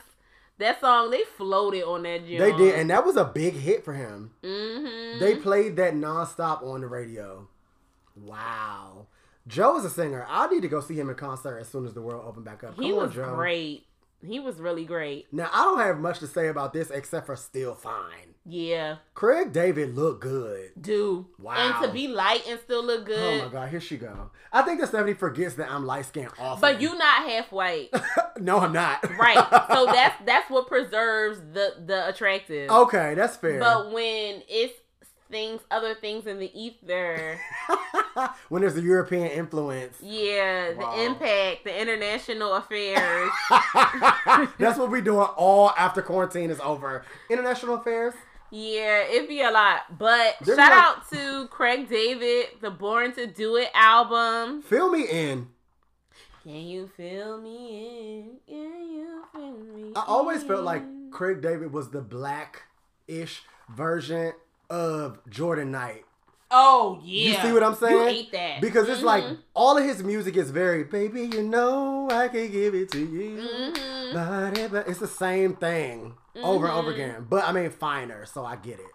[0.59, 2.39] That song they floated on that joint.
[2.39, 4.33] They did, and that was a big hit for him.
[4.43, 5.19] Mm-hmm.
[5.19, 7.49] They played that nonstop on the radio.
[8.15, 9.07] Wow.
[9.47, 10.27] Joe is a singer.
[10.29, 12.63] I need to go see him in concert as soon as the world opened back
[12.63, 12.75] up.
[12.75, 13.35] He Come on, was Joe.
[13.35, 13.87] great.
[14.23, 15.33] He was really great.
[15.33, 18.30] Now I don't have much to say about this except for still fine.
[18.53, 20.71] Yeah, Craig David looked good.
[20.81, 21.27] do.
[21.39, 21.55] Wow.
[21.57, 23.43] And to be light and still look good.
[23.43, 24.31] Oh my god, here she go.
[24.53, 26.61] I think that Stephanie forgets that I'm light skinned often.
[26.61, 27.91] but you not half white,
[28.39, 29.09] no, I'm not.
[29.19, 29.47] right?
[29.73, 32.71] So that's that's what preserves the the attractive.
[32.71, 33.61] okay, that's fair.
[33.61, 34.75] But when it's
[35.31, 37.39] things, other things in the ether,
[38.49, 40.97] when there's a European influence, yeah, Wow.
[40.97, 43.31] the impact, the international affairs.
[44.59, 47.05] that's what we're doing all after quarantine is over.
[47.29, 48.15] International affairs.
[48.51, 49.97] Yeah, it'd be a lot.
[49.99, 54.63] But There's shout like- out to Craig David, the Born to Do It album.
[54.63, 55.49] Fill me in.
[56.43, 58.39] Can you feel me in?
[58.49, 59.93] Can you feel me?
[59.95, 60.83] I always felt like?
[61.11, 64.33] Craig David was the black-ish version
[64.69, 66.05] of Jordan Knight.
[66.53, 67.29] Oh yeah.
[67.29, 67.95] You see what I'm saying?
[67.97, 69.39] You ate that Because it's like Mhm.
[69.55, 73.39] all of his music is very, baby, you know I can give it to you.
[73.39, 74.71] Mhm.
[74.73, 76.95] But it's the same thing over and over Mhm.
[76.95, 77.27] again.
[77.29, 78.87] But I mean, finer, so I get it.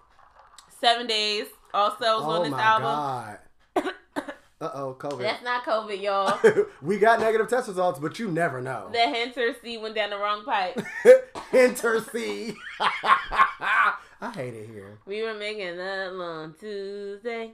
[0.79, 2.83] Seven Days also is oh on this my album.
[2.85, 3.39] god.
[4.61, 5.19] uh oh, COVID.
[5.19, 6.39] That's not COVID, y'all.
[6.81, 8.89] we got negative test results, but you never know.
[8.91, 10.79] the Hunter C went down the wrong pipe.
[11.53, 12.55] Enter C.
[12.79, 14.97] I hate it here.
[15.05, 17.51] We were making love on Tuesday.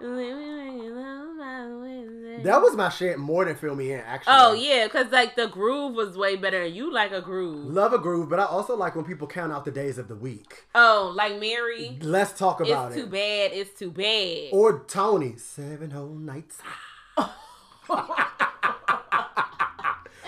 [0.00, 2.42] We were making love on Wednesday.
[2.42, 4.34] That was my shit more than Fill Me In, actually.
[4.36, 6.66] Oh yeah, cause like the groove was way better.
[6.66, 7.72] You like a groove.
[7.72, 10.16] Love a groove, but I also like when people count out the days of the
[10.16, 10.64] week.
[10.74, 11.98] Oh, like Mary.
[12.02, 12.96] Let's talk about it.
[12.96, 13.52] It's too bad.
[13.52, 14.48] It's too bad.
[14.52, 16.58] Or Toni, seven whole nights.
[17.16, 17.28] and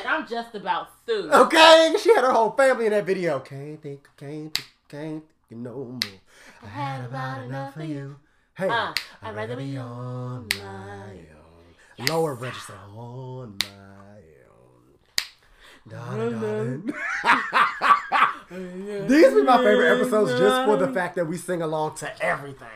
[0.07, 1.31] I'm just about through.
[1.33, 3.41] Okay, she had her whole family in that video.
[3.41, 6.01] Can't think, can't, think, can't think no more.
[6.63, 8.17] I had about enough of you.
[8.57, 8.93] Hey, Uh,
[9.23, 11.11] I'd rather be on my
[11.99, 12.07] own.
[12.09, 13.69] Lower register on my
[15.89, 16.93] own.
[19.09, 22.69] These be my favorite episodes just for the fact that we sing along to everything.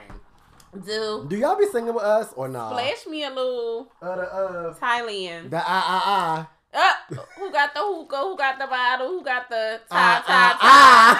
[0.84, 2.72] Dude, Do y'all be singing with us or not?
[2.72, 5.50] flash me a little Uh, the, uh, Thailand.
[5.50, 6.92] the ah ah Uh,
[7.38, 8.16] who got the hookah?
[8.18, 9.08] Who got the bottle?
[9.08, 10.22] Who got the ah.
[10.24, 11.18] tie, tie, Ah,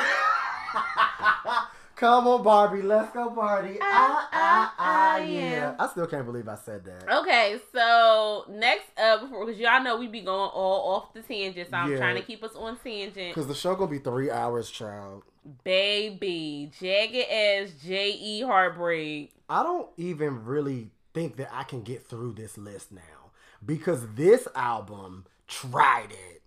[0.72, 1.66] tie?
[2.02, 2.16] ah, ah.
[2.16, 3.78] Come on, Barbie, let's go party.
[3.80, 5.74] Ah, ah, ah, yeah.
[5.78, 7.08] I still can't believe I said that.
[7.20, 11.76] Okay, so next up, because y'all know we be going all off the tangent, so
[11.76, 11.98] I'm Yeah.
[11.98, 13.34] trying to keep us on tangent.
[13.34, 15.22] Because the show gonna be three hours, child.
[15.64, 18.42] Baby, Jagged Edge, J.E.
[18.42, 19.32] Heartbreak.
[19.48, 23.32] I don't even really think that I can get through this list now
[23.64, 26.42] because this album tried it.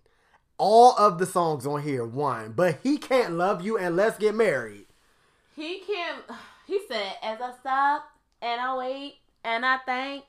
[0.56, 4.34] All of the songs on here won, but he can't love you and let's get
[4.34, 4.83] married.
[5.54, 6.16] He can.
[6.66, 8.04] He said, "As I stop
[8.40, 10.24] and I wait and I think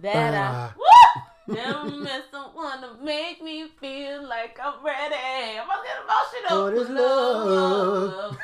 [0.00, 5.82] that I woo, never met someone to make me feel like I'm ready." I'm gonna
[5.88, 6.68] get emotional.
[6.68, 8.36] For this love.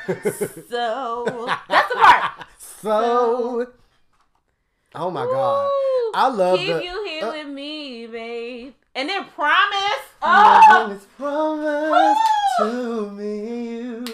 [0.67, 2.31] so that's the part.
[2.81, 3.67] So,
[4.95, 5.69] oh my god,
[6.15, 8.73] I love Keep the- you here uh, with me, babe.
[8.95, 10.05] And then promise.
[10.21, 12.21] Oh, nothing is promised
[12.59, 13.69] to me.
[13.79, 14.08] You.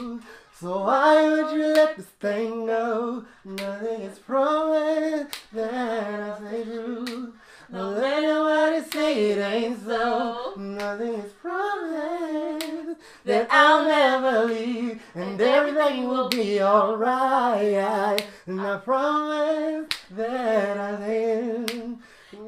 [0.65, 3.23] So why would you let this thing go?
[3.45, 7.33] Nothing is promised that I say true.
[7.69, 10.55] No let nobody say it ain't so.
[10.57, 18.25] Nothing is promised that I'll never leave, and everything will be alright.
[18.47, 21.99] And I promise that I think.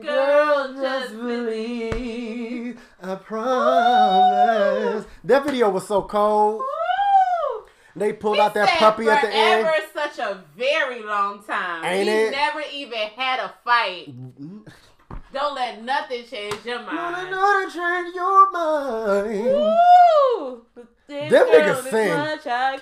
[0.01, 2.81] Girl, just believe.
[2.99, 5.05] I promise.
[5.23, 6.63] That video was so cold.
[7.97, 9.67] They pulled He out that puppy at the end.
[9.93, 11.83] Such a very long time.
[11.83, 12.31] Ain't he it?
[12.31, 14.13] never even had a fight.
[15.33, 16.91] Don't let nothing change your mind.
[16.97, 19.43] Don't let nothing change your mind.
[19.45, 20.65] Woo!
[21.07, 22.09] This Them niggas sing.
[22.09, 22.77] much I.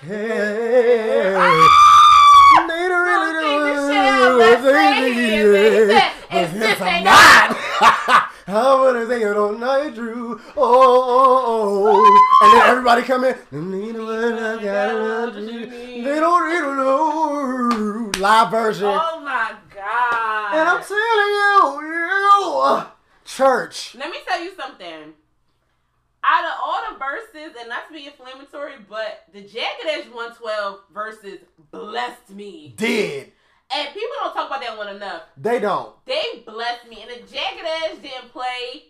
[2.68, 6.60] They don't really Don't do think the shit I'm not saying is that it's But
[6.60, 8.30] just I'm ain't not.
[8.48, 10.40] I wanna say it all night through.
[10.56, 12.44] Oh, oh, oh, oh.
[12.44, 13.36] And then everybody come in.
[13.50, 15.32] Need what I gotta.
[15.32, 18.12] They don't even know.
[18.20, 18.86] Live version.
[18.86, 20.54] Oh my god.
[20.54, 22.86] And I'm telling you, you,
[23.24, 23.96] church.
[23.96, 25.14] Let me tell you something.
[26.22, 30.80] Out of all the Verzuz, and not to be inflammatory, but the Jagged Edge 112
[30.94, 31.40] Verzuz
[31.72, 32.74] blessed me.
[32.76, 33.32] Did.
[33.74, 35.22] And people don't talk about that one enough.
[35.36, 35.92] They don't.
[36.04, 37.02] They blessed me.
[37.02, 38.84] And the Jagged Edge didn't play.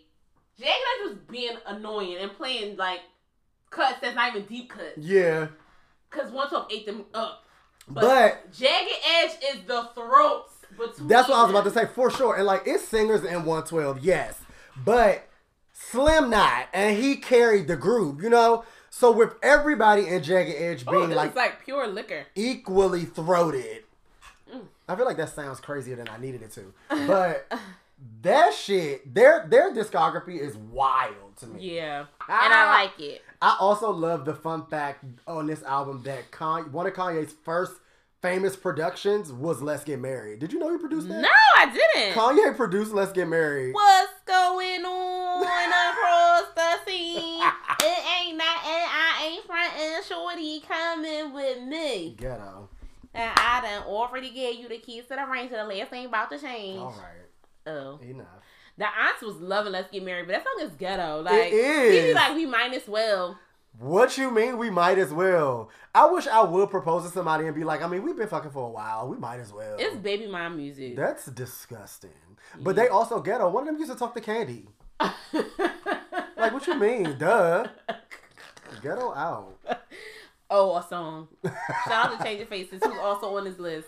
[0.59, 2.99] Jagged Edge was being annoying and playing like
[3.69, 4.97] cuts that's not even deep cuts.
[4.97, 5.47] Yeah.
[6.09, 7.43] Because 112 ate them up.
[7.87, 8.91] But Jagged
[9.23, 11.07] Edge is the throats between.
[11.07, 12.35] That's what I was about to say for sure.
[12.35, 14.39] And like it's singers in 112, yes.
[14.85, 15.27] But
[15.73, 18.63] Slim not, and he carried the group, you know?
[18.89, 22.25] So with everybody in Jagged Edge Oh, being this like, like pure liquor.
[22.35, 23.83] equally throated.
[24.87, 26.73] I feel like that sounds crazier than I needed it to.
[27.07, 27.51] But
[28.21, 31.75] that shit, their their discography is wild to me.
[31.75, 32.05] Yeah.
[32.27, 32.45] Ah.
[32.45, 33.21] And I like it.
[33.41, 37.73] I also love the fun fact on this album that Kanye, one of Kanye's first
[38.21, 40.39] famous productions was Let's Get Married.
[40.39, 41.21] Did you know he produced that?
[41.21, 42.15] No, I didn't.
[42.15, 43.73] Kanye produced Let's Get Married.
[43.73, 47.43] What's going on across the scene?
[47.81, 48.83] it ain't nothing.
[48.89, 50.03] I ain't frontin'.
[50.07, 52.15] Shorty coming with me.
[52.17, 52.69] Ghetto.
[53.17, 56.05] And I done already gave you the keys to the range, and the last thing
[56.05, 56.79] about to change.
[56.79, 57.99] All right, Oh.
[58.01, 58.27] enough.
[58.77, 61.21] The aunts was loving Let's Get Married, but that song is ghetto.
[61.23, 61.93] Like, is.
[61.93, 63.39] he be like, we might as well.
[63.79, 64.57] What you mean?
[64.59, 65.69] We might as well.
[65.95, 68.51] I wish I would propose to somebody and be like, I mean, we've been fucking
[68.51, 69.07] for a while.
[69.07, 69.75] We might as well.
[69.79, 70.95] It's baby mom music.
[70.95, 72.11] That's disgusting.
[72.59, 73.49] But they also ghetto.
[73.49, 74.67] One of them used to talk to Kandi.
[76.37, 77.17] Like, what you mean?
[77.17, 77.67] Duh.
[78.81, 79.55] Ghetto out.
[80.49, 81.27] oh, a song.
[81.43, 83.87] Shout out to Changing Faces, who's also on this list.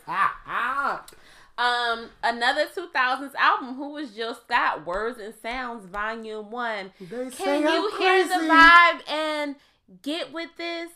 [1.58, 3.76] Um, another 2000s album.
[3.76, 4.86] Who was Jill Scott?
[4.86, 6.92] Words and Sounds, Volume One.
[7.02, 9.56] They Can you hear the vibe and
[10.02, 10.90] get with this?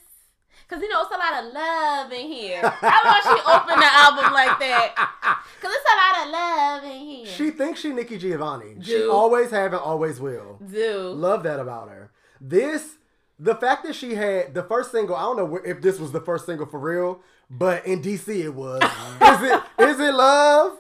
[0.70, 2.62] Cause you know it's a lot of love in here.
[2.62, 4.96] How about she open the album like that?
[5.62, 7.26] Cause it's a lot of love in here.
[7.28, 8.78] She thinks she Nikki Giovanni.
[8.82, 10.60] She always have and always will.
[10.72, 11.10] do.
[11.10, 12.12] Love that about her.
[12.40, 12.96] This,
[13.44, 15.16] the fact that she had the first single.
[15.16, 18.54] I don't know if this was the first single for real, but in DC it
[18.54, 18.82] was.
[19.22, 19.62] is it?
[19.80, 20.78] Is it love?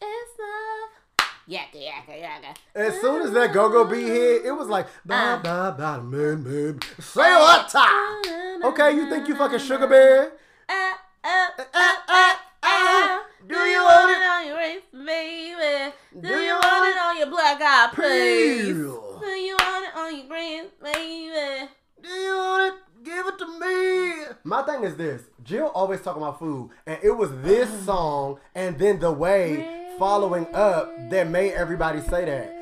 [0.00, 1.28] It's love.
[1.48, 2.54] Yaka yaka yaka.
[2.74, 6.80] As soon as that go-go beat hit, it was like bye bye bye man man.
[7.00, 8.64] Say what time?
[8.64, 10.32] Okay, you think you fucking sugar bear?
[10.68, 10.94] Uh,
[11.24, 11.64] uh, uh.
[11.74, 14.28] uh, uh, uh Do you want it?
[14.28, 15.92] on your waist, baby?
[16.20, 18.66] Do you want it on your black eyed peas?
[18.66, 19.18] Peel.
[19.20, 21.68] Do you want it on your green, baby?
[22.00, 23.04] Do you want it?
[23.04, 24.24] Give it to me.
[24.48, 27.84] My thing is this: Jill always talking about food, and it was this oh.
[27.84, 32.54] song and then the way following up that made everybody say that.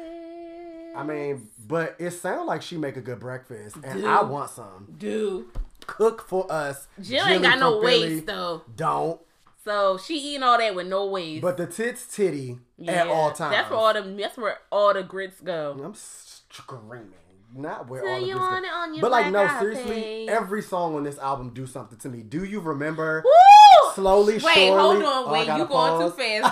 [0.97, 4.97] I mean, but it sounds like she make a good breakfast, and I want some.
[4.99, 5.49] Do
[5.87, 6.89] Cook for us.
[7.01, 8.15] Jill ain't got no Philly.
[8.15, 8.63] waist though.
[8.75, 9.21] Don't.
[9.65, 11.43] So she eating all that with no waist.
[11.43, 13.53] But the tits titty Yeah, at all times.
[13.53, 15.81] That's where all the that's where all the grits go.
[15.85, 17.13] I'm screaming.
[17.57, 20.29] Not where Do all of you this want on your But like no, seriously, face?
[20.29, 22.23] every song on this album do something to me.
[22.23, 23.23] Do you remember?
[23.25, 23.93] Woo!
[23.95, 26.43] Slowly, Wait, surely- hold on, Oh, wait, gotta you going too pause.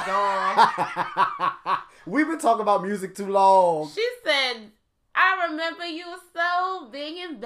[1.69, 1.81] fast.
[2.07, 3.91] We've been talking about music too long.
[3.95, 4.71] She said,
[5.15, 6.05] I remember you
[6.35, 7.39] so big and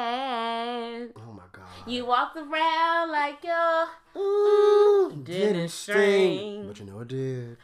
[0.00, 1.12] bad.
[1.16, 1.64] Oh my god.
[1.86, 3.86] You walked around like you're,
[4.22, 6.66] Ooh, mm, didn't sting.
[6.68, 7.56] But you know it did.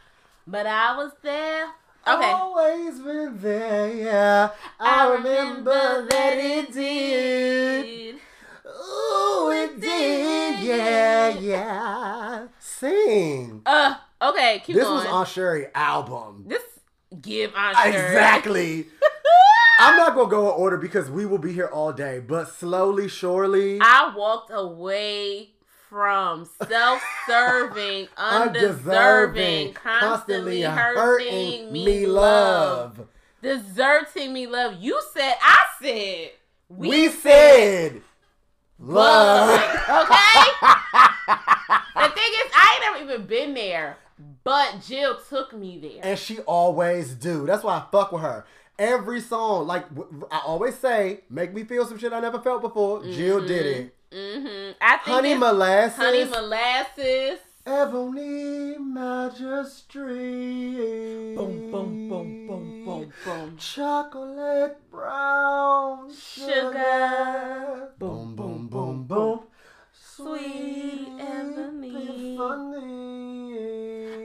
[0.47, 1.67] but I was there.
[2.07, 2.31] Okay.
[2.31, 4.49] Always been there, yeah.
[4.79, 8.15] I, remember, that it did.
[8.65, 12.47] Ooh, it did, yeah, yeah.
[12.59, 13.61] Sing.
[13.65, 14.97] Uh, okay, keep this going.
[14.97, 16.45] was Aunt Sherry album.
[16.47, 16.63] this
[17.19, 17.95] give Aunt Sherry.
[17.95, 18.85] Exactly.
[19.79, 23.09] I'm not gonna go in order because we will be here all day, but slowly,
[23.09, 25.49] surely, I walked away
[25.89, 33.07] from self-serving, undeserving, undeserving, constantly hurting me love.
[33.41, 34.75] deserting me love.
[34.79, 36.31] You said, I said,
[36.69, 38.01] we, We, said
[38.79, 39.49] love.
[39.49, 40.03] love.
[40.03, 40.49] okay?
[41.95, 43.97] the thing is, I ain't never even been there,
[44.43, 46.01] but Jill took me there.
[46.03, 47.45] and she always do.
[47.45, 48.45] That's why I fuck with her.
[48.79, 49.85] Every song, like
[50.29, 53.03] I always say, make me feel some shit I never felt before.
[53.03, 53.81] Jill did mm-hmm.
[53.87, 53.96] it.
[54.11, 57.39] Hmm I think Honey molasses, honey molasses.
[57.65, 60.05] ebony majesty.
[61.35, 63.57] Boom, boom, boom, boom, boom, boom.
[63.57, 66.71] Chocolate brown Sugar.
[66.71, 67.89] sugar.
[67.99, 69.41] Boom, boom, boom, boom.
[70.15, 71.97] Sweet ebony.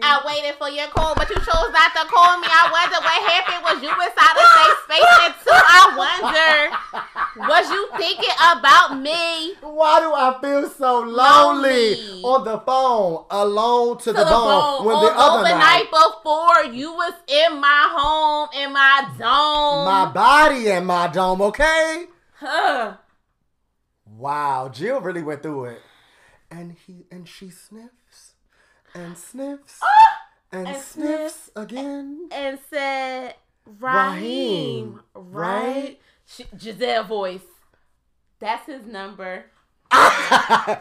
[0.05, 2.47] I waited for your call, but you chose not to call me.
[2.49, 3.63] I wonder what happened.
[3.63, 5.15] Was you inside of safe space?
[5.23, 6.75] And two, I wonder,
[7.37, 9.55] was you thinking about me?
[9.61, 12.23] Why do I feel so lonely, Lonely.
[12.23, 15.91] on the phone, alone to, To the, bone, when on the other the night, night
[15.91, 19.85] before, you was in my home, in my dome.
[19.85, 22.07] my body in my dome, okay?
[22.39, 22.97] Huh.
[24.07, 25.81] Wow, Jill really went through it,
[26.51, 28.35] and he and she sniffs
[28.95, 30.19] and sniffs ah!
[30.53, 32.29] and, and sniffs again.
[32.31, 33.35] and said,
[33.67, 35.99] Raheem, Raheem, right?
[36.57, 37.41] Gizelle voice.
[38.41, 39.45] That's his number.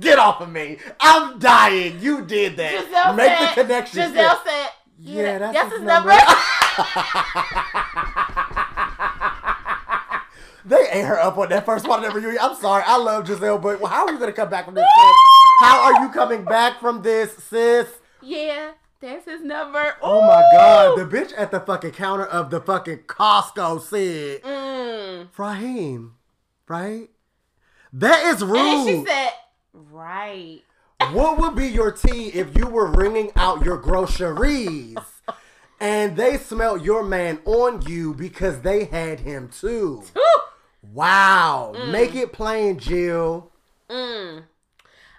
[0.00, 0.78] Get off of me!
[1.00, 2.00] I'm dying.
[2.00, 2.72] You did that.
[2.72, 4.00] Gizelle Make said, the connection.
[4.00, 4.68] Gizelle said,
[4.98, 6.08] Yeah, that's, that's his, his number.
[6.08, 6.24] number.
[10.64, 12.38] they ate her up on that first one the reunion.
[12.40, 12.82] I'm sorry.
[12.86, 14.84] I love Gizelle, but how are you gonna come back from this?
[15.60, 17.86] How are you coming back from this, sis?
[18.22, 18.70] yeah,
[19.02, 19.94] that's his number.
[20.00, 25.28] Oh my god, the bitch at the fucking counter of the fucking Costco said, Mm.
[25.36, 26.14] Raheem,
[26.68, 27.10] right?
[27.92, 28.56] That is rude.
[28.56, 29.30] And she said,
[29.74, 30.60] right.
[31.12, 34.96] what would be your tea if you were ringing out your groceries
[35.80, 40.04] and they smelled your man on you because they had him too?
[40.82, 41.74] Wow.
[41.90, 43.50] Make it plain, Jill.
[43.90, 44.44] Mm.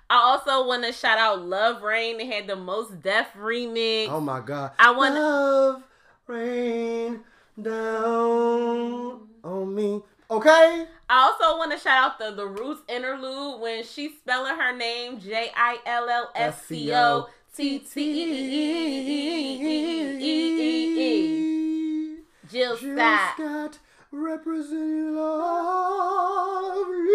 [0.09, 2.17] I also want to shout out Love Rain.
[2.17, 4.07] They had the most deaf remix.
[4.09, 4.71] Oh my god.
[4.77, 5.83] I want- love
[6.27, 7.21] rain
[7.61, 10.01] down on me.
[10.31, 10.85] Okay.
[11.09, 15.19] I also want to shout out the the Roots interlude when she's spelling her name
[15.19, 20.99] J I L L S C O T T E E E E E
[22.15, 22.17] E.
[22.51, 23.79] Jill Scott.
[24.11, 27.13] Representing lovely.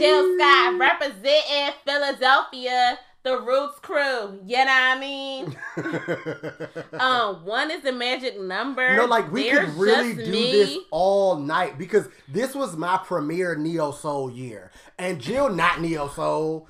[0.00, 4.40] Jill Scott representing Philadelphia, the Roots crew.
[4.46, 5.56] You know what I mean?
[6.98, 8.96] um, one is the magic number.
[8.96, 10.52] No, like we There's could really do Me.
[10.52, 16.08] this all night because this was my premier neo soul year, and Jill not neo
[16.08, 16.66] soul,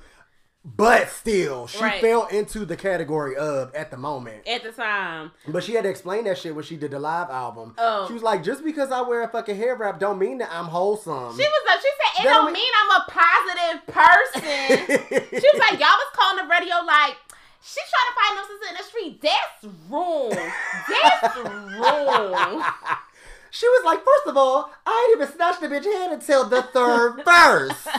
[0.63, 1.99] but still she Right.
[2.01, 4.47] fell into the category of at the moment.
[4.47, 5.31] at the time.
[5.47, 7.73] But she had to explain that shit when she did the live album.
[7.77, 8.05] Oh.
[8.07, 10.65] She was like, just because I wear a fucking hair wrap don't mean that I'm
[10.65, 11.35] wholesome.
[11.35, 15.39] She was like, she said, it That don't don't mean I'm a positive person.
[15.41, 17.15] she was like, y'all was calling the radio like,
[17.63, 19.21] she's trying to find nonsense in the street.
[19.21, 20.29] That's wrong.
[20.89, 21.37] That's
[21.79, 22.63] wrong.
[23.53, 26.61] She was like, first of all, I ain't even snatched the bitch head until the
[26.63, 27.85] third verse.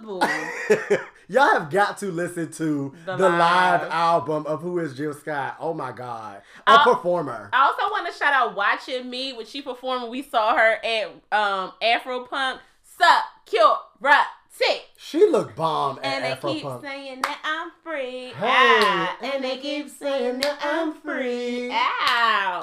[0.00, 0.98] Principle.
[1.28, 3.82] Y'all have got to listen to the, The live.
[3.82, 3.90] live.
[3.90, 5.56] album of Who is Jill Scott.
[5.60, 6.42] Oh my God.
[6.66, 7.48] A Uh, performer.
[7.52, 10.10] I also want to shout out Watching Me when she performed.
[10.10, 12.60] We saw her at um Afro Punk.
[12.84, 14.82] Security.
[14.98, 16.82] She looked bomb at And they Afro keep Punk.
[16.84, 18.26] saying that I'm free.
[18.28, 21.70] Hey, Ah, and they keep saying that I'm free.
[21.72, 22.60] Ow.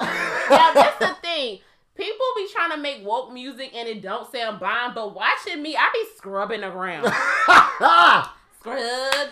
[0.50, 1.58] yeah, that's the thing.
[2.00, 5.76] People be trying to make woke music and it don't sound bomb, but watching me,
[5.76, 7.04] I be scrubbing the ground.
[8.60, 8.78] Scrub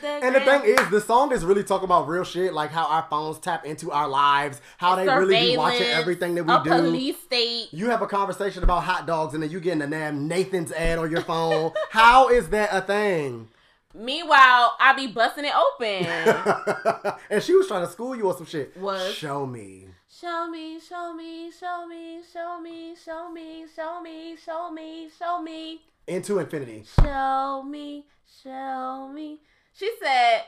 [0.03, 2.85] the And the thing is, the song is really talking about real shit, like how
[2.87, 6.63] our phones tap into our lives, how they really be watching everything that we a
[6.63, 6.69] do.
[6.69, 7.69] police state.
[7.71, 10.99] You have a conversation about hot dogs and then you getting a damn Nathan's ad
[10.99, 11.73] on your phone.
[11.91, 13.49] how is that a thing?
[13.95, 17.15] Meanwhile, I be busting it open.
[17.31, 18.77] and she was trying to school you on some shit.
[18.77, 19.15] Was.
[19.15, 19.88] Show me.
[20.21, 25.43] Show me, show me, show me, show me, show me, show me, show me, show
[25.43, 26.85] me, Into infinity.
[27.01, 28.05] show me,
[28.43, 29.39] show me.
[29.75, 30.43] She said,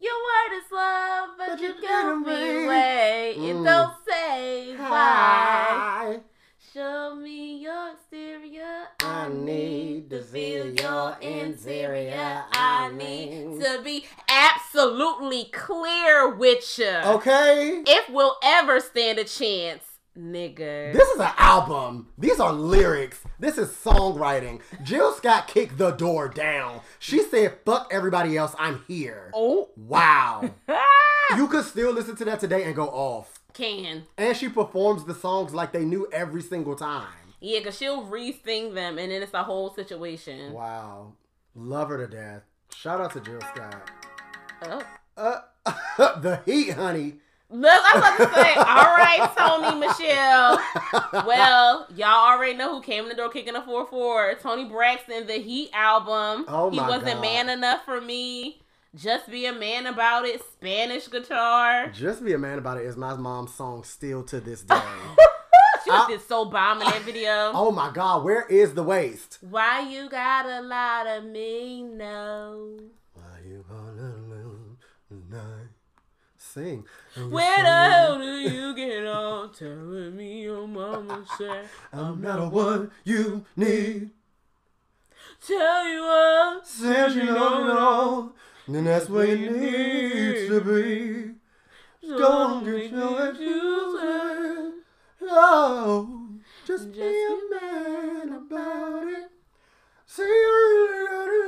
[0.00, 3.34] Your word is love, but, But you give me me- away.
[3.38, 3.48] Mm.
[3.48, 6.20] It don't say why.
[6.74, 8.86] Show me your exterior.
[8.98, 12.42] I need to feel your interior.
[12.52, 16.88] I need to be absolutely clear with you.
[16.88, 17.84] Okay.
[17.86, 19.84] If we'll ever stand a chance,
[20.18, 20.92] nigga.
[20.92, 22.08] This is an album.
[22.18, 23.20] These are lyrics.
[23.38, 24.60] This is songwriting.
[24.82, 26.80] Jill Scott kicked the door down.
[26.98, 28.56] She said, fuck everybody else.
[28.58, 29.30] I'm here.
[29.32, 29.68] oh.
[29.76, 30.50] Wow.
[31.36, 33.43] You could still listen to that today and go off.
[33.54, 34.04] Can.
[34.18, 37.08] And she performs the songs like they knew every single time.
[37.40, 40.52] Yeah, because she'll re-sing them and then it's a whole situation.
[40.52, 41.12] Wow.
[41.54, 42.42] Love her to death.
[42.74, 43.90] Shout out to Jill Scott.
[44.62, 44.82] Oh.
[45.16, 45.40] Uh,
[46.20, 47.14] the heat, honey.
[47.50, 51.24] Look, I was about to say, all right, Tony Michelle.
[51.24, 54.40] Well, y'all already know who came in the door kicking a 4-4.
[54.40, 56.46] Toni Braxton, the Heat album.
[56.48, 57.20] Oh my he wasn't God.
[57.20, 58.60] man enough for me.
[58.94, 60.40] Just be a man about it.
[60.52, 61.88] Spanish guitar.
[61.88, 64.80] Just be a man about it is my mom's song still to this day.
[65.84, 67.50] She I- just so bomb in that video.
[67.54, 69.38] oh my god, where is the waist?
[69.40, 71.82] Why you gotta lie to me?
[71.82, 72.78] No.
[73.14, 75.68] Why you gonna lose tonight?
[76.36, 76.84] Sing.
[77.30, 82.48] Where the hell do you get on telling me your mama said I'm not a
[82.48, 84.10] one you need.
[85.44, 86.66] tell you what?
[86.66, 88.32] Says you know it all.
[88.66, 91.34] Then that's where you need to be.
[92.08, 94.74] Don't get your excuses.
[95.26, 96.28] Oh, no,
[96.66, 99.30] just be a man about it.
[100.06, 100.28] Say you
[100.90, 101.38] really gotta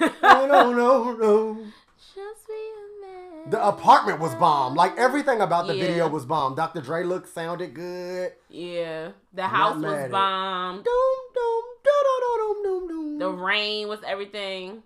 [0.00, 0.18] love me.
[0.22, 1.64] No, no, no, no.
[1.98, 3.50] Just be a man.
[3.50, 4.74] The apartment was bomb.
[4.74, 5.86] Like everything about the Yeah.
[5.86, 6.54] video was bomb.
[6.54, 6.80] Dr.
[6.80, 8.32] Dre looked sounded good.
[8.48, 10.10] Yeah, the not house was it.
[10.10, 10.84] bombed.
[10.84, 10.94] Doom,
[11.34, 12.04] doom, doom,
[12.38, 13.18] doom, doom, doom.
[13.18, 14.82] The rain was everything.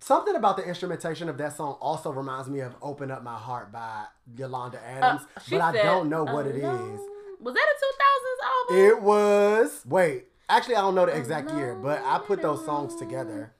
[0.00, 3.72] Something about the instrumentation of that song also reminds me of "Open Up My Heart"
[3.72, 4.04] by
[4.36, 7.00] Yolanda Adams, Uh, but I said, don't know what it is.
[7.40, 8.86] Was that a 2000s album?
[8.86, 12.94] It was wait, actually I don't know the exact year, but I put those songs
[12.96, 13.52] together.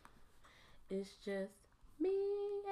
[0.91, 1.53] It's just
[2.01, 2.11] me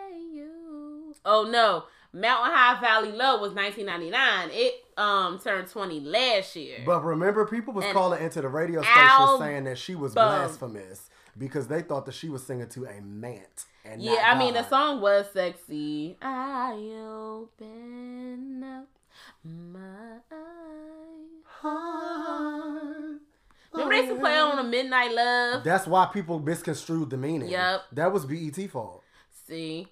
[0.08, 1.14] and you.
[1.24, 4.50] Oh no, Mountain High Valley Low was 1999.
[4.52, 6.78] It um turned 20 last year.
[6.86, 11.10] But remember, people was An calling into the radio station saying that she was blasphemous
[11.38, 13.64] because they thought that she was singing to a mant.
[13.84, 16.16] And yeah, I mean the song was sexy.
[16.20, 16.72] I
[17.08, 18.88] open up
[19.44, 20.18] My
[21.44, 23.20] Heart.
[23.72, 25.64] Remember they used to play on a Midnight Love?
[25.64, 27.50] That's why people misconstrued the meaning.
[27.50, 27.82] Yep.
[27.92, 29.02] That was BET fault.
[29.46, 29.86] See.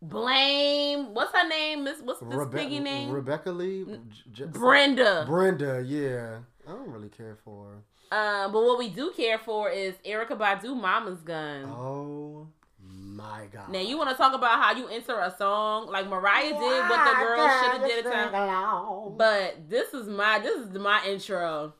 [0.00, 1.14] Blame.
[1.14, 1.84] What's her name?
[1.84, 3.10] Miss what's this Rebe- name?
[3.10, 3.86] Rebecca Lee.
[4.32, 5.24] J- Brenda.
[5.26, 6.38] Brenda, yeah.
[6.68, 7.82] I don't really care for
[8.14, 11.64] Uh, but what we do care for is Erykah Badu Mama's Gun.
[11.64, 12.46] Oh
[12.80, 13.70] my god.
[13.70, 17.04] Now you want to talk about how you enter a song like Mariah did what
[17.10, 19.14] the girl should have did at time.
[19.16, 21.72] But this is my this is my intro.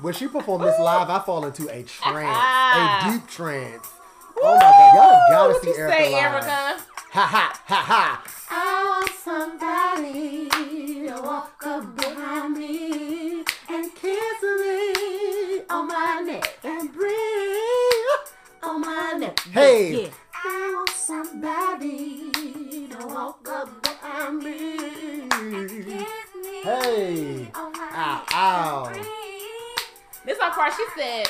[0.00, 3.88] When she performed this live, I fall into a trance, a deep trance.
[4.40, 6.44] Oh my god, y'all gotta What see you Erykah say, live.
[6.44, 6.80] Erykah?
[7.14, 8.24] Ha ha ha ha.
[8.50, 10.48] I want somebody
[11.08, 18.24] to walk up behind me and kiss me on my neck and breathe
[18.64, 19.38] on my neck.
[19.40, 20.02] Hey.
[20.02, 20.08] Yeah.
[20.44, 22.30] I want somebody
[22.88, 27.48] to walk up behind me and kiss me Hey.
[27.54, 28.84] on my Ow, neck ow.
[28.86, 29.06] and breathe.
[30.26, 31.28] This one part she said.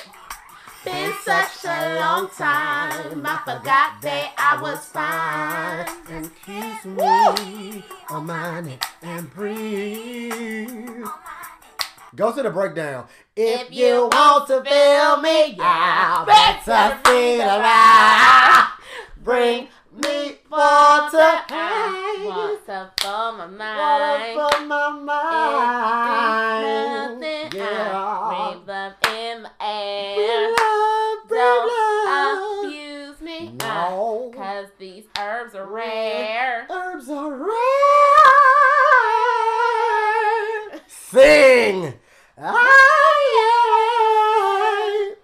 [0.85, 5.89] Been such a long time, I forgot that I was fine.
[6.15, 11.07] And kiss me on my neck and breathe.
[12.15, 13.07] Go to the breakdown.
[13.35, 18.69] If you want to feel me, yeah, better feel around.
[19.23, 21.41] Bring me water.
[22.25, 24.35] Water for my Water mind.
[24.35, 26.65] for my mind.
[27.21, 27.59] Nothing.
[27.59, 27.91] Yeah.
[27.95, 30.55] I breathe love in the Bring air.
[34.85, 36.67] These herbs are rare.
[36.69, 37.49] Herbs are rare.
[40.87, 41.95] Sing.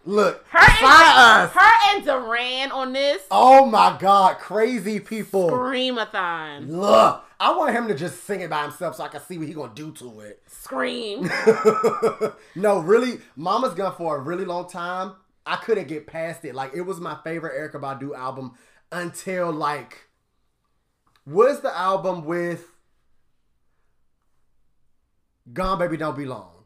[0.07, 1.53] Look, Her and, us.
[1.53, 5.51] her and Durand on this Oh my God, crazy people.
[5.51, 6.70] screamathon.
[6.70, 9.47] Look, I want him to just sing it by himself so I can see what
[9.47, 10.41] he gonna do to it.
[10.47, 11.31] Scream.
[12.57, 15.16] no, really, Mama's Gun for a really long time.
[15.45, 16.55] I couldn't get past it.
[16.55, 18.53] Like it was my favorite Erykah Badu album
[18.93, 20.09] until like,
[21.27, 22.67] was the album with
[25.53, 26.65] Gone Baby Don't Be Long.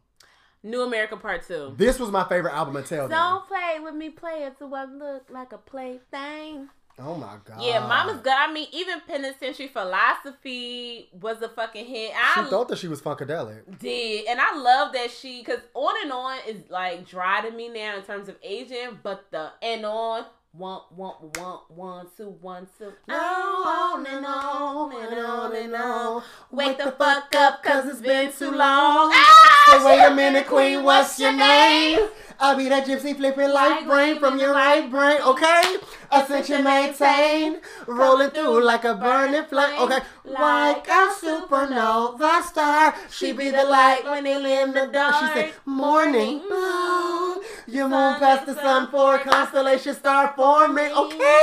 [0.63, 1.75] New Amerykah Part 2.
[1.77, 3.07] This was my favorite album until.
[3.07, 6.69] Don't play with me, play it so I look like a plaything.
[6.99, 7.61] Oh my god.
[7.61, 8.33] Yeah, Mama's Good.
[8.33, 12.11] I mean, even Penitentiary Philosophy was a fucking hit.
[12.11, 13.79] She I thought that she was funkadelic.
[13.81, 17.69] did, and I love that she, cause on and on is like dry to me
[17.69, 20.25] now in terms of aging, but the and on.
[20.57, 22.93] One, one, one, one, two, one, two.
[23.13, 26.23] On and on and on and on.
[26.53, 29.11] Wake the fuck up, cause it's been too long.
[29.13, 32.09] Ah, So wait a minute, Queen, what's your name?
[32.41, 35.77] I'll be that gypsy flipping light brain from your right brain, okay?
[36.11, 39.99] Ascension maintain, rolling through like a burning flame, okay?
[40.25, 45.15] Like a supernova star, she be the light when it in the dark.
[45.17, 51.43] She said, morning moon, you move past the sun for a constellation star forming, okay?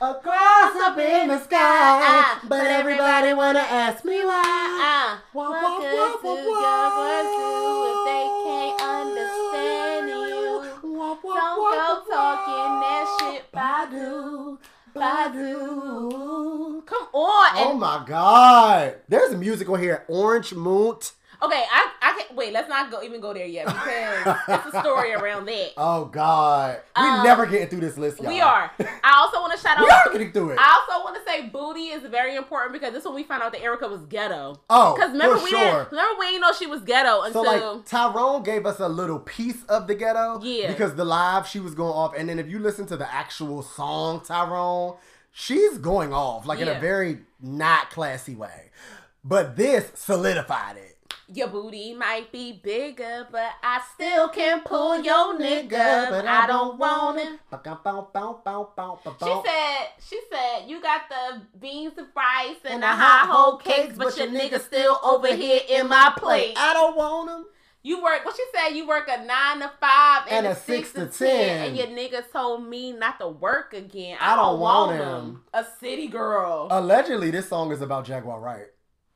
[0.00, 4.42] Across up in the sky, but everybody wanna ask me why.
[4.46, 6.98] Ah, Wah, what wah, good wah, do wah, your wah.
[7.02, 7.50] words do
[7.90, 9.77] if they can't understand you?
[11.08, 14.58] Wah, wah, Don't wah, go talking that shit, Badu,
[14.94, 16.84] Badu.
[16.84, 17.52] Come on.
[17.56, 18.96] Oh And, my God!
[19.08, 20.96] There's a musical here, Orange Moon.
[21.40, 22.52] Okay, I, I can't wait.
[22.52, 25.70] Let's not go even go there yet because it's a story around that.
[25.76, 28.28] Oh God, we Um, never getting through this list, y'all.
[28.32, 28.70] We are.
[29.04, 29.84] I also want to shout out.
[29.84, 30.58] we are getting through it.
[30.60, 33.42] I also want to say booty is very important because this is when we found
[33.44, 34.60] out that Erykah was ghetto.
[34.68, 35.60] oh, Because remember for we sure.
[35.60, 39.20] didn't remember we didn't know she was ghetto So like Tyrone gave us a little
[39.20, 40.40] piece of the ghetto.
[40.42, 40.68] Yeah.
[40.72, 43.62] Because the live she was going off, and then if you listen to the actual
[43.62, 44.96] song Tyrone,
[45.30, 48.70] she's going off like in a very not classy way.
[49.24, 50.97] But this solidified it.
[51.32, 56.78] Your booty might be bigger, but I still can pull your nigga, but I don't
[56.78, 57.38] want him.
[59.22, 63.94] She said, she said, you got the beans and rice and the hot whole cakes,
[63.96, 66.54] but your nigga still over here in my plate.
[66.56, 67.44] I don't want him.
[67.82, 70.54] You work, what she said, you work a nine to five and, And a, a
[70.56, 71.68] six, six to ten, 10.
[71.68, 74.18] and your nigga told me not to work again.
[74.20, 75.00] I don't want him.
[75.00, 75.42] him.
[75.54, 76.68] A city girl.
[76.70, 78.66] Allegedly, this song is about Jaguar Wright.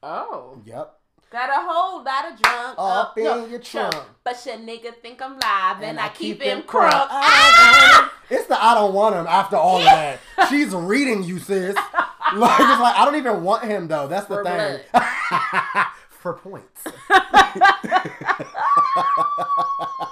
[0.02, 0.60] oh.
[0.64, 0.98] Yep.
[1.32, 3.94] Got a whole lot of drunk Up in no, your trunk.
[4.22, 6.90] But your nigga think I'm live and, I, keep, him crunk.
[6.90, 7.08] crunk.
[7.10, 7.54] I Ah!
[7.56, 8.10] don't want him.
[8.38, 10.18] It's the I don't want him after all of that.
[10.50, 11.74] She's reading you, sis.
[11.74, 14.06] Like it's like I don't even want him though.
[14.08, 14.80] That's the For thing.
[16.10, 16.82] For points.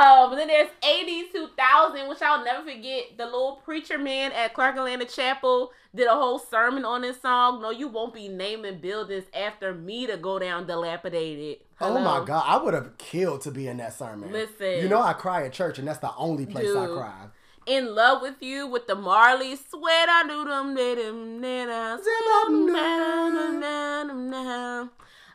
[0.00, 1.26] Um, then there's A.D.
[1.30, 3.18] 2000, which I'll never forget.
[3.18, 7.60] The little preacher man at Clark Atlanta Chapel did a whole sermon on this song.
[7.60, 11.58] No, you won't be naming buildings after me to go down dilapidated.
[11.82, 14.32] Oh my god, I would have killed to be in that sermon.
[14.32, 14.78] Listen.
[14.82, 17.26] you know I cry at church, and that's the only place I cry.
[17.66, 19.58] In love with you with the Marleys.
[19.70, 24.88] Sweat I do them, they them, they them, na, na, na, na, na.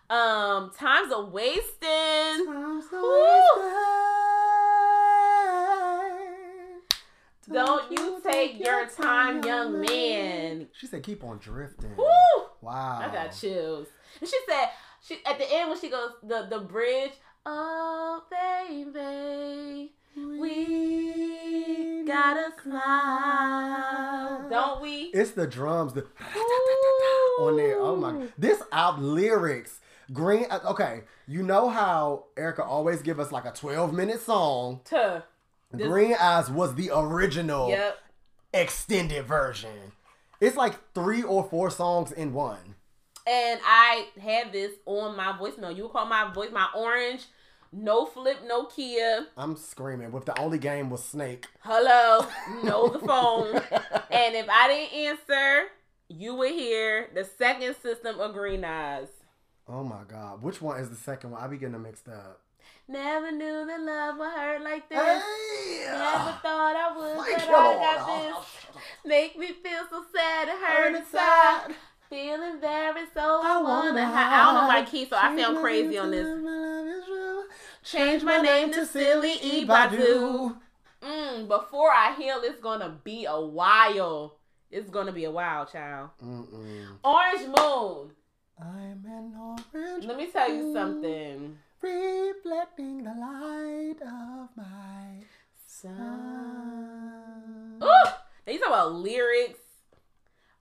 [0.07, 2.81] Um, times are wasting.
[7.51, 10.67] Don't you take your time, young man.
[10.73, 12.05] She said, "Keep on drifting." Woo!
[12.61, 13.87] Wow, I got chills.
[14.19, 14.69] And she said,
[15.05, 17.11] she at the end when she goes the the bridge.
[17.45, 25.11] Oh baby, we gotta smile, don't we?
[25.13, 26.05] It's the drums, the
[27.39, 27.79] on there.
[27.79, 28.27] Oh my!
[28.37, 29.79] This out lyrics.
[30.13, 30.45] Green.
[30.49, 34.81] uh, Okay, you know how Erykah always give us like a twelve minute song.
[34.85, 35.21] Tuh.
[35.77, 37.97] This- Green Eyes was the original Yep.
[38.53, 39.91] extended version.
[40.39, 42.75] It's like three or four songs in one.
[43.27, 45.75] And I had this on my voicemail.
[45.75, 47.25] You call my voice my orange,
[47.71, 49.27] no flip, no Kia.
[49.35, 50.11] I'm screaming.
[50.11, 51.47] With the only game was Snake.
[51.61, 52.25] Hello,
[52.63, 53.61] know the phone.
[54.11, 55.67] And if I didn't answer,
[56.07, 59.09] you would hear the second system of Green Eyes.
[59.67, 61.41] Oh my god, which one is the second one?
[61.43, 62.39] I be getting them mixed up.
[62.87, 64.99] Never knew that love would hurt like this.
[64.99, 65.85] Hey!
[65.87, 68.35] Never thought I would, but I got this.
[69.03, 71.75] Make me feel so sad and hurt inside.
[72.09, 74.33] Feeling very so I wanna hide.
[74.33, 77.47] I don't know my key, so I sound crazy on this.
[77.83, 80.55] Change my name to Silly Ibadu.
[81.01, 84.37] Mm, before I heal, it's gonna be a while.
[84.69, 86.09] It's gonna be a while, child.
[86.23, 86.97] Mm-mm.
[87.03, 88.11] Orange Moon.
[88.59, 89.33] I'm an
[89.73, 90.05] orange.
[90.05, 91.57] Let me tell you something.
[91.85, 95.21] Reflecting the light of my
[95.67, 95.93] sun.
[97.83, 97.87] Ooh,
[98.47, 99.59] now you talk about lyrics.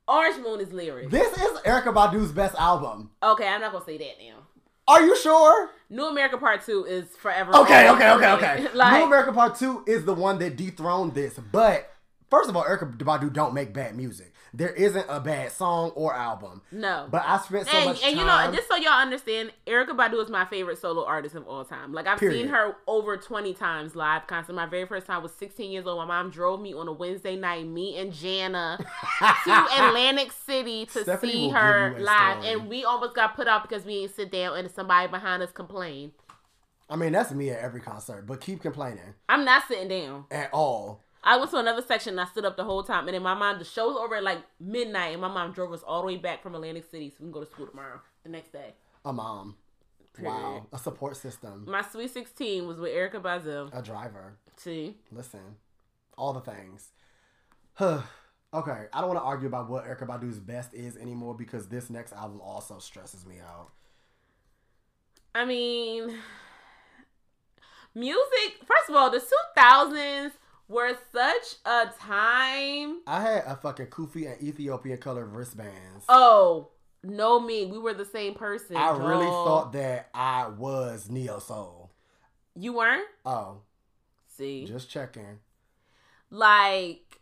[0.06, 1.10] Orange Moon is lyrics.
[1.10, 3.10] This is Erykah Badu's best album.
[3.22, 4.40] Okay, I'm not gonna say that now.
[4.86, 5.70] Are you sure?
[5.88, 7.56] New Amerykah Part Two is forever.
[7.56, 8.68] Okay, okay, okay, okay.
[8.74, 11.38] like, New Amerykah Part 2 is the one that dethroned this.
[11.38, 11.90] But
[12.28, 14.33] first of all, Erykah Badu don't make bad music.
[14.56, 16.62] There isn't a bad song or album.
[16.70, 17.08] no.
[17.10, 18.18] But I spent so and, much and time.
[18.18, 21.64] you know, just so y'all understand, Erykah Badu is my favorite solo artist of all
[21.64, 21.92] time.
[21.92, 22.38] Like I've Period.
[22.42, 24.52] seen her over twenty times live concert.
[24.52, 25.98] My very first time was 16 years old.
[25.98, 28.78] My mom drove me on a Wednesday night, me and Jana,
[29.44, 32.52] to Atlantic City to Stephanie see her give you a live, story.
[32.60, 35.50] and we almost got put out because we didn't sit down and somebody behind us
[35.50, 36.12] complained.
[36.88, 40.26] I mean, that's me at every concert, but keep complaining I'm not sitting down.
[40.30, 41.00] at all.
[41.26, 43.08] I went to another section and I stood up the whole time.
[43.08, 45.72] And in my mind, the show was over at like midnight, and my mom drove
[45.72, 48.00] us all the way back from Atlantic City so we can go to school tomorrow,
[48.22, 48.74] the next day.
[49.06, 49.56] A mom.
[50.20, 50.66] Wow.
[50.72, 51.64] A support system.
[51.66, 53.70] My Sweet 16 was with Erykah Bazil.
[53.72, 54.36] A driver.
[54.56, 54.98] See?
[55.10, 55.56] Listen.
[56.16, 56.90] All the things.
[57.74, 58.02] Huh.
[58.52, 58.84] Okay.
[58.92, 62.12] I don't want to argue about what Erykah Badu's best is anymore because this next
[62.12, 63.70] album also stresses me out.
[65.34, 66.04] I mean,
[67.96, 69.20] music, first of all, the
[69.58, 70.30] 2000s
[70.68, 73.00] were such a time.
[73.06, 76.04] I had a fucking Kufi and Ethiopian colored wristbands.
[76.08, 76.70] Oh,
[77.02, 77.66] no, me.
[77.66, 78.76] We were the same person.
[78.76, 81.90] I really thought that I was Neo Soul.
[82.56, 83.06] You weren't?
[83.26, 83.58] Oh,
[84.28, 84.64] See?
[84.64, 85.38] just checking.
[86.30, 87.20] like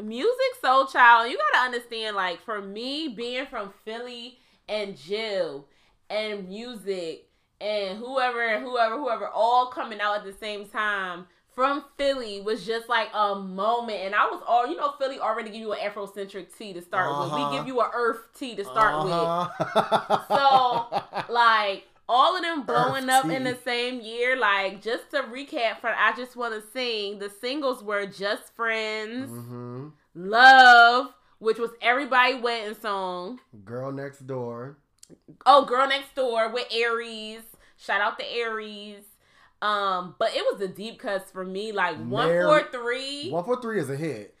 [0.00, 4.38] Musiq Soulchild you gotta understand like for me being from philly
[4.68, 5.68] and jill
[6.10, 7.28] and music
[7.60, 12.88] and whoever whoever whoever all coming out at the same time from philly was just
[12.88, 16.56] like a moment and i was all you know philly already give you an afrocentric
[16.56, 17.50] tea to start with Uh-huh.
[17.50, 20.84] we give you an earth tea to start with Uh-huh.
[21.28, 24.36] like all of them blowing Earth up in the same year.
[24.36, 27.18] Like just to recap, for I just want to sing.
[27.18, 33.40] The singles were "Just Friends," hmm "Love," which was everybody wedding song.
[33.64, 34.76] Girl next door.
[35.46, 37.40] Oh, "Girl Next Door" with Aaries.
[37.78, 39.04] Shout out to Aaries.
[39.64, 41.72] Um, but it was the deep cuts for me.
[41.72, 43.30] Like one four three.
[43.30, 44.34] One four three is a hit.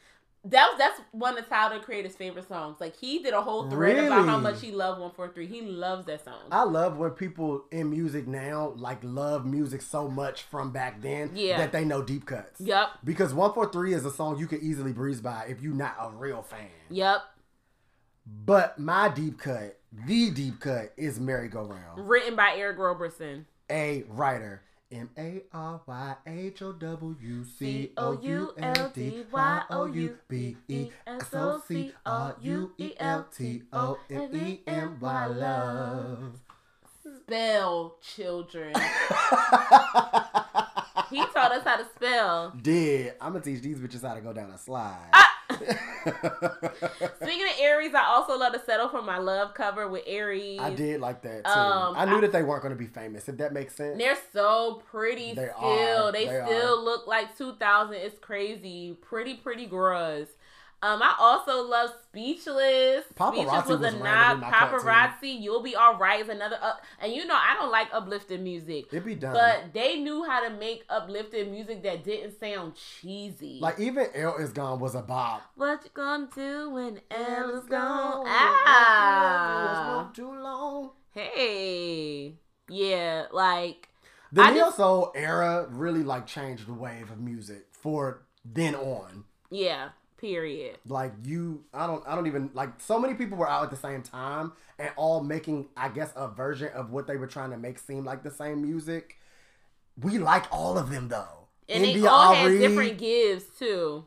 [0.44, 2.76] That was that's one of Tyler Creator's favorite songs.
[2.78, 5.46] Like he did a whole thread about how much he loved one four three.
[5.46, 6.42] He loves that song.
[6.52, 11.30] I love when people in music now like love music so much from back then
[11.34, 11.56] Yeah.
[11.56, 12.60] that they know deep cuts.
[12.60, 12.88] Yep.
[13.02, 16.42] Because 143 is a song you can easily breeze by if you're not a real
[16.42, 16.68] fan.
[16.90, 17.22] Yep.
[18.26, 22.06] But my deep cut, the deep cut, is Mary Go Round.
[22.06, 23.46] Written by Eric Roberson.
[23.70, 24.60] A writer.
[24.92, 30.16] M A R Y H O W C O U L D Y O U
[30.28, 35.26] B E S O C R U E L T O M E M Y
[35.26, 36.40] love.
[37.02, 38.74] Spell children.
[41.10, 42.52] He taught us how to spell.
[42.60, 45.10] Did I'm gonna teach these bitches how to go down a slide.
[45.12, 45.33] Ah!
[47.22, 50.60] Speaking of Aaries, I also love to settle for my love cover with Aaries.
[50.60, 51.50] I did like that too.
[51.50, 53.28] Um, I knew I- that they weren't going to be famous.
[53.28, 53.98] If that makes sense.
[53.98, 55.64] They're so pretty They still.
[55.64, 56.12] are.
[56.12, 56.82] They, They still are.
[56.82, 57.94] look like 2000.
[57.94, 58.96] It's crazy.
[59.00, 60.28] Pretty, pretty girls.
[60.84, 63.04] Um, I also love Speechless.
[63.14, 64.40] Poparazzi Speechless was, a randomly nod.
[64.40, 64.76] my cut, too.
[64.86, 66.82] Poparazzi, You'll Be Alright is another up.
[67.00, 68.86] And you know, I don't like uplifting music.
[68.92, 69.32] It'd be done.
[69.32, 73.60] But they knew how to make uplifting music that didn't sound cheesy.
[73.62, 75.42] like even L is gone was a bop.
[75.56, 78.24] what you gonna do when L is gone?
[78.28, 80.10] Ah.
[80.14, 80.90] Too long.
[81.12, 82.34] hey,
[82.68, 83.88] yeah, like
[84.32, 89.24] The I neo soul era really like changed the wave of music for then on.
[89.50, 89.88] yeah,
[90.24, 90.78] period.
[90.86, 92.70] Like you, I don't, I don't even like.
[92.80, 96.28] So many people were out at the same time and all making, I guess, a
[96.28, 99.18] version of what they were trying to make seem like the same music.
[100.00, 101.48] We like all of them though.
[101.68, 104.06] And they India all had different gives too.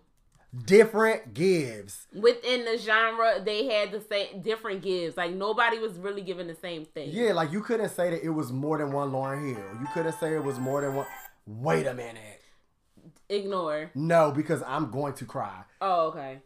[0.65, 2.07] different gives.
[2.13, 5.17] Within the genre, they had the same different gives.
[5.17, 7.09] Like nobody was really giving the same thing.
[7.11, 9.63] Yeah, like you couldn't say that it was more than one Lauryn Hill.
[9.79, 11.07] You couldn't say it was more than one.
[11.45, 12.36] Wait a minute.
[13.29, 13.91] Ignore.
[13.95, 15.63] No, because I'm going to cry.
[15.81, 16.39] Oh, okay.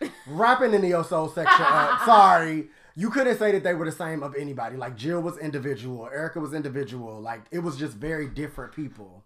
[0.26, 1.64] Rapping in the Yo Soul section.
[1.66, 2.68] Uh, sorry.
[2.94, 4.76] You couldn't say that they were the same of anybody.
[4.76, 7.20] Like Jill was individual, Erica was individual.
[7.20, 9.24] Like it was just very different people.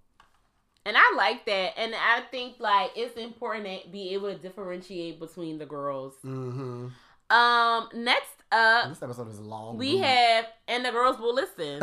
[0.85, 1.79] And I like that.
[1.79, 6.15] And I think like it's important to be able to differentiate between the girls.
[6.23, 6.89] hmm
[7.31, 9.79] Um, next up, This episode is long.
[9.79, 11.81] we have and the girls will listen.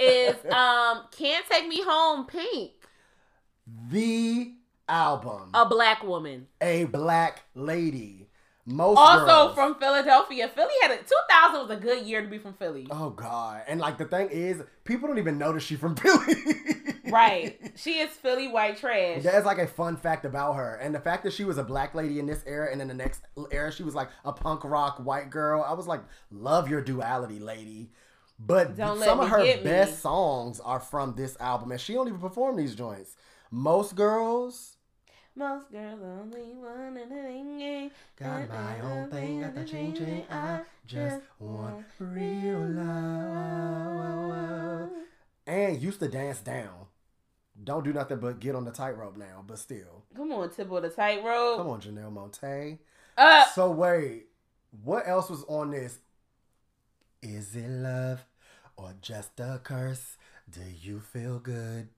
[0.00, 2.72] is um Can't Take Me Home Pink,
[3.88, 4.52] the
[4.88, 5.50] album.
[5.54, 6.46] a black woman.
[6.60, 8.28] a black lady.
[8.68, 10.48] Most Also girls- from Philadelphia.
[10.48, 12.88] Philly had a 2000 was a good year to be from Philly.
[12.90, 13.62] Oh God!
[13.68, 16.34] And like the thing is, people don't even notice she from Philly.
[17.08, 17.60] Right.
[17.76, 19.22] She is Philly white trash.
[19.22, 21.94] That's like a fun fact about her, and the fact that she was a black
[21.94, 23.22] lady in this era, and in the next
[23.52, 25.62] era she was like a punk rock white girl.
[25.62, 26.00] I was like,
[26.32, 27.90] love your duality, lady.
[28.38, 29.70] But some of her get me.
[29.70, 33.14] best songs are from this album, and she don't even perform these joints.
[33.50, 34.76] Most girls.
[35.34, 37.90] Most girls only want a thing.
[38.18, 40.24] Got my own thing, got the chain chain.
[40.30, 44.08] I just want real love.
[45.46, 46.86] And used to dance down.
[47.62, 50.04] Don't do nothing but get on the tightrope now, but still.
[50.14, 51.58] Come on, Tipple the tightrope.
[51.58, 52.78] Come on, Janelle Monáe.
[53.16, 54.26] Uh, So wait,
[54.82, 55.98] what else was on this?
[57.22, 58.24] Is it love
[58.76, 60.16] or just a curse?
[60.50, 61.88] Do you feel good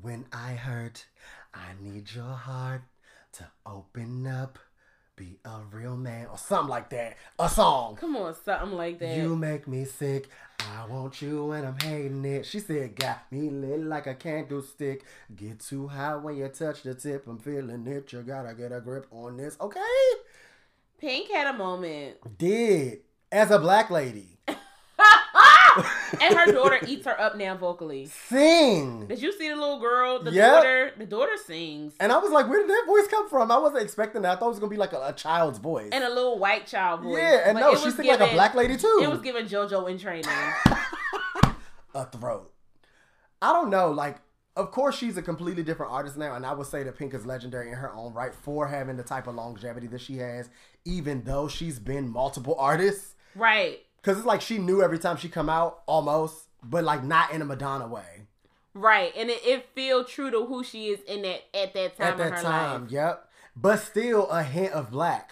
[0.00, 1.06] when I hurt?
[1.54, 2.82] I need your heart
[3.32, 4.58] to open up,
[5.16, 7.16] be a real man, or something like that.
[7.38, 7.96] A song.
[7.96, 9.16] come on, something like that.
[9.16, 10.28] You make me sick.
[10.60, 12.46] I want you when I'm hating it.
[12.46, 15.04] She said, got me lit like a candlestick.
[15.34, 17.26] Get too high when you touch the tip.
[17.26, 18.12] I'm feeling it.
[18.12, 19.56] You gotta get a grip on this.
[19.60, 19.80] Okay?
[20.98, 22.16] Pink had a moment.
[22.38, 23.00] Did.
[23.30, 24.31] As a black lady.
[26.20, 28.06] And her daughter eats her up now vocally.
[28.06, 29.06] Sing.
[29.06, 30.22] Did you see the little girl?
[30.22, 30.50] The Yep.
[30.52, 30.92] daughter.
[30.98, 31.94] The daughter sings.
[32.00, 33.50] And I was like, where did that voice come from?
[33.50, 34.36] I wasn't expecting that.
[34.36, 35.90] I thought it was gonna be like a, a child's voice.
[35.92, 37.18] And a little white child voice.
[37.18, 39.00] yeah, and But no, it she was sing like a black lady too.
[39.02, 40.24] It was giving JoJo in training.
[41.94, 42.52] a throat.
[43.40, 43.90] I don't know.
[43.90, 44.18] Like,
[44.56, 47.24] of course, she's a completely different artist now, and I would say that Pink is
[47.26, 50.50] legendary in her own right for having the type of longevity that she has,
[50.84, 53.14] even though she's been multiple artists.
[53.34, 53.80] right.
[54.02, 57.40] Because it's like she knew every time she come out, almost, but like not in
[57.40, 58.26] a Madonna way.
[58.74, 59.12] Right.
[59.16, 62.18] And it, it feel true to who she is in that at that time At
[62.18, 62.90] that time, life.
[62.90, 63.28] yep.
[63.54, 65.30] But still a hint of black.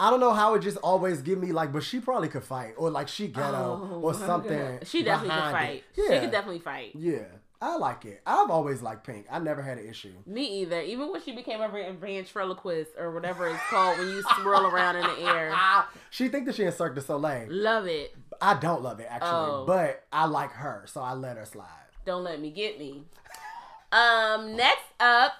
[0.00, 2.74] I don't know how it just always give me like, but she probably could fight,
[2.76, 4.78] or like she ghetto, Oh, or something.
[4.84, 5.84] She definitely could fight.
[5.96, 6.02] it.
[6.06, 6.92] She could definitely fight.
[6.94, 7.24] yeah.
[7.60, 8.20] I like it.
[8.24, 9.26] I've always liked Pink.
[9.30, 10.12] I never had an issue.
[10.26, 10.80] Me either.
[10.80, 15.02] Even when she became a ventriloquist or whatever it's called when you swirl around in
[15.02, 15.52] the air.
[16.10, 17.46] She think that she in Cirque du Soleil.
[17.50, 18.14] Love it.
[18.40, 19.64] I don't love it actually, Oh.
[19.66, 21.66] but I like her, so I let her slide.
[22.06, 23.02] Don't let me get me.
[23.92, 25.32] Um, next up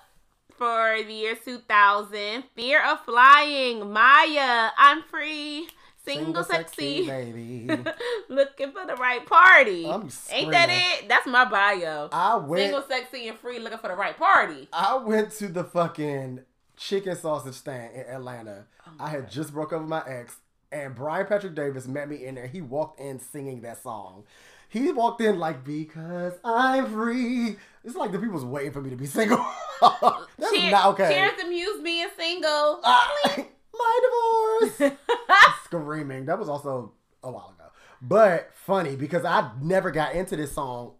[0.56, 5.68] for the year 2000, Fear of Flying, Mya, I'm free,
[6.14, 7.68] single, sexy, baby.
[8.28, 9.86] looking for the right party.
[9.86, 11.08] I'm Ain't that it?
[11.08, 12.08] That's my bio.
[12.12, 12.62] I went.
[12.62, 14.68] Single, sexy, and free, looking for the right party.
[14.72, 16.40] I went to the fucking
[16.76, 18.66] chicken sausage stand in Atlanta.
[18.86, 20.36] Oh I had just broke up with my ex,
[20.72, 22.46] and Brian Patrick Davis met me in there.
[22.46, 24.24] He walked in singing that song.
[24.70, 27.56] He walked in like because I'm free.
[27.84, 29.44] It's like the people's waiting for me to be single.
[29.80, 31.08] That's Cheer- not okay.
[31.08, 32.80] Cheers Muse being single.
[32.84, 33.44] Ah,
[33.78, 34.92] my divorce.
[35.64, 36.26] Screaming.
[36.26, 36.92] That was also
[37.22, 37.70] a while ago.
[38.00, 40.92] But funny because I never got into this song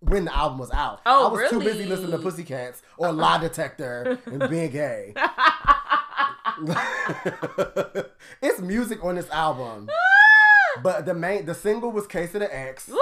[0.00, 1.00] when the album was out.
[1.06, 5.14] Oh, I was too busy listening to Pussycats or Lie Detector and being gay.
[8.42, 10.80] it's music on this album, ah!
[10.82, 12.98] but the main the single was "Case of the Ex." Woo!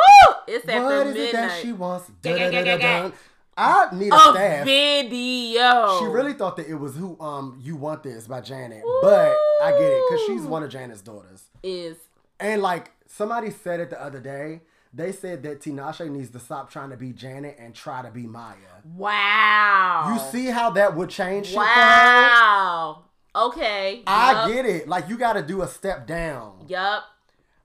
[0.46, 1.28] It's after What is midnight.
[1.28, 2.10] it that she wants?
[2.22, 3.12] Dun-dun-dun-dun.
[3.56, 4.64] I need a a staff.
[4.66, 5.98] video.
[6.00, 9.70] She really thought that it was who um you want this by Janet, but I
[9.72, 11.44] get it because she's one of Janet's daughters.
[11.62, 11.96] is
[12.40, 14.60] And like somebody said it the other day,
[14.92, 18.26] they said that Tinashe needs to stop trying to be Janet and try to be
[18.26, 18.54] Mya.
[18.96, 20.12] wow.
[20.12, 21.66] You see how that would change shit for her?
[21.66, 23.04] Wow.
[23.36, 24.02] Okay.
[24.06, 24.48] I Yup.
[24.48, 24.88] get it.
[24.88, 26.66] Like you got to do a step down.
[26.68, 27.04] Yup.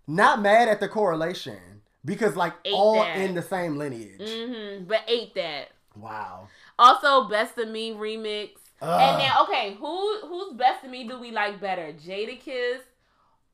[0.08, 1.60] Not mad at the correlation
[2.04, 3.18] because like Ain't all that.
[3.18, 4.20] in the same lineage.
[4.28, 5.70] hmm But ate that.
[6.00, 6.48] Wow.
[6.78, 8.52] Also, Best of Me remix.
[8.82, 12.80] And now, okay, who who's Best of Me do we like better, Jadakiss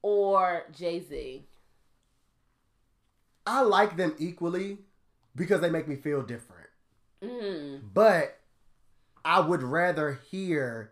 [0.01, 1.43] or Jay Z?
[3.47, 4.79] I like them equally
[5.35, 6.69] because they make me feel different.
[7.23, 7.81] Mm.
[7.93, 8.39] But
[9.23, 10.91] I would rather hear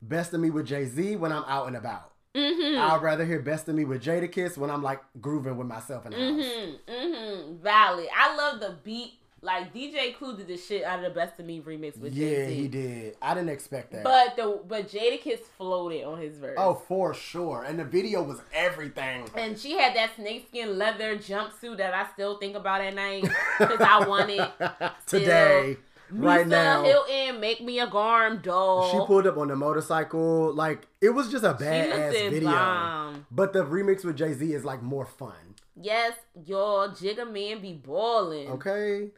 [0.00, 2.12] Best of Me with Jay Z when I'm out and about.
[2.34, 2.80] Mm-hmm.
[2.80, 6.12] I'd rather hear Best of Me with Jadakiss when I'm like grooving with myself in
[6.12, 6.44] the house.
[6.44, 6.90] Mm-hmm.
[6.90, 7.62] Mm-hmm.
[7.62, 8.08] Valid.
[8.16, 9.14] I love the beat.
[9.42, 12.26] Like DJ Clue did the shit out of the Best of Me remix with Yeah,
[12.28, 12.52] Jay Z.
[12.54, 13.16] Yeah, he did.
[13.20, 14.02] I didn't expect that.
[14.02, 16.56] But the but Jadakiss floated on his verse.
[16.58, 17.62] oh, for sure.
[17.62, 19.28] And the video was everything.
[19.36, 23.22] And she had that snakeskin leather jumpsuit that I still think about at night
[23.58, 24.50] because I want it.
[25.06, 25.76] Today,
[26.10, 26.82] right Lisa now.
[26.82, 28.90] Hilton, make me a Garm doll.
[28.90, 30.52] She pulled up on the motorcycle.
[30.54, 32.50] Like, it was just a badass video.
[32.50, 33.26] bomb.
[33.30, 35.34] But the remix with Jay Z is like more fun.
[35.78, 36.14] Yes,
[36.46, 38.48] your jigger man be balling.
[38.48, 39.10] Okay?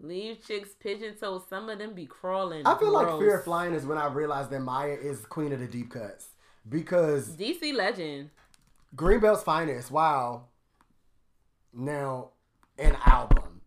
[0.00, 1.42] Leave chicks pigeon toes.
[1.48, 2.64] Some of them be crawling.
[2.66, 5.58] I feel like Fear of Flying is when I realized that Mya is queen of
[5.58, 6.28] the deep cuts.
[6.68, 8.30] Because DC legend.
[8.94, 10.44] Greenbelt's finest, wow.
[11.72, 12.30] Now,
[12.78, 13.60] an album.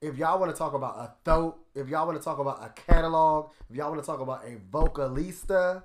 [0.00, 2.68] If y'all want to talk about a throat, if y'all want to talk about a
[2.80, 5.82] catalog, if y'all want to talk about a vocalista,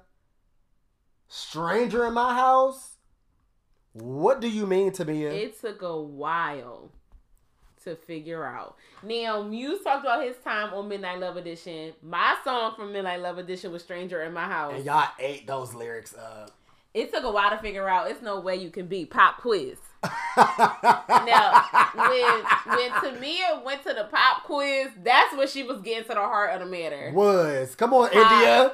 [1.27, 2.97] stranger in my house,
[3.93, 5.25] what do you mean to me?
[5.25, 6.91] It took a while
[7.83, 8.75] to figure out.
[9.03, 11.93] Now, Muse talked about his time on Midnight Love Edition.
[12.01, 14.73] My song from Midnight Love Edition was Stranger in My House.
[14.75, 16.51] and y'all ate those lyrics up.
[16.93, 18.09] It took a while to figure out.
[18.11, 19.77] It's no way you can beat Pop Quiz.
[20.35, 21.63] Now,
[21.95, 26.15] when when Tamia went to the pop quiz, that's when she was getting to the
[26.15, 27.11] heart of the matter.
[27.13, 28.73] Was come on, India,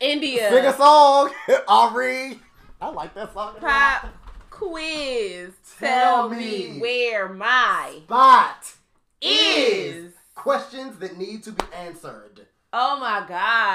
[0.00, 1.30] India sing a song,
[1.68, 2.38] Ari.
[2.80, 3.54] I like that song.
[3.60, 4.08] pop
[4.54, 5.50] quiz.
[5.78, 6.36] Tell Tell me
[6.74, 6.78] me.
[6.80, 8.74] where my Spot
[9.20, 10.12] is.
[10.34, 12.46] questions that need to be answered.
[12.72, 13.30] Oh my god!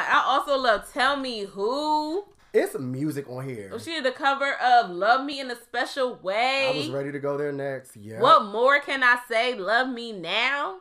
[0.10, 2.26] I also love Tell Me Who.
[2.54, 3.70] It's music on here.
[3.74, 7.12] Oh, she did the cover of Love Me in a Special Way." I was ready
[7.12, 7.96] to go there next.
[7.98, 8.20] Yeah.
[8.22, 9.56] What more can I say?
[9.56, 10.80] Love me now,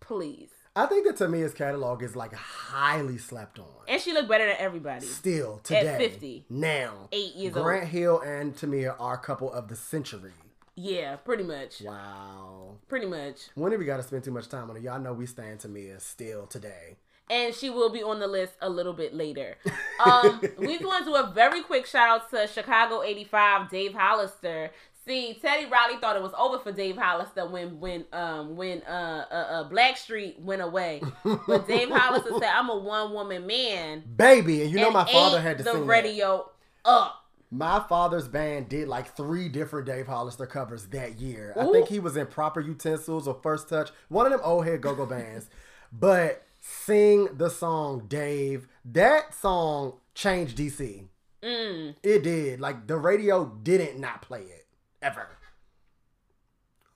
[0.00, 0.50] please.
[0.78, 3.66] I think that Tamia's catalog is like highly slept on.
[3.88, 5.04] And she looked better than everybody.
[5.06, 6.44] Still today, at 50.
[6.48, 7.64] now, Eight years old.
[7.64, 7.90] Grant old.
[7.90, 10.30] Hill and Tamia are a couple of the century.
[10.76, 11.80] Yeah, pretty much.
[11.80, 12.76] Wow.
[12.88, 13.48] Pretty much.
[13.56, 14.84] When have we got to spend too much time on it?
[14.84, 16.96] Y'all know we stand Tamia still today.
[17.28, 19.56] and she will be on the list a little bit later.
[20.04, 24.70] Um, we want to do a very quick shout out to Chicago '85 Dave Hollister.
[25.08, 29.24] See, Teddy Riley thought it was over for Dave Hollister when when um when uh
[29.30, 31.00] uh, uh Blackstreet went away,
[31.46, 35.10] but Dave Hollister said, "I'm a one woman man." Baby, and you know and my
[35.10, 35.86] father had to the sing that.
[35.86, 36.50] radio
[36.84, 37.24] up.
[37.50, 41.54] My father's band did like three different Dave Hollister covers that year.
[41.58, 44.82] I think he was in Proper Utensils or First Touch, one of them old head
[44.82, 45.48] go-go bands.
[45.90, 48.68] But sing the song Dave.
[48.84, 51.06] That song changed DC.
[51.42, 51.94] Mm.
[52.02, 52.60] It did.
[52.60, 54.57] Like the radio didn't not play it
[55.02, 55.26] ever.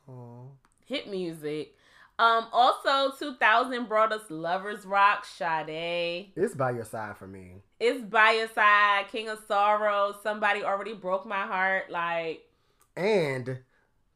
[0.09, 0.51] Oh.
[0.87, 1.77] Hit music.
[2.19, 6.33] Um, also 2000 brought us Lovers Rock, Sade.
[6.37, 7.63] It's by your side for me.
[7.81, 10.15] It's by your side, King of Sorrow.
[10.23, 11.91] Somebody already broke my heart.
[11.91, 12.43] Like,
[12.97, 13.61] And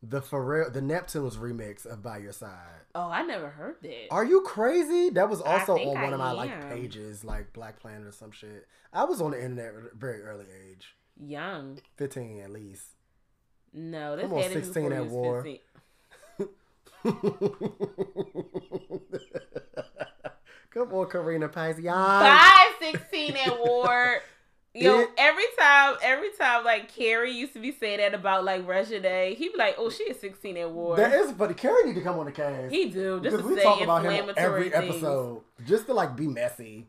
[0.03, 2.83] the Pharrell, the Neptunes remix of By Your Side.
[2.95, 4.09] oh, I never heard that.
[4.13, 5.09] Are you crazy?
[5.11, 8.31] That was also on one I of my like pages, like Black Planet or some
[8.31, 8.69] shit.
[8.93, 11.79] I was on the internet very early age, Young.
[11.97, 12.85] fifteen at least.
[13.79, 15.43] No, this Come on, had to be 16 at war.
[15.43, 15.59] 15.
[20.71, 21.49] Come on, Karina.
[21.49, 24.17] Bye, 16 at war.
[24.75, 28.67] Yo, It- every time, every time, like Carrie used to be saying that about like
[28.69, 31.55] Regina, he'd be like, "Oh, she is 16 at war." That is funny.
[31.55, 33.81] Carrie need to come on the cast he do just because to we say talk
[33.81, 34.75] about him every things.
[34.97, 36.85] episode just to like be messy.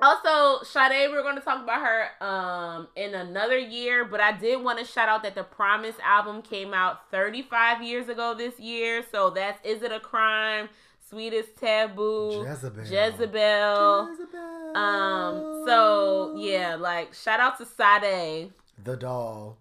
[0.00, 4.62] Also, Sade, we're going to talk about her um in another year, but I did
[4.62, 9.04] want to shout out that the Promise album came out 35 years ago this year.
[9.12, 10.68] So that's Is It a Crime?
[11.08, 12.84] Sweetest Taboo, Jezebel.
[12.84, 14.08] Jezebel.
[14.08, 14.76] Jezebel.
[14.76, 18.50] Um, so yeah, like shout out to Sade.
[18.82, 19.58] the doll.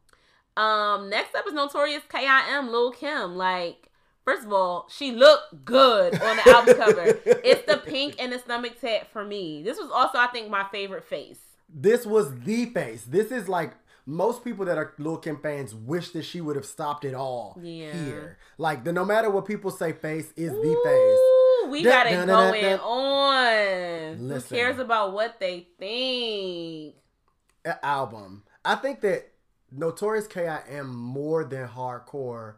[0.56, 2.72] Um, next up is Notorious K.I.M.
[2.72, 3.36] Lil Kim.
[3.36, 3.90] Like,
[4.26, 7.19] first of all, she looked good on the album cover.
[7.43, 9.64] It's the pink and the stomach tat for me.
[9.64, 11.39] This was also, I think, my favorite face.
[11.73, 13.03] This was the face.
[13.03, 13.73] This is like
[14.06, 17.57] most people that are Lil Kim fans wish that she would have stopped it all
[17.61, 17.93] Yeah.
[17.93, 18.38] here.
[18.57, 21.72] Like the no matter what people say, face is the face.
[21.72, 22.80] We Dun, got it dun, going dun.
[22.80, 24.27] on.
[24.27, 24.57] Listen.
[24.57, 26.95] Who cares about what they think?
[27.84, 28.43] Album.
[28.65, 29.31] I think that
[29.72, 30.93] Notorious K.I.M.
[30.93, 32.56] more than hardcore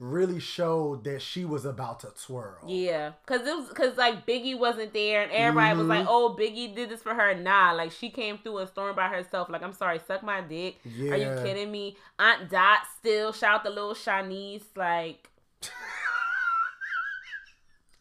[0.00, 2.58] really showed that she was about to twirl.
[2.66, 6.08] Yeah, cause it was cause like Biggie wasn't there, and everybody was like, Mhm.
[6.08, 9.48] "Oh, Biggie did this for her." Nah, like she came through and stormed by herself.
[9.48, 10.78] Like, I'm sorry, suck my dick.
[10.84, 11.96] Are you kidding me?
[12.18, 15.28] Aunt Dot still shout the little Shanice like.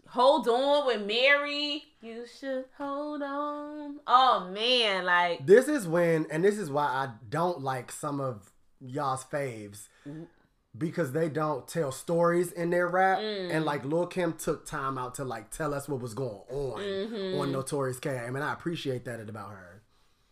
[0.09, 1.83] Hold on with Mary.
[2.01, 3.99] You should hold on.
[4.07, 8.51] Oh man, like This is when, and this is why I don't like some of
[8.79, 9.87] y'all's faves
[10.77, 13.19] because they don't tell stories in their rap.
[13.19, 13.65] And mm.
[13.65, 17.39] like Lil Kim took time out to like tell us what was going on mm-hmm.
[17.39, 18.17] on Notorious K.
[18.17, 19.83] I mean, I appreciate that about her.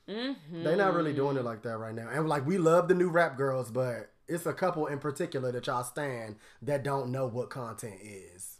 [0.10, 0.64] Mm-hmm.
[0.64, 2.10] They're not really doing it like that right now.
[2.10, 5.68] And like we love the new rap girls, but it's a couple in particular that
[5.68, 8.60] y'all stand that don't know what content is.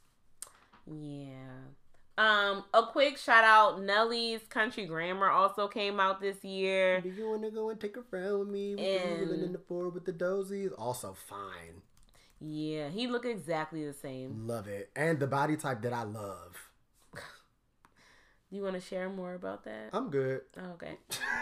[0.88, 1.70] Yeah.
[2.18, 7.02] Um, a quick shout out, Nelly's Country Grammar also came out this year.
[7.02, 8.76] Do you want to go and take a ride with me?
[8.76, 10.72] We And- living in the floor with the dozies.
[10.78, 11.82] Also fine.
[12.40, 14.48] Yeah, he looked exactly the same.
[14.48, 14.92] Love it.
[14.96, 16.70] And the body type that I love.
[18.52, 19.90] You want to share more about that?
[19.92, 20.42] I'm good.
[20.76, 20.98] okay.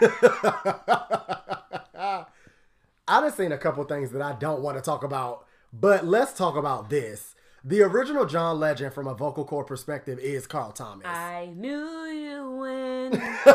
[3.06, 6.32] I done seen a couple things that I don't want to talk about, but let's
[6.32, 7.34] talk about this.
[7.66, 11.06] The original John Legend from a vocal cord perspective is Carl Thomas.
[11.06, 13.14] I knew you when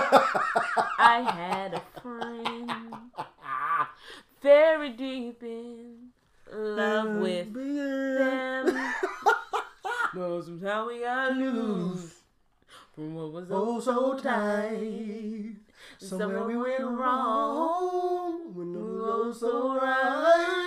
[0.97, 2.71] I had a friend
[4.41, 6.09] very deep in
[6.51, 8.93] love with them.
[10.11, 12.15] But sometimes we got loose
[12.95, 15.53] from what was oh so tight.
[16.01, 16.97] Somewhere we went wrong.
[16.97, 18.53] wrong.
[18.55, 20.59] When the was so right.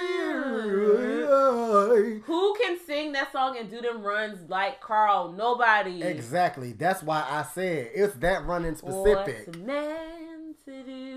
[2.24, 5.32] Who can sing that song and do them runs like Carl?
[5.32, 6.02] Nobody.
[6.02, 6.72] Exactly.
[6.72, 9.46] That's why I said it's that running specific.
[9.46, 11.11] What's man to do?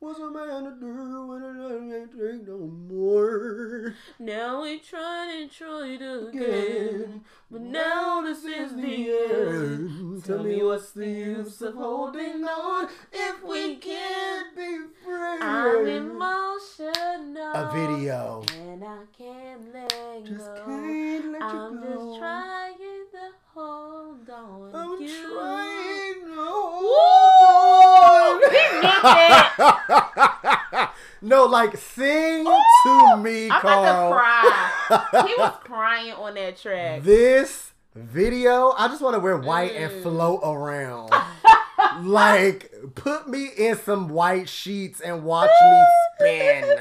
[0.00, 3.94] What's a man to do when it ain't drink no more?
[4.18, 7.20] Now we tried and tried again, Again.
[7.50, 10.24] but now this is the end.
[10.24, 15.38] Tell me what's the use of holding on if we can't be free?
[15.42, 16.94] I'm emotional.
[17.52, 18.42] A video.
[18.58, 20.62] And I can't let Just go.
[20.64, 21.86] can't let you I'm go.
[22.08, 22.74] just trying
[23.12, 24.70] to hold on.
[24.74, 25.30] I'm you.
[25.34, 27.39] trying to hold on.
[31.22, 34.12] No, like sing to me, I'm Carl.
[34.12, 34.42] about
[34.88, 35.22] to cry.
[35.28, 37.02] He was crying on that track.
[37.02, 39.84] This video, I just want to wear white Mm.
[39.92, 41.12] and float around.
[42.06, 45.84] like, put me in some white sheets and watch me
[46.18, 46.78] spin.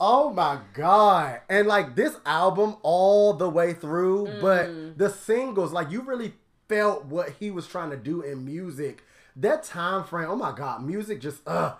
[0.00, 1.42] Oh my god.
[1.48, 4.40] And like this album all the way through, Mm.
[4.40, 6.34] but the singles, like you really
[6.68, 9.04] felt what he was trying to do in music.
[9.36, 11.74] That time frame, oh my god, music just uh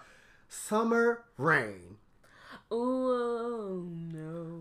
[0.48, 1.96] summer rain.
[2.72, 4.60] Ooh, no.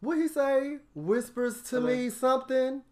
[0.00, 0.78] What he say?
[0.94, 2.82] Whispers to me something.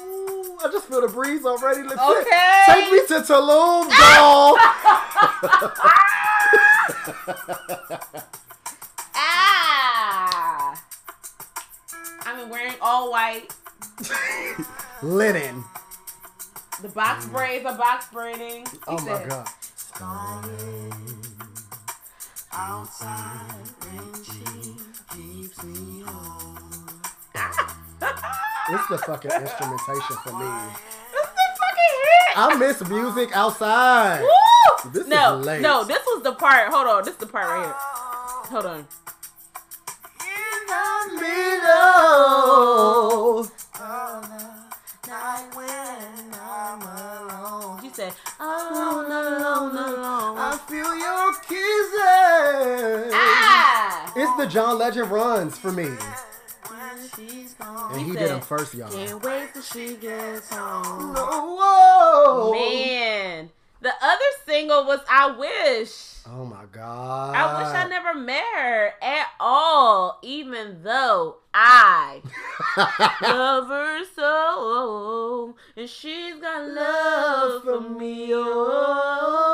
[0.00, 1.82] Ooh, I just feel the breeze already.
[1.82, 2.62] Let's Okay.
[2.66, 3.90] Take me to Tulum.
[9.20, 10.80] Ah!
[12.24, 13.52] I'm wearing all white.
[15.02, 15.64] Linen.
[16.80, 17.32] The box mm.
[17.32, 18.66] braids are box braiding.
[18.66, 19.48] He Oh my said, god.
[28.70, 30.46] It's the fucking instrumentation for me.
[31.12, 32.36] This is the fucking hit.
[32.36, 34.20] I miss music outside.
[34.20, 34.90] Woo!
[34.92, 35.62] This is no, late.
[35.62, 36.68] no, this was the part.
[36.72, 37.74] Hold on, this is the part right here.
[38.52, 38.86] Hold on.
[43.38, 43.57] Middle.
[49.62, 50.38] Alone.
[50.38, 53.12] I feel your kisses.
[53.14, 54.12] Ah!
[54.16, 55.88] It's the John Legend runs for me.
[57.18, 58.90] And he did them first, y'all.
[58.90, 61.14] Can't wait till she gets home.
[61.14, 62.52] Whoa!
[62.52, 67.34] Man, the other single was "I Wish." Oh my god.
[67.34, 72.20] I wish I never met her at all, even though I
[73.22, 78.28] love her so, and she's got love for me.
[78.34, 79.47] Oh,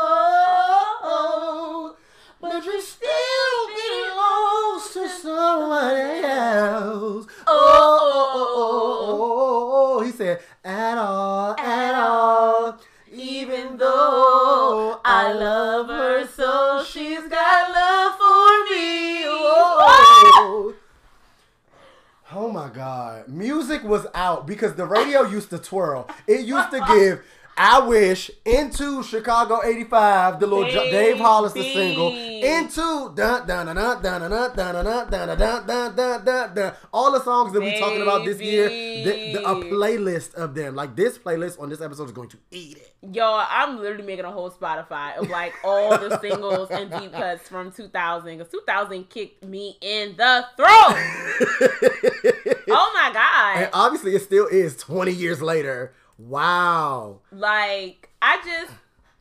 [23.74, 26.08] Music was out because the radio used to twirl.
[26.28, 27.24] It used to give
[27.56, 33.76] I Wish into Chicago 85, the little Jo- Dave Hollister single, into dun dun dun
[33.76, 37.22] dun dun dun dun dun dun dun dun dun dun dun dun dun all the
[37.22, 40.74] songs that we're talking about this year, the, the, a playlist of them.
[40.74, 42.92] Like this playlist on this episode is going to eat it.
[43.14, 47.48] Y'all, I'm literally making a whole Spotify of like all the singles and deep cuts
[47.48, 52.32] from 2000 because 2000 kicked me in the throat.
[52.74, 53.62] Oh my god!
[53.62, 55.94] And obviously, it still is 20 years later.
[56.18, 57.20] Wow.
[57.32, 58.72] like I just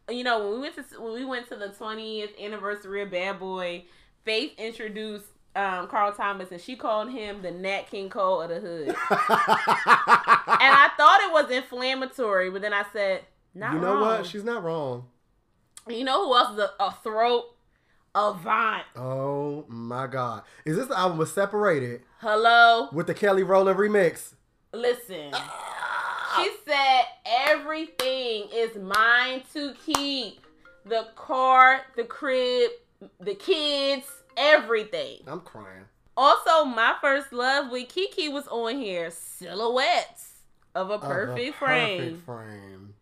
[0.09, 3.39] you know when we went to when we went to the 20th anniversary of Bad
[3.39, 3.85] Boy,
[4.25, 5.25] Faith introduced
[5.55, 8.95] um, Carl Thomas and she called him the Nat King Cole of the hood, and
[9.09, 13.21] I thought it was inflammatory, but then I said,
[13.55, 14.01] not you know wrong.
[14.01, 14.25] what?
[14.25, 15.05] She's not wrong.
[15.87, 17.45] you know who else is a, a throat?
[18.15, 18.83] Avant.
[18.95, 20.43] Oh my God.
[20.65, 24.33] Is this the album was separated Hello, with the Kelly Rowland remix?
[24.73, 25.31] listen.
[25.33, 26.41] Ah.
[26.43, 30.39] She said everything is mine to keep.
[30.85, 32.71] The car, the crib,
[33.19, 35.19] the kids, everything.
[35.27, 35.85] I'm crying.
[36.17, 39.09] Also, my first love with Keke was on here.
[39.11, 40.41] Silhouettes
[40.75, 41.99] of a Of a perfect frame.
[41.99, 42.93] Perfect frame.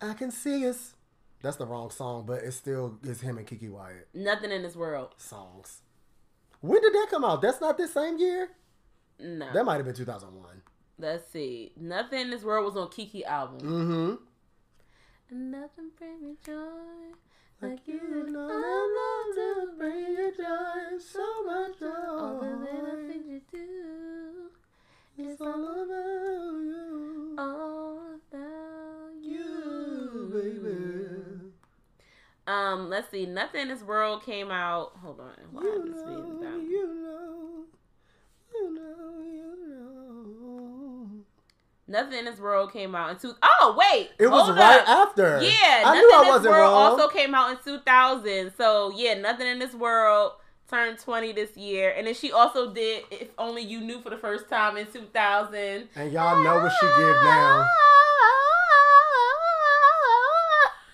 [0.00, 0.94] I can see us.
[1.42, 4.76] That's the wrong song, but it still is him and Keke Wyatt Nothing in this
[4.76, 5.14] world.
[5.16, 5.80] songs.
[6.60, 7.40] When did that come out?
[7.40, 8.50] That's not this same year?
[9.18, 9.50] No.
[9.52, 10.62] That might have been 2001.
[10.98, 11.72] Let's see.
[11.80, 13.60] Nothing in this world was on Keke album.
[13.60, 14.14] Mm-hmm.
[15.30, 16.52] And Nothing bring me joy
[17.62, 23.26] Like you know I love to bring you joy, so much All the little things
[23.26, 24.50] you do.
[25.18, 28.00] It's all about you, all
[28.30, 30.89] about you, baby.
[32.46, 33.26] Um, let's see.
[33.26, 34.92] Nothing in this world came out.
[35.02, 35.32] Hold on.
[35.52, 36.60] Why You is this being down?
[36.68, 37.64] you know,
[38.54, 41.06] you know, you know.
[41.86, 43.34] Nothing in this world came out in two.
[43.42, 44.88] Oh wait, It was right up.
[45.08, 45.40] after.
[45.42, 45.50] Yeah,
[45.84, 47.00] I nothing knew I in this wasn't world wrong.
[47.00, 48.52] also came out in 2000.
[48.56, 50.32] So yeah, nothing in this world
[50.68, 54.16] turned 20 this year, and then she also did "If Only You Knew" for the
[54.18, 55.88] first time in 2000.
[55.96, 57.66] and y'all know what she give now.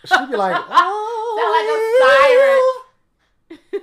[0.07, 1.06] She be like, oh,
[1.37, 3.83] Sound like a siren.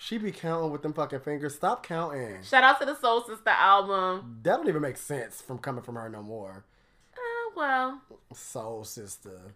[0.00, 1.54] She be counting with them fucking fingers.
[1.56, 2.42] Stop counting.
[2.42, 4.38] Shout out to the Soul Sister album.
[4.42, 6.64] That don't even make sense from coming from her no more.
[7.12, 8.00] Uh, well,
[8.32, 9.54] Soul sister.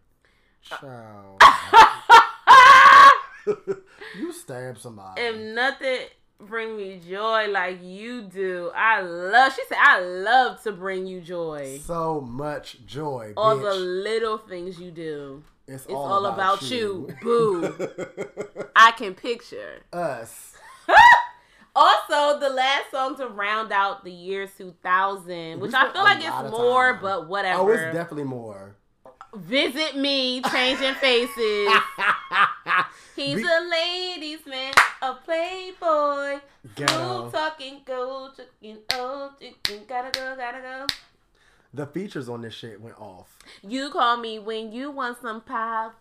[0.70, 1.42] Uh, Child.
[4.18, 5.20] you stab somebody.
[5.22, 6.00] if nothing
[6.38, 9.54] bring me joy like you do, I love.
[9.54, 13.32] She said, "I love to bring you joy." so much joy.
[13.36, 13.62] All bitch.
[13.62, 15.42] the little things you do.
[15.66, 17.08] It's, It's all, about, you.
[17.22, 17.74] Boo.
[18.76, 19.82] I can picture.
[19.92, 20.56] Us.
[21.74, 26.50] Also, the last song to round out the year 2000, which I feel like it's
[26.50, 27.00] more, time.
[27.00, 27.62] but whatever.
[27.62, 28.76] Oh, it's definitely more.
[29.34, 31.72] Visit me, changing faces.
[33.16, 36.40] He's Be- a ladies' man, a playboy.
[36.74, 36.92] Ghetto.
[36.92, 40.86] Smooth talking, go chicken, oh chicken, gotta go, gotta go.
[41.74, 43.38] The features on this shit went off.
[43.62, 45.92] You call me when you want some power,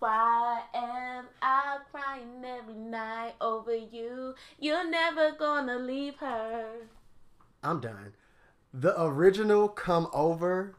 [0.73, 4.35] and I'm crying every night over you.
[4.59, 6.65] You're never gonna leave her.
[7.63, 8.13] I'm done.
[8.73, 10.75] The original Come Over,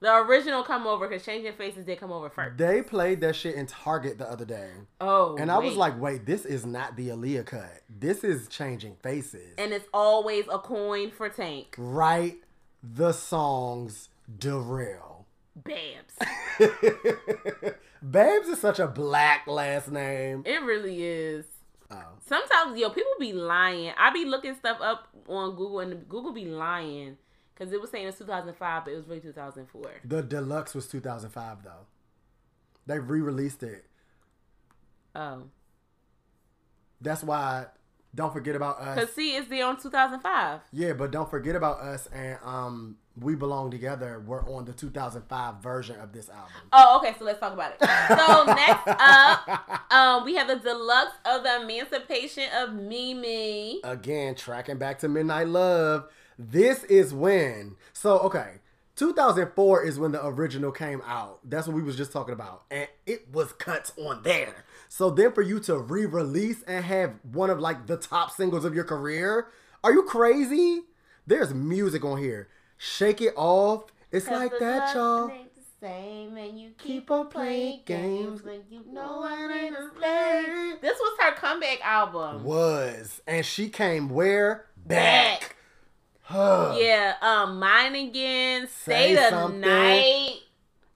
[0.00, 2.58] The original come over because Changing Faces did come over first.
[2.58, 4.70] they played that shit in Target the other day.
[5.00, 7.80] Oh, And I was like, wait, this is not the Aaliyah cut.
[7.88, 9.54] This is Changing Faces.
[9.56, 11.74] and it's always a coin for Tank.
[11.78, 12.38] Write
[12.82, 14.08] the songs
[14.38, 15.26] Darrell.
[15.56, 16.14] Babbs.
[18.02, 20.42] Babbs is such a black last name.
[20.44, 21.46] It really is.
[21.90, 22.02] Oh.
[22.26, 23.92] Sometimes, yo, people be lying.
[23.96, 27.16] I be looking stuff up on Google, and Google be lying
[27.54, 29.82] because it was saying it's 2005, but it was really 2004.
[30.04, 31.70] The deluxe was 2005 though.
[32.86, 33.86] They re-released it.
[35.14, 35.44] Oh,
[37.00, 37.66] That's why
[38.14, 38.98] Don't forget about us.
[38.98, 40.60] Cause see, it's there on 2005.
[40.72, 44.22] Yeah, but don't forget about us and um we belong together.
[44.26, 46.50] We're on the 2005 version of this album.
[46.72, 47.14] Oh, okay.
[47.18, 47.80] So let's talk about it.
[47.80, 53.80] So next up, um, we have the deluxe of the Emancipation of Mimi.
[53.84, 56.08] Again, tracking back to Midnight Love.
[56.38, 57.76] This is when.
[57.92, 58.54] So okay,
[58.96, 61.38] 2004 is when the original came out.
[61.44, 64.64] That's what we was just talking about, and it was cuts on there.
[64.96, 68.76] So then for you to re-release and have one of like the top singles of
[68.76, 69.48] your career,
[69.82, 70.82] are you crazy?
[71.26, 72.46] There's music on here.
[72.78, 73.86] Shake it off.
[74.12, 75.32] It's like that, y'all.
[75.80, 78.44] Same and you Keep on playing games.
[78.44, 80.80] when you know I ain't a slave.
[80.80, 82.44] This was her comeback album.
[82.44, 85.40] Was and she came where Back.
[85.40, 85.56] back.
[86.20, 86.76] Huh.
[86.78, 88.68] Yeah, um, mine again.
[88.68, 89.60] Say Stay the something.
[89.60, 90.36] night.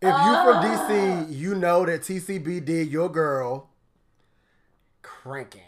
[0.01, 0.65] If you from.
[0.65, 3.71] DC, you know that TCB did your girl
[5.29, 5.61] cranking.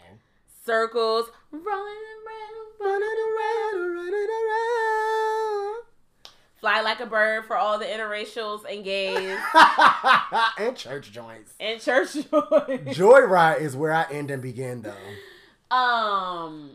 [0.65, 2.79] Circles rolling around.
[2.79, 5.83] Running around, running around.
[6.59, 9.37] Fly like a bird for all the interracials and gays
[10.59, 11.53] and church joints.
[11.59, 12.23] and church joys.
[12.95, 15.75] Joyride is where I end and begin, though.
[15.75, 16.71] Um,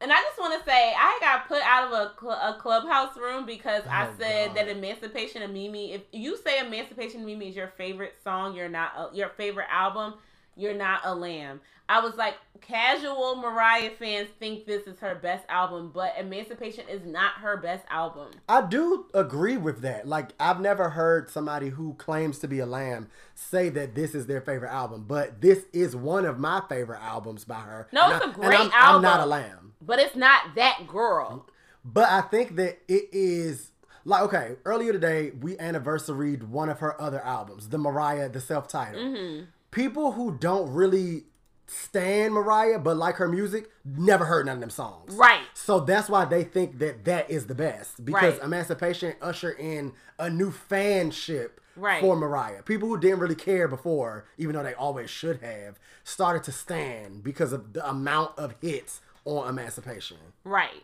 [0.00, 3.16] and I just want to say I got put out of a, cl- a clubhouse
[3.16, 4.56] room because I Oh, said God.
[4.56, 5.92] that Emancipation of Mimi.
[5.94, 9.66] If you say Emancipation of Mimi is your favorite song, you're not a, your favorite
[9.70, 10.14] album.
[10.60, 11.60] You're not a lamb.
[11.88, 17.04] I was like, casual Mariah fans think this is her best album, but Emancipation is
[17.04, 18.28] not her best album.
[18.48, 20.06] I do agree with that.
[20.06, 24.26] Like, I've never heard somebody who claims to be a lamb say that this is
[24.26, 27.88] their favorite album, but this is one of my favorite albums by her.
[27.90, 29.72] No, And it's I- a great I'm, I'm not a lamb.
[29.80, 31.46] But it's not that girl.
[31.84, 33.72] But I think that it is
[34.04, 34.56] like okay.
[34.64, 39.02] Earlier today, we anniversaried one of her other albums, the Mariah, the self-titled.
[39.02, 39.44] Mm-hmm.
[39.70, 41.24] People who don't really
[41.66, 45.14] stand Mariah but like her music never heard none of them songs.
[45.14, 45.42] Right.
[45.54, 48.42] So that's why they think that that is the best because Right.
[48.44, 52.00] Emancipation usher in a new fanship Right.
[52.00, 52.62] for Mariah.
[52.64, 57.22] People who didn't really care before, even though they always should have, started to stand
[57.22, 60.16] because of the amount of hits on Emancipation.
[60.42, 60.82] Right.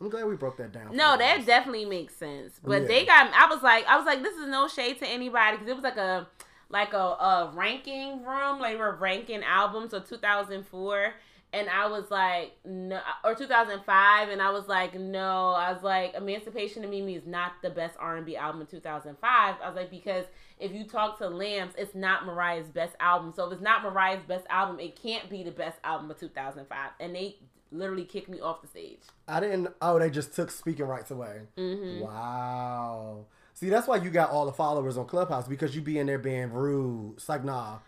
[0.00, 0.94] I'm glad we broke that down.
[0.94, 2.60] No, that definitely makes sense.
[2.62, 2.88] But Yeah.
[2.88, 3.32] they got.
[3.32, 5.82] I was like, I was like, this is no shade to anybody because it was
[5.82, 6.28] like a
[6.70, 8.60] like a, a ranking room.
[8.60, 11.14] Like we were ranking albums of 2004,
[11.52, 15.50] and I was like, no, or 2005, and I was like, no.
[15.50, 19.16] I was like, Emancipation of Mimi is not the best R&B album in 2005.
[19.62, 20.26] I was like, because
[20.58, 23.32] if you talk to Lambs, it's not Mariah's best album.
[23.34, 26.90] So if it's not Mariah's best album, it can't be the best album of 2005.
[27.00, 27.36] And they
[27.70, 29.00] literally kicked me off the stage.
[29.26, 29.68] I didn't.
[29.80, 31.42] Oh, they just took speaking rights away.
[31.56, 32.00] Mm-hmm.
[32.04, 33.26] Wow.
[33.58, 36.16] See, that's why you got all the followers on Clubhouse because you be in there
[36.16, 37.14] being rude.
[37.16, 37.78] It's like, nah.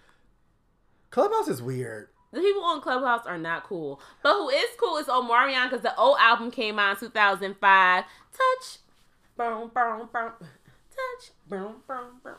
[1.12, 2.08] Clubhouse is weird.
[2.32, 4.00] The people on Clubhouse are not cool.
[4.20, 8.04] But who is cool is Omarion because the old album came out in 2005.
[8.32, 8.78] Touch.
[9.36, 10.32] Boom, boom, boom.
[10.40, 11.30] Touch.
[11.46, 12.34] Boom, boom, boom.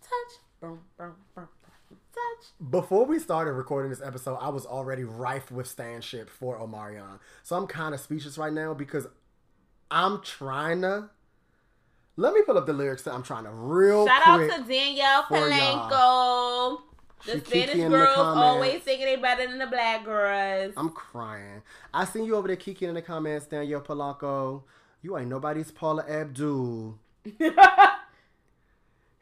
[0.00, 0.40] Touch.
[0.58, 1.48] Boom, boom, boom.
[1.90, 2.70] Touch.
[2.70, 7.18] Before we started recording this episode, I was already rife with stanship for Omarion.
[7.42, 9.06] So I'm kind of speechless right now because
[9.90, 11.10] I'm trying to.
[12.16, 15.22] Let me pull up the lyrics that I'm trying to real Shout out to Danielle
[15.24, 16.80] Polanco.
[17.24, 20.74] The Spanish the girls always thinking they better than the black girls.
[20.76, 21.62] I'm crying.
[21.94, 24.64] I seen you over there kicking in the comments, Danielle Polanco.
[25.02, 26.98] You ain't nobody's Paula Abdul.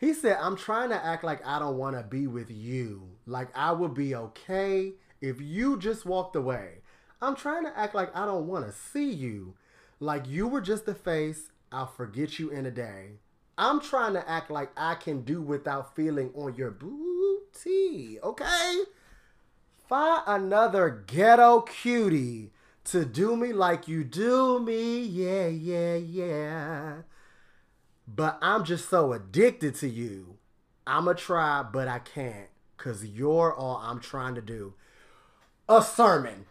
[0.01, 3.03] He said, I'm trying to act like I don't want to be with you.
[3.27, 6.79] Like I would be okay if you just walked away.
[7.21, 9.57] I'm trying to act like I don't want to see you.
[10.01, 11.51] Like you were just a face.
[11.73, 13.19] I'll forget you in a day.
[13.57, 18.19] I'm trying to act like I can do without feeling on your booty.
[18.23, 18.83] Okay?
[19.89, 22.53] Find another ghetto cutie
[22.85, 25.01] to do me like you do me.
[25.01, 26.95] Yeah, yeah, yeah.
[28.07, 30.39] But I'm just so addicted to you.
[30.87, 32.49] I'ma try, but I can't.
[32.77, 34.73] Cause you're all I'm trying to do.
[35.69, 36.47] A sermon.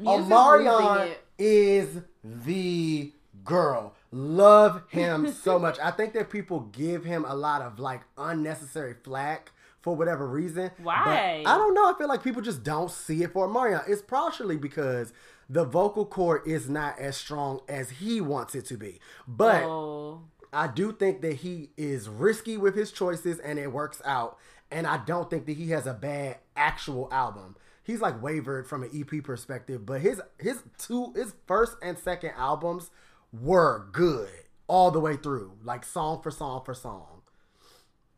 [0.00, 3.12] Omarion losing the
[3.44, 3.94] girl.
[4.16, 5.78] Love him so much.
[5.78, 10.70] I think that people give him a lot of like unnecessary flack for whatever reason.
[10.78, 11.42] But Why?
[11.46, 11.92] I don't know.
[11.92, 13.86] I feel like people just don't see it for Omarion.
[13.86, 15.12] It's partially because
[15.50, 19.00] the vocal cord is not as strong as he wants it to be.
[19.28, 20.22] But Oh.
[20.52, 24.38] I do think that he is risky with his choices and it works out.
[24.70, 27.56] And I don't think that he has a bad actual album.
[27.84, 32.32] He's like wavered from an EP perspective, but his his two his first and second
[32.36, 32.90] albums
[33.32, 34.28] were good
[34.68, 37.22] all the way through, like song for song for song.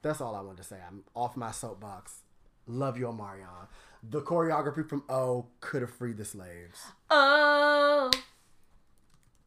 [0.03, 0.77] That's all I wanted to say.
[0.87, 2.21] I'm off my soapbox.
[2.67, 3.67] Love you, Omarion.
[4.03, 6.83] the choreography from O could have freed the slaves.
[7.11, 8.11] Oh.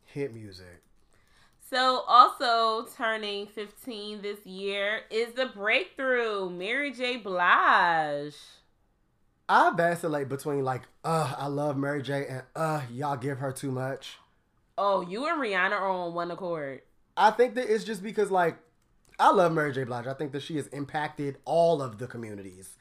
[0.05, 0.81] Hit music.
[1.69, 7.15] So also turning 15 this year is the breakthrough, Mary J.
[7.17, 8.35] Blige.
[9.47, 12.25] I vacillate between like, uh, I love Mary J.
[12.27, 14.17] and uh, y'all give her too much.
[14.83, 16.81] Oh, you and Rihanna are on one accord.
[17.15, 18.57] I think that it's just because like
[19.19, 19.83] I love Mary J.
[19.83, 20.07] Blige.
[20.07, 22.77] I think that she has impacted all of the communities.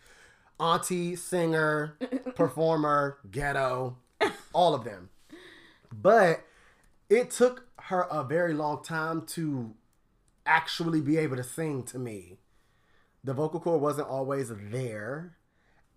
[0.59, 1.99] Auntie, singer,
[2.35, 3.99] performer, ghetto,
[4.55, 5.11] all of them.
[5.93, 6.43] But
[7.11, 9.75] it took her a very long time to
[10.47, 12.39] actually be able to sing to me.
[13.23, 15.37] The vocal cord wasn't always there,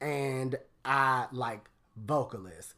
[0.01, 2.73] and I like vocalists.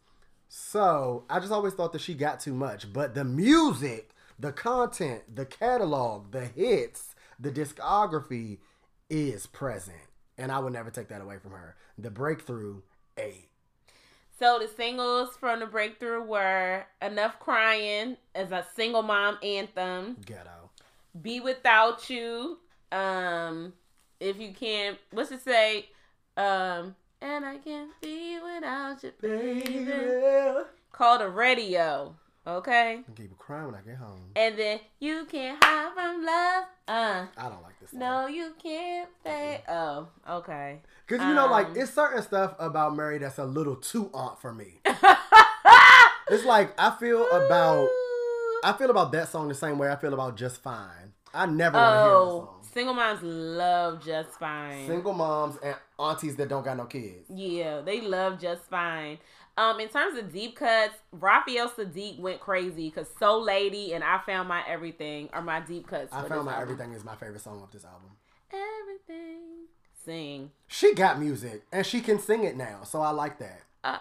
[0.58, 2.94] So I just always thought that she got too much.
[2.94, 8.60] But the music, the content, the catalog, the hits, the discography
[9.10, 9.98] is present.
[10.38, 11.76] And I would never take that away from her.
[11.98, 12.84] The breakthrough,
[13.18, 13.50] eight.
[14.40, 20.70] So the singles from the breakthrough were Enough Crying as a single mom anthem, Ghetto.
[21.22, 22.60] Be Without You,
[22.94, 23.74] um,
[24.22, 25.90] if you can't what's it say?
[26.38, 29.86] Um and I can't be without you, baby.
[29.86, 30.60] Baby.
[30.92, 32.16] Called a radio.
[32.48, 33.00] Okay.
[33.10, 34.22] I keep crying when I get home.
[34.36, 36.66] And then you can't hide from love.
[36.88, 38.00] Uh I don't like this song.
[38.00, 39.64] no you can't pay.
[39.68, 40.82] Oh, okay.
[41.08, 44.40] Because, you know, like, Um, it's certain stuff about Mary that's a little too aunt
[44.40, 44.80] for me.
[46.30, 47.90] it's like, I feel about,
[48.64, 51.14] I feel about that song the same way I feel about Just Fine.
[51.34, 52.55] I never want to hear that Oh, song.
[52.76, 54.86] Single moms love Just Fine.
[54.86, 57.24] Single moms and aunties that don't got no kids.
[57.30, 59.20] Yeah, they love Just Fine.
[59.56, 64.20] Um, in terms of deep cuts, Raphael Saadiq went crazy because So Lady and I
[64.26, 66.12] Found My Everything are my deep cuts.
[66.12, 66.74] I found my album.
[66.74, 68.10] everything is my favorite song of this album.
[68.52, 69.68] Everything.
[70.04, 70.52] Sing.
[70.68, 73.62] She got music and she can sing it now, so I like that.
[73.86, 74.00] Uh,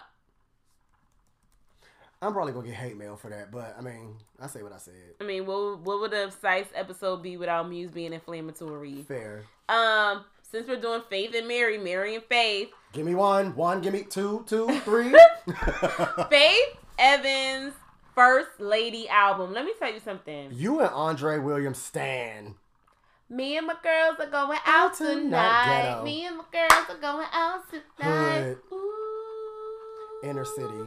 [2.25, 4.77] I'm probably gonna get hate mail for that, but I mean, I say what I
[4.77, 4.93] said.
[5.21, 9.03] I mean, what, what would a Psyce episode be without Muse being inflammatory?
[9.07, 9.43] Fair.
[9.69, 13.93] Um, since we're doing Faith and Mary, Mary and Faith, Give me one, one, give
[13.93, 15.13] me two, two, three.
[16.29, 17.73] Faith Evans'
[18.15, 19.53] first lady album.
[19.53, 20.49] Let me tell you something.
[20.53, 22.55] you and Andre Williams stan.
[23.29, 26.01] Me and my girls are going out tonight.
[26.03, 28.57] Me and my girls are going out tonight.
[30.23, 30.85] Inner city.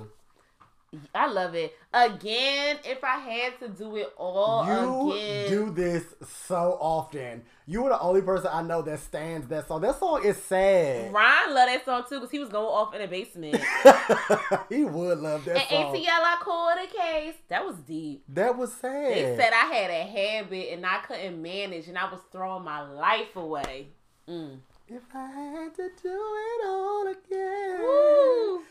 [1.14, 1.76] I love it.
[1.92, 5.48] Again, if I had to do it all You again.
[5.50, 6.04] do this
[6.46, 7.42] so often.
[7.66, 9.82] You were the only person I know that stands that song.
[9.82, 11.12] That song is sad.
[11.12, 13.56] Ryan loved that song too because he was going off in the basement.
[14.70, 15.78] he would love that song.
[15.78, 15.96] and song.
[15.96, 17.34] ATL I caught a case.
[17.48, 18.24] That was deep.
[18.30, 19.12] That was sad.
[19.12, 22.80] They said I had a habit and I couldn't manage and I was throwing my
[22.80, 23.88] life away.
[24.26, 24.58] Mm.
[24.88, 28.62] if I had to do it all again, Woo.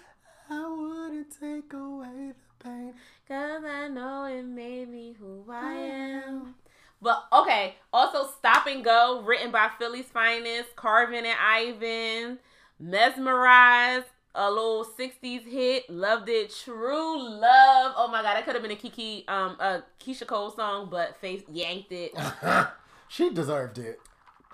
[0.49, 2.93] I wouldn't take away the pain.
[3.27, 6.55] Cause I know it made me who I am.
[7.01, 12.39] But okay, also Stop and Go, written by Philly's finest, Carvin and Ivan,
[12.79, 17.93] Mesmerized, a little 60s hit, loved it, True Love.
[17.95, 21.17] Oh my god, that could have been a Keke um a Keyshia Cole song, but
[21.19, 22.13] Faith yanked it.
[23.07, 23.99] she deserved it.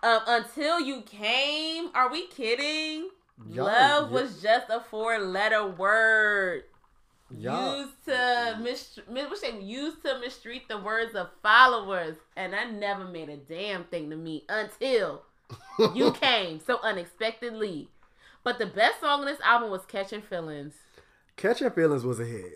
[0.02, 3.10] Um Until You Came, are we kidding?
[3.48, 6.64] Y'all- Love y- was just a four letter word.
[7.32, 9.62] Y'all- used to mis- mis- what's that?
[9.62, 14.16] used to mistreat the words of followers, and that never made a damn thing to
[14.16, 15.24] me until
[15.96, 17.90] you came so unexpectedly.
[18.44, 20.76] But the best song on this album was "Catching Feelings."
[21.36, 22.54] Catching Feelings was a hit.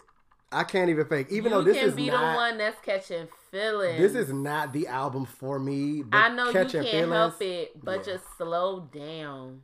[0.51, 1.27] I can't even fake.
[1.31, 3.97] Even you though this can is be not, the one that's catching feelings.
[3.99, 6.03] this is not the album for me.
[6.03, 8.14] But I know you can't Feelings, help it, but yeah.
[8.14, 9.64] just slow down,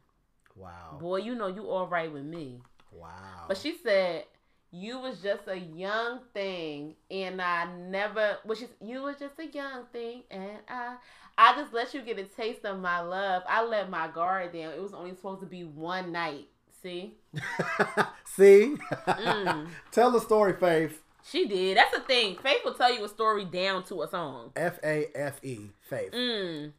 [0.55, 0.97] Wow.
[0.99, 1.17] boy.
[1.17, 2.61] You know you all right with me.
[2.91, 3.45] Wow.
[3.47, 4.25] But she said
[4.71, 8.37] you was just a young thing, and I never.
[8.43, 10.95] Which is you was just a young thing, and I,
[11.37, 13.43] I just let you get a taste of my love.
[13.47, 14.73] I let my guard down.
[14.73, 16.47] It was only supposed to be one night.
[16.81, 17.13] See,
[18.25, 18.75] See?
[19.07, 19.67] Mm.
[19.91, 21.01] Tell the story, Faith.
[21.23, 21.77] she did.
[21.77, 22.35] That's the thing.
[22.43, 24.51] Faith will tell you a story down to a song.
[24.57, 26.11] F A F E, Faith.
[26.11, 26.73] Mm.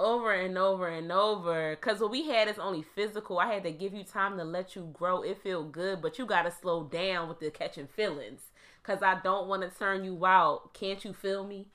[0.00, 1.76] Over and over and over.
[1.76, 3.38] Cause what we had is only physical.
[3.38, 5.20] I had to give you time to let you grow.
[5.22, 8.40] It feel good, but you gotta slow down with the catching feelings.
[8.82, 10.72] Cause I don't want to turn you out.
[10.72, 11.66] Can't you feel me?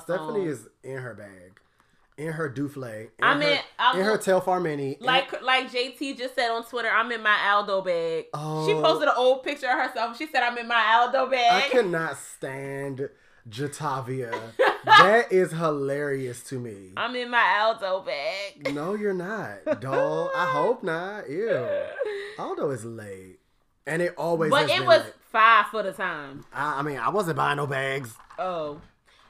[0.00, 1.60] Stephanie is in her bag,
[2.16, 4.92] in her doufle, in I her, I'm- in her Telfar Mini.
[4.94, 6.88] in- like like JT just said on Twitter.
[6.90, 8.26] I'm in my Aldo bag.
[8.34, 8.66] Oh.
[8.66, 10.16] She posted an old picture of herself.
[10.18, 13.08] She said I'm in my Aldo bag." I cannot stand
[13.48, 14.32] Jatavia.
[14.84, 16.92] that is hilarious to me.
[16.96, 18.74] I'm in my Aldo bag.
[18.74, 20.30] No, you're not, doll.
[20.34, 21.28] I hope not.
[21.28, 21.68] Ew.
[22.38, 23.38] Aldo is late,
[23.86, 24.50] and it always.
[24.50, 25.14] But it was late.
[25.30, 26.44] five for the time.
[26.52, 28.14] I, I mean, I wasn't buying no bags.
[28.38, 28.80] Oh.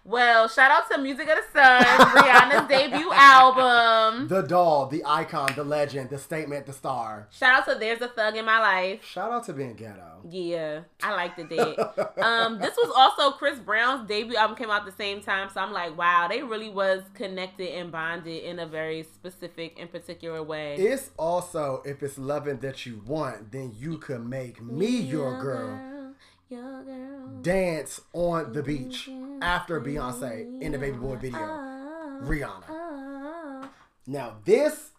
[0.04, 4.26] Well, shout out to Music of the Sun, Rihanna's debut album.
[4.26, 7.28] The doll, the icon, the legend, the statement, the star.
[7.30, 9.04] Shout out to There's a Thug in My Life.
[9.04, 10.20] Shout out to being ghetto.
[10.28, 11.48] Yeah, I liked it.
[11.48, 11.78] Did.
[12.18, 15.72] um, this was also Chris Brown's debut album came out the same time, so I'm
[15.72, 20.74] like, wow, they really was connected and bonded in a very specific and particular way.
[20.76, 25.10] It's also if it's loving that you want, then you could make me girl.
[25.10, 25.91] your girl.
[27.42, 29.42] Dance on the beach mm-hmm.
[29.42, 31.40] after Beyonce in the Baby Boy video.
[31.40, 32.64] Oh, Rihanna.
[32.68, 33.68] oh,
[34.06, 34.90] Now this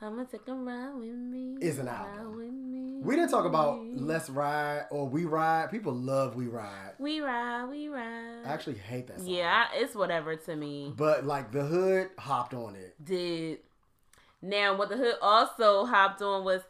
[0.00, 1.58] Come and take a ride with me.
[1.60, 3.02] Is an album.
[3.04, 5.70] we didn't talk about Let's Ride or We Ride.
[5.70, 6.94] People love We Ride.
[6.98, 8.44] We ride, we ride.
[8.44, 9.28] I actually hate that song.
[9.28, 10.92] yeah, it's whatever to me.
[10.96, 12.96] But like the hood hopped on it.
[13.04, 13.58] Did
[14.40, 16.62] now what the hood also hopped on was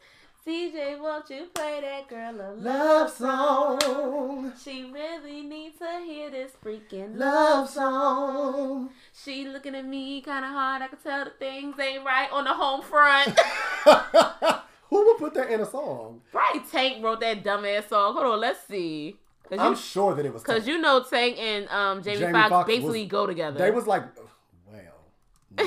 [0.45, 4.51] DJ, won't you play that girl a Love song.
[4.61, 8.89] She really needs to hear this freaking Love song.
[9.13, 10.81] She looking at me kind of hard.
[10.81, 13.39] I can tell the things ain't right on the home front.
[14.89, 16.21] Who would put that in a song?
[16.33, 18.13] right, Tank wrote that dumbass song.
[18.13, 19.15] Hold on, let's see.
[19.49, 20.43] Cause I'm you, sure that it was.
[20.43, 23.59] cause you know Tank and um Jamie, Jamie Foxx Foxx basically was- go together.
[23.59, 24.29] They was like, well,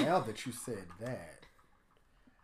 [0.03, 1.36] now that you said that.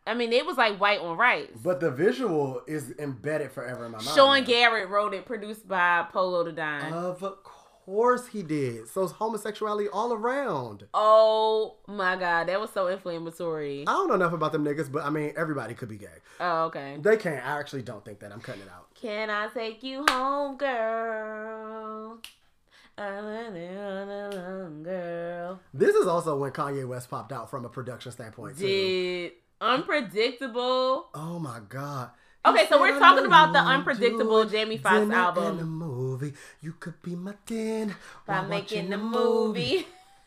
[0.07, 1.49] I mean, it was like white on rice.
[1.63, 4.09] But the visual is embedded forever in my mind.
[4.15, 4.47] Sean now.
[4.47, 6.93] Garrett wrote it, produced by Polo the Dime.
[6.93, 7.23] Of
[7.85, 8.89] course he did.
[8.89, 10.87] So it's homosexuality all around.
[10.95, 13.83] oh my god, that was so inflammatory.
[13.87, 16.07] I don't know enough about them niggas, but I mean, everybody could be gay.
[16.41, 16.97] Oh, okay.
[17.01, 17.45] They can't.
[17.47, 18.33] I actually don't think that.
[18.33, 18.93] I'm cutting it out.
[18.95, 22.19] Can I take you home, girl?
[22.99, 25.61] Uh, uh, uh, girl.
[25.73, 28.67] This is also when Kanye West popped out from a production standpoint, too.
[28.67, 31.09] Did unpredictable.
[31.15, 32.11] Oh my god.
[32.45, 34.45] Okay, so we're talking about the unpredictable.
[34.47, 35.45] Jamie Foxx album.
[35.45, 36.33] And a movie.
[36.61, 37.95] You could be my din
[38.27, 39.87] by making the movie.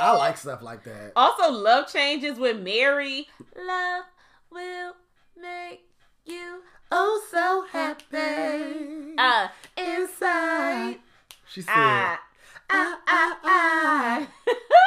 [0.00, 1.12] I like stuff like that.
[1.14, 3.28] also, love changes with Mary.
[3.56, 4.04] Love
[4.50, 4.94] will
[5.40, 5.82] make
[6.24, 9.14] you Oh, so happy.
[9.18, 10.96] uh inside.
[11.48, 12.20] She said, Ah,
[12.70, 14.28] ah, ah, ah.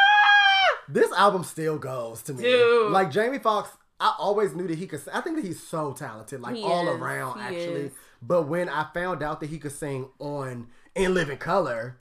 [0.87, 2.43] This album still goes to me.
[2.43, 2.91] Dude.
[2.91, 5.01] Like Jamie Foxx, I always knew that he could.
[5.13, 6.99] I think that he's so talented, like He all is.
[6.99, 7.81] around, He actually.
[7.85, 7.91] is.
[8.21, 11.97] But when I found out that he could sing on In Living Color,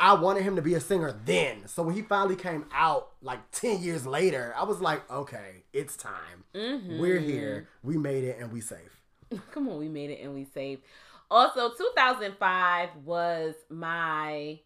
[0.00, 1.66] I wanted him to be a singer then.
[1.66, 5.96] So when he finally came out, like ten years later, I was like, okay, it's
[5.96, 6.44] time.
[6.54, 6.98] Mm-hmm.
[6.98, 7.68] We're here.
[7.82, 9.00] We made it, and we safe.
[9.52, 10.82] Come on, we made it and we saved.
[11.30, 14.60] Also, 2005 was my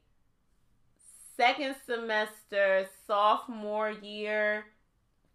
[1.39, 4.65] second semester sophomore year,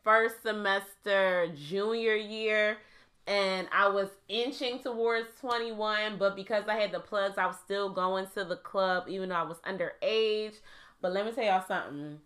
[0.04, 2.78] first semester junior year,
[3.26, 7.90] and I was inching towards 21, but because I had the plugs, I was still
[7.90, 10.56] going to the club even though I was underage.
[11.02, 12.20] But let me tell y'all something.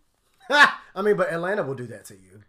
[0.50, 2.42] I mean, but Atlanta will do that to you.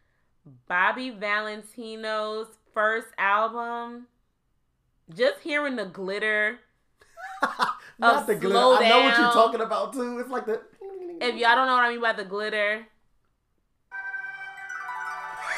[0.66, 4.06] Bobby Valentino's first album,
[5.14, 6.58] just hearing the glitter.
[7.98, 8.56] Not the glitter.
[8.56, 10.18] I know what you're talking about too.
[10.20, 10.62] It's like the.
[11.20, 12.86] If y'all don't know what I mean by the glitter,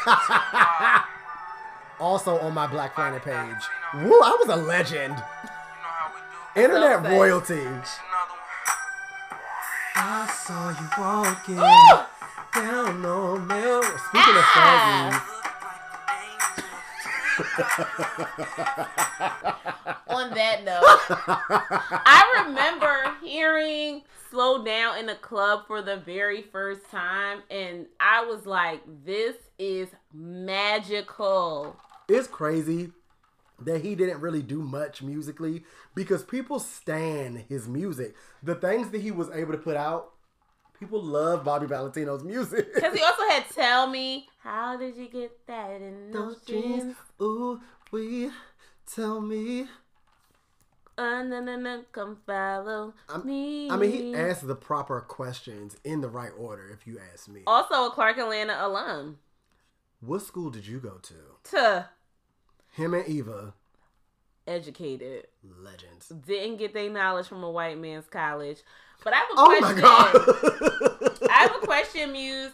[2.00, 3.62] also on my Black Planet page.
[3.94, 5.22] Woo, I was a legend.
[6.56, 7.66] Internet So royalty.
[9.96, 11.56] I saw you walking
[12.54, 13.82] down on Mel.
[13.82, 15.39] Speaking of Ah.
[20.08, 20.82] on that note,
[22.06, 28.24] I remember hearing Slow Down in the club for the very first time, and I
[28.24, 31.76] was like, this is magical.
[32.08, 32.92] it's crazy
[33.60, 38.14] that he didn't really do much musically because people stan his music.
[38.42, 40.12] The things that he was able to put out,
[40.80, 42.74] people love Bobby Valentino's music.
[42.74, 46.94] Because he also had Tell Me, How Did You Get That in Those Dreams?
[47.22, 47.60] ooh,
[47.92, 48.30] we
[48.92, 49.66] tell me.
[50.98, 53.70] Uh, no, no, no, come follow I'm- me.
[53.70, 57.42] I mean, he asked the proper questions in the right order, if you ask me.
[57.46, 59.18] Also a Clark Atlanta alum.
[60.00, 61.14] What school did you go to?
[61.56, 61.88] To.
[62.72, 63.54] Him and Eva,
[64.50, 65.26] Educated.
[65.62, 66.08] legends.
[66.26, 68.58] Didn't get their knowledge from a white man's college.
[69.04, 69.80] But I have a Oh my question.
[69.80, 71.30] god.
[71.30, 72.52] I have a question, Muse.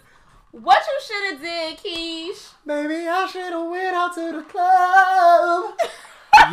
[0.52, 2.52] What you should have did, Keish?
[2.64, 5.74] Maybe I should have went out to the club.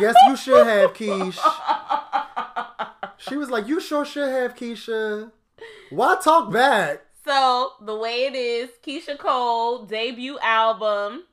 [0.00, 1.38] yes, you should have, Keish.
[3.18, 5.30] She was like, "You sure should have, Keisha."
[5.90, 7.02] Why talk back?
[7.24, 11.24] So the way it is, Keyshia Cole debut album.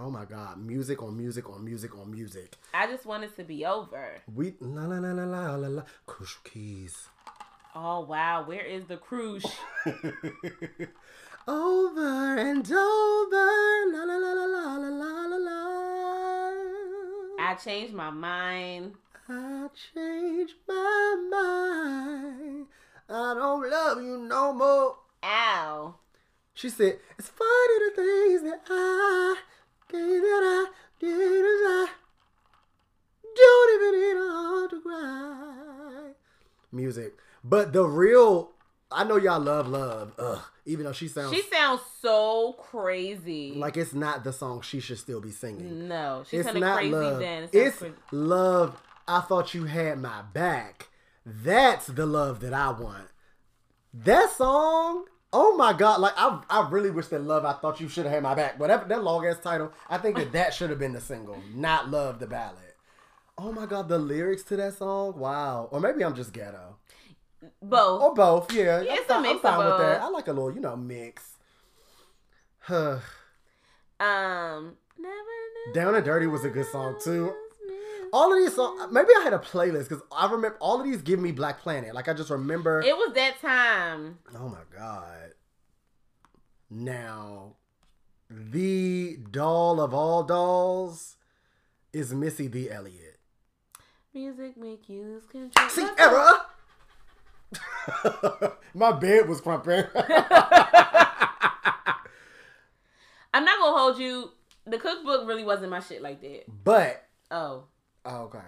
[0.00, 2.54] Oh my god, music on music on music on music.
[2.72, 4.22] I just want it to be over.
[4.32, 7.08] We la la la la la la la crucial keys.
[7.74, 9.44] Oh wow, where is the cruise?
[11.48, 13.50] over and over,
[13.92, 15.60] la la la la la la la la la.
[17.40, 18.94] I changed my mind.
[19.28, 22.66] I changed my mind.
[23.10, 24.94] I don't love you no more.
[25.24, 25.96] Ow.
[26.54, 29.36] She said, "It's funny the things that I
[29.88, 30.66] gave that I
[31.00, 31.88] did as I
[33.36, 36.12] don't even need a heart to cry."
[36.72, 38.52] Music, but the real,
[38.90, 40.12] I know y'all love love.
[40.18, 43.54] Ugh, even though she sounds She sounds so crazy.
[43.56, 45.88] like it's not the song she should still be singing.
[45.88, 47.18] no, she's it's kind of not crazy love.
[47.20, 47.42] then.
[47.44, 47.94] It It's crazy.
[48.12, 48.80] love.
[49.06, 50.88] I thought you had my back.
[51.24, 53.08] That's the love that I want.
[53.94, 55.06] That song.
[55.32, 56.00] Oh my god!
[56.00, 57.44] Like I, I really wish that love.
[57.44, 58.58] I thought you should have had my back.
[58.58, 59.72] Whatever that long ass title.
[59.90, 62.68] I think that that should have been the single, not love the ballad.
[63.36, 65.18] Oh my god, the lyrics to that song.
[65.18, 65.68] Wow.
[65.70, 66.76] Or maybe I'm just ghetto.
[67.62, 68.02] both.
[68.02, 68.52] Or both.
[68.52, 68.80] Yeah.
[68.80, 70.02] Yeah, I'm it's a mix I'm fine with that.
[70.02, 71.36] I like a little, you know, mix.
[72.60, 72.98] Huh.
[74.00, 77.34] Um, never knew Down and Dirty was a good song too.
[78.12, 80.56] I was meant- all of these songs maybe i had a playlist because i remember
[80.60, 84.18] all of these give me black planet like i just remember It was that time.
[84.36, 85.32] oh my god
[86.70, 87.54] now
[88.30, 91.16] the doll of all dolls
[91.92, 93.16] is missy the elliott
[94.14, 95.68] Music make you lose control.
[95.68, 96.28] see error
[98.74, 99.84] my bed was crumping
[103.34, 104.30] I'm not gonna hold you.
[104.66, 106.44] The cookbook really wasn't my shit like that.
[106.64, 107.64] but Oh,
[108.08, 108.38] oh, okay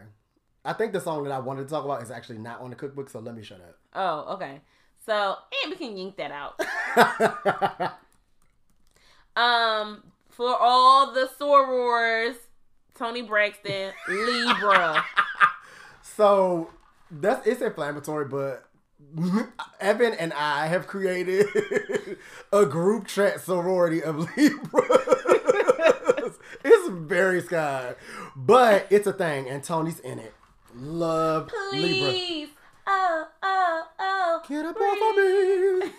[0.64, 2.76] i think the song that i wanted to talk about is actually not on the
[2.76, 3.78] cookbook so let me shut up.
[3.94, 4.60] oh, okay.
[5.06, 6.60] So, and we can yank that out.
[9.36, 12.34] Um, for all the sorors,
[12.94, 15.04] Toni Braxton, Libra.
[16.02, 16.70] So
[17.10, 18.68] that's it's inflammatory, but
[19.80, 21.46] Evan and I have created
[22.52, 25.39] a group chat sorority of Libras.
[26.64, 27.94] It's very sky,
[28.36, 30.34] but it's a thing, and Toni's in it.
[30.74, 32.10] Love Libra.
[32.10, 32.48] Please.
[32.86, 34.42] Oh, oh, oh.
[34.48, 35.92] Get up off of me.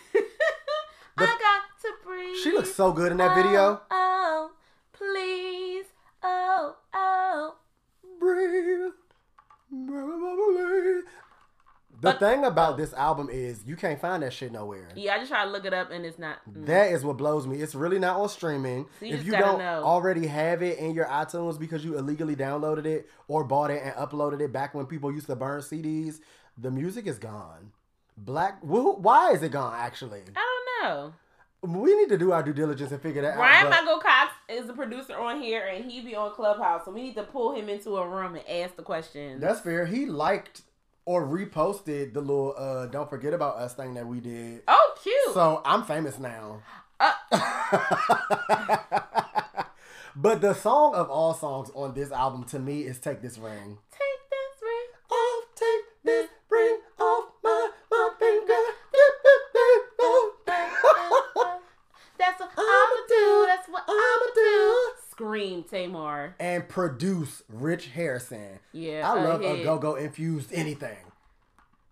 [1.18, 2.38] I got to breathe.
[2.44, 3.82] She looks so good in that video.
[3.92, 4.52] Oh, oh,
[4.94, 5.86] please.
[6.24, 7.56] Oh, oh.
[8.20, 8.94] Breathe.
[12.02, 14.88] The But- thing about this album is you can't find that shit nowhere.
[14.96, 16.38] Yeah, I just try to look it up and it's not.
[16.50, 16.66] mm.
[16.66, 17.62] That is what blows me.
[17.62, 18.88] It's really not on streaming.
[19.00, 19.84] So you if you don't know.
[19.84, 23.94] already have it in your iTunes because you illegally downloaded it or bought it and
[23.96, 26.22] uploaded it back when people used to burn CDs,
[26.58, 27.72] the music is gone.
[28.18, 29.74] Black, wh- why is it gone?
[29.78, 31.14] Actually, I don't know.
[31.82, 33.64] we need to do our due diligence and figure that out.
[33.64, 36.84] but- Michael Cox is the producer on here and he be on Clubhouse.
[36.86, 39.40] So we need to pull him into a room and ask the questions.
[39.40, 39.86] That's fair.
[39.86, 40.64] He liked
[41.06, 44.62] or reposted the little uh "Don't Forget About Us" thing that we did.
[44.68, 45.34] oh, cute.
[45.34, 46.62] So I'm famous now.
[47.00, 47.14] Uh,
[50.16, 53.78] but the song of all songs on this album to me is "Take This Ring."
[53.92, 54.88] take this ring.
[55.10, 58.54] off, take this ring off my my finger.
[62.18, 63.46] That's what I'ma do.
[63.48, 65.02] That's what I'ma do.
[65.22, 66.35] Scream, Tamar.
[66.40, 68.59] and produce Rich Harrison.
[68.72, 70.98] Yeah, I love a go go infused anything.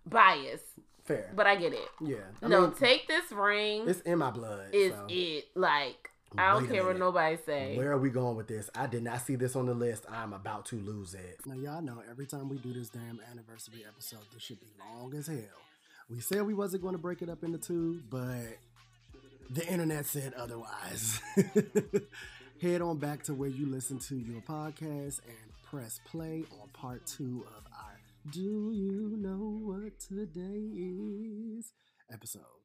[0.06, 0.62] Bias,
[1.06, 1.32] Fair.
[1.36, 1.88] but I get it.
[2.02, 2.18] Yeah.
[2.42, 3.88] I no, mean, take this ring.
[3.88, 4.70] it's in my blood.
[4.74, 5.06] is so.
[5.10, 7.78] it like I don't care what nobody say.
[7.78, 8.70] Where are we going with this?
[8.74, 10.06] I did not see this on the list.
[10.12, 11.40] I'm about to lose it.
[11.46, 15.14] Now, y'all know every time we do this damn anniversary episode, this should be long
[15.14, 15.38] as hell.
[16.10, 18.58] We said we wasn't going to break it up into two, but
[19.52, 21.22] the internet said otherwise.
[22.62, 27.06] Head on back to where you listen to your podcast and press play on part
[27.06, 28.00] two of our
[28.32, 31.72] Do You Know What Today Is
[32.12, 32.59] episode.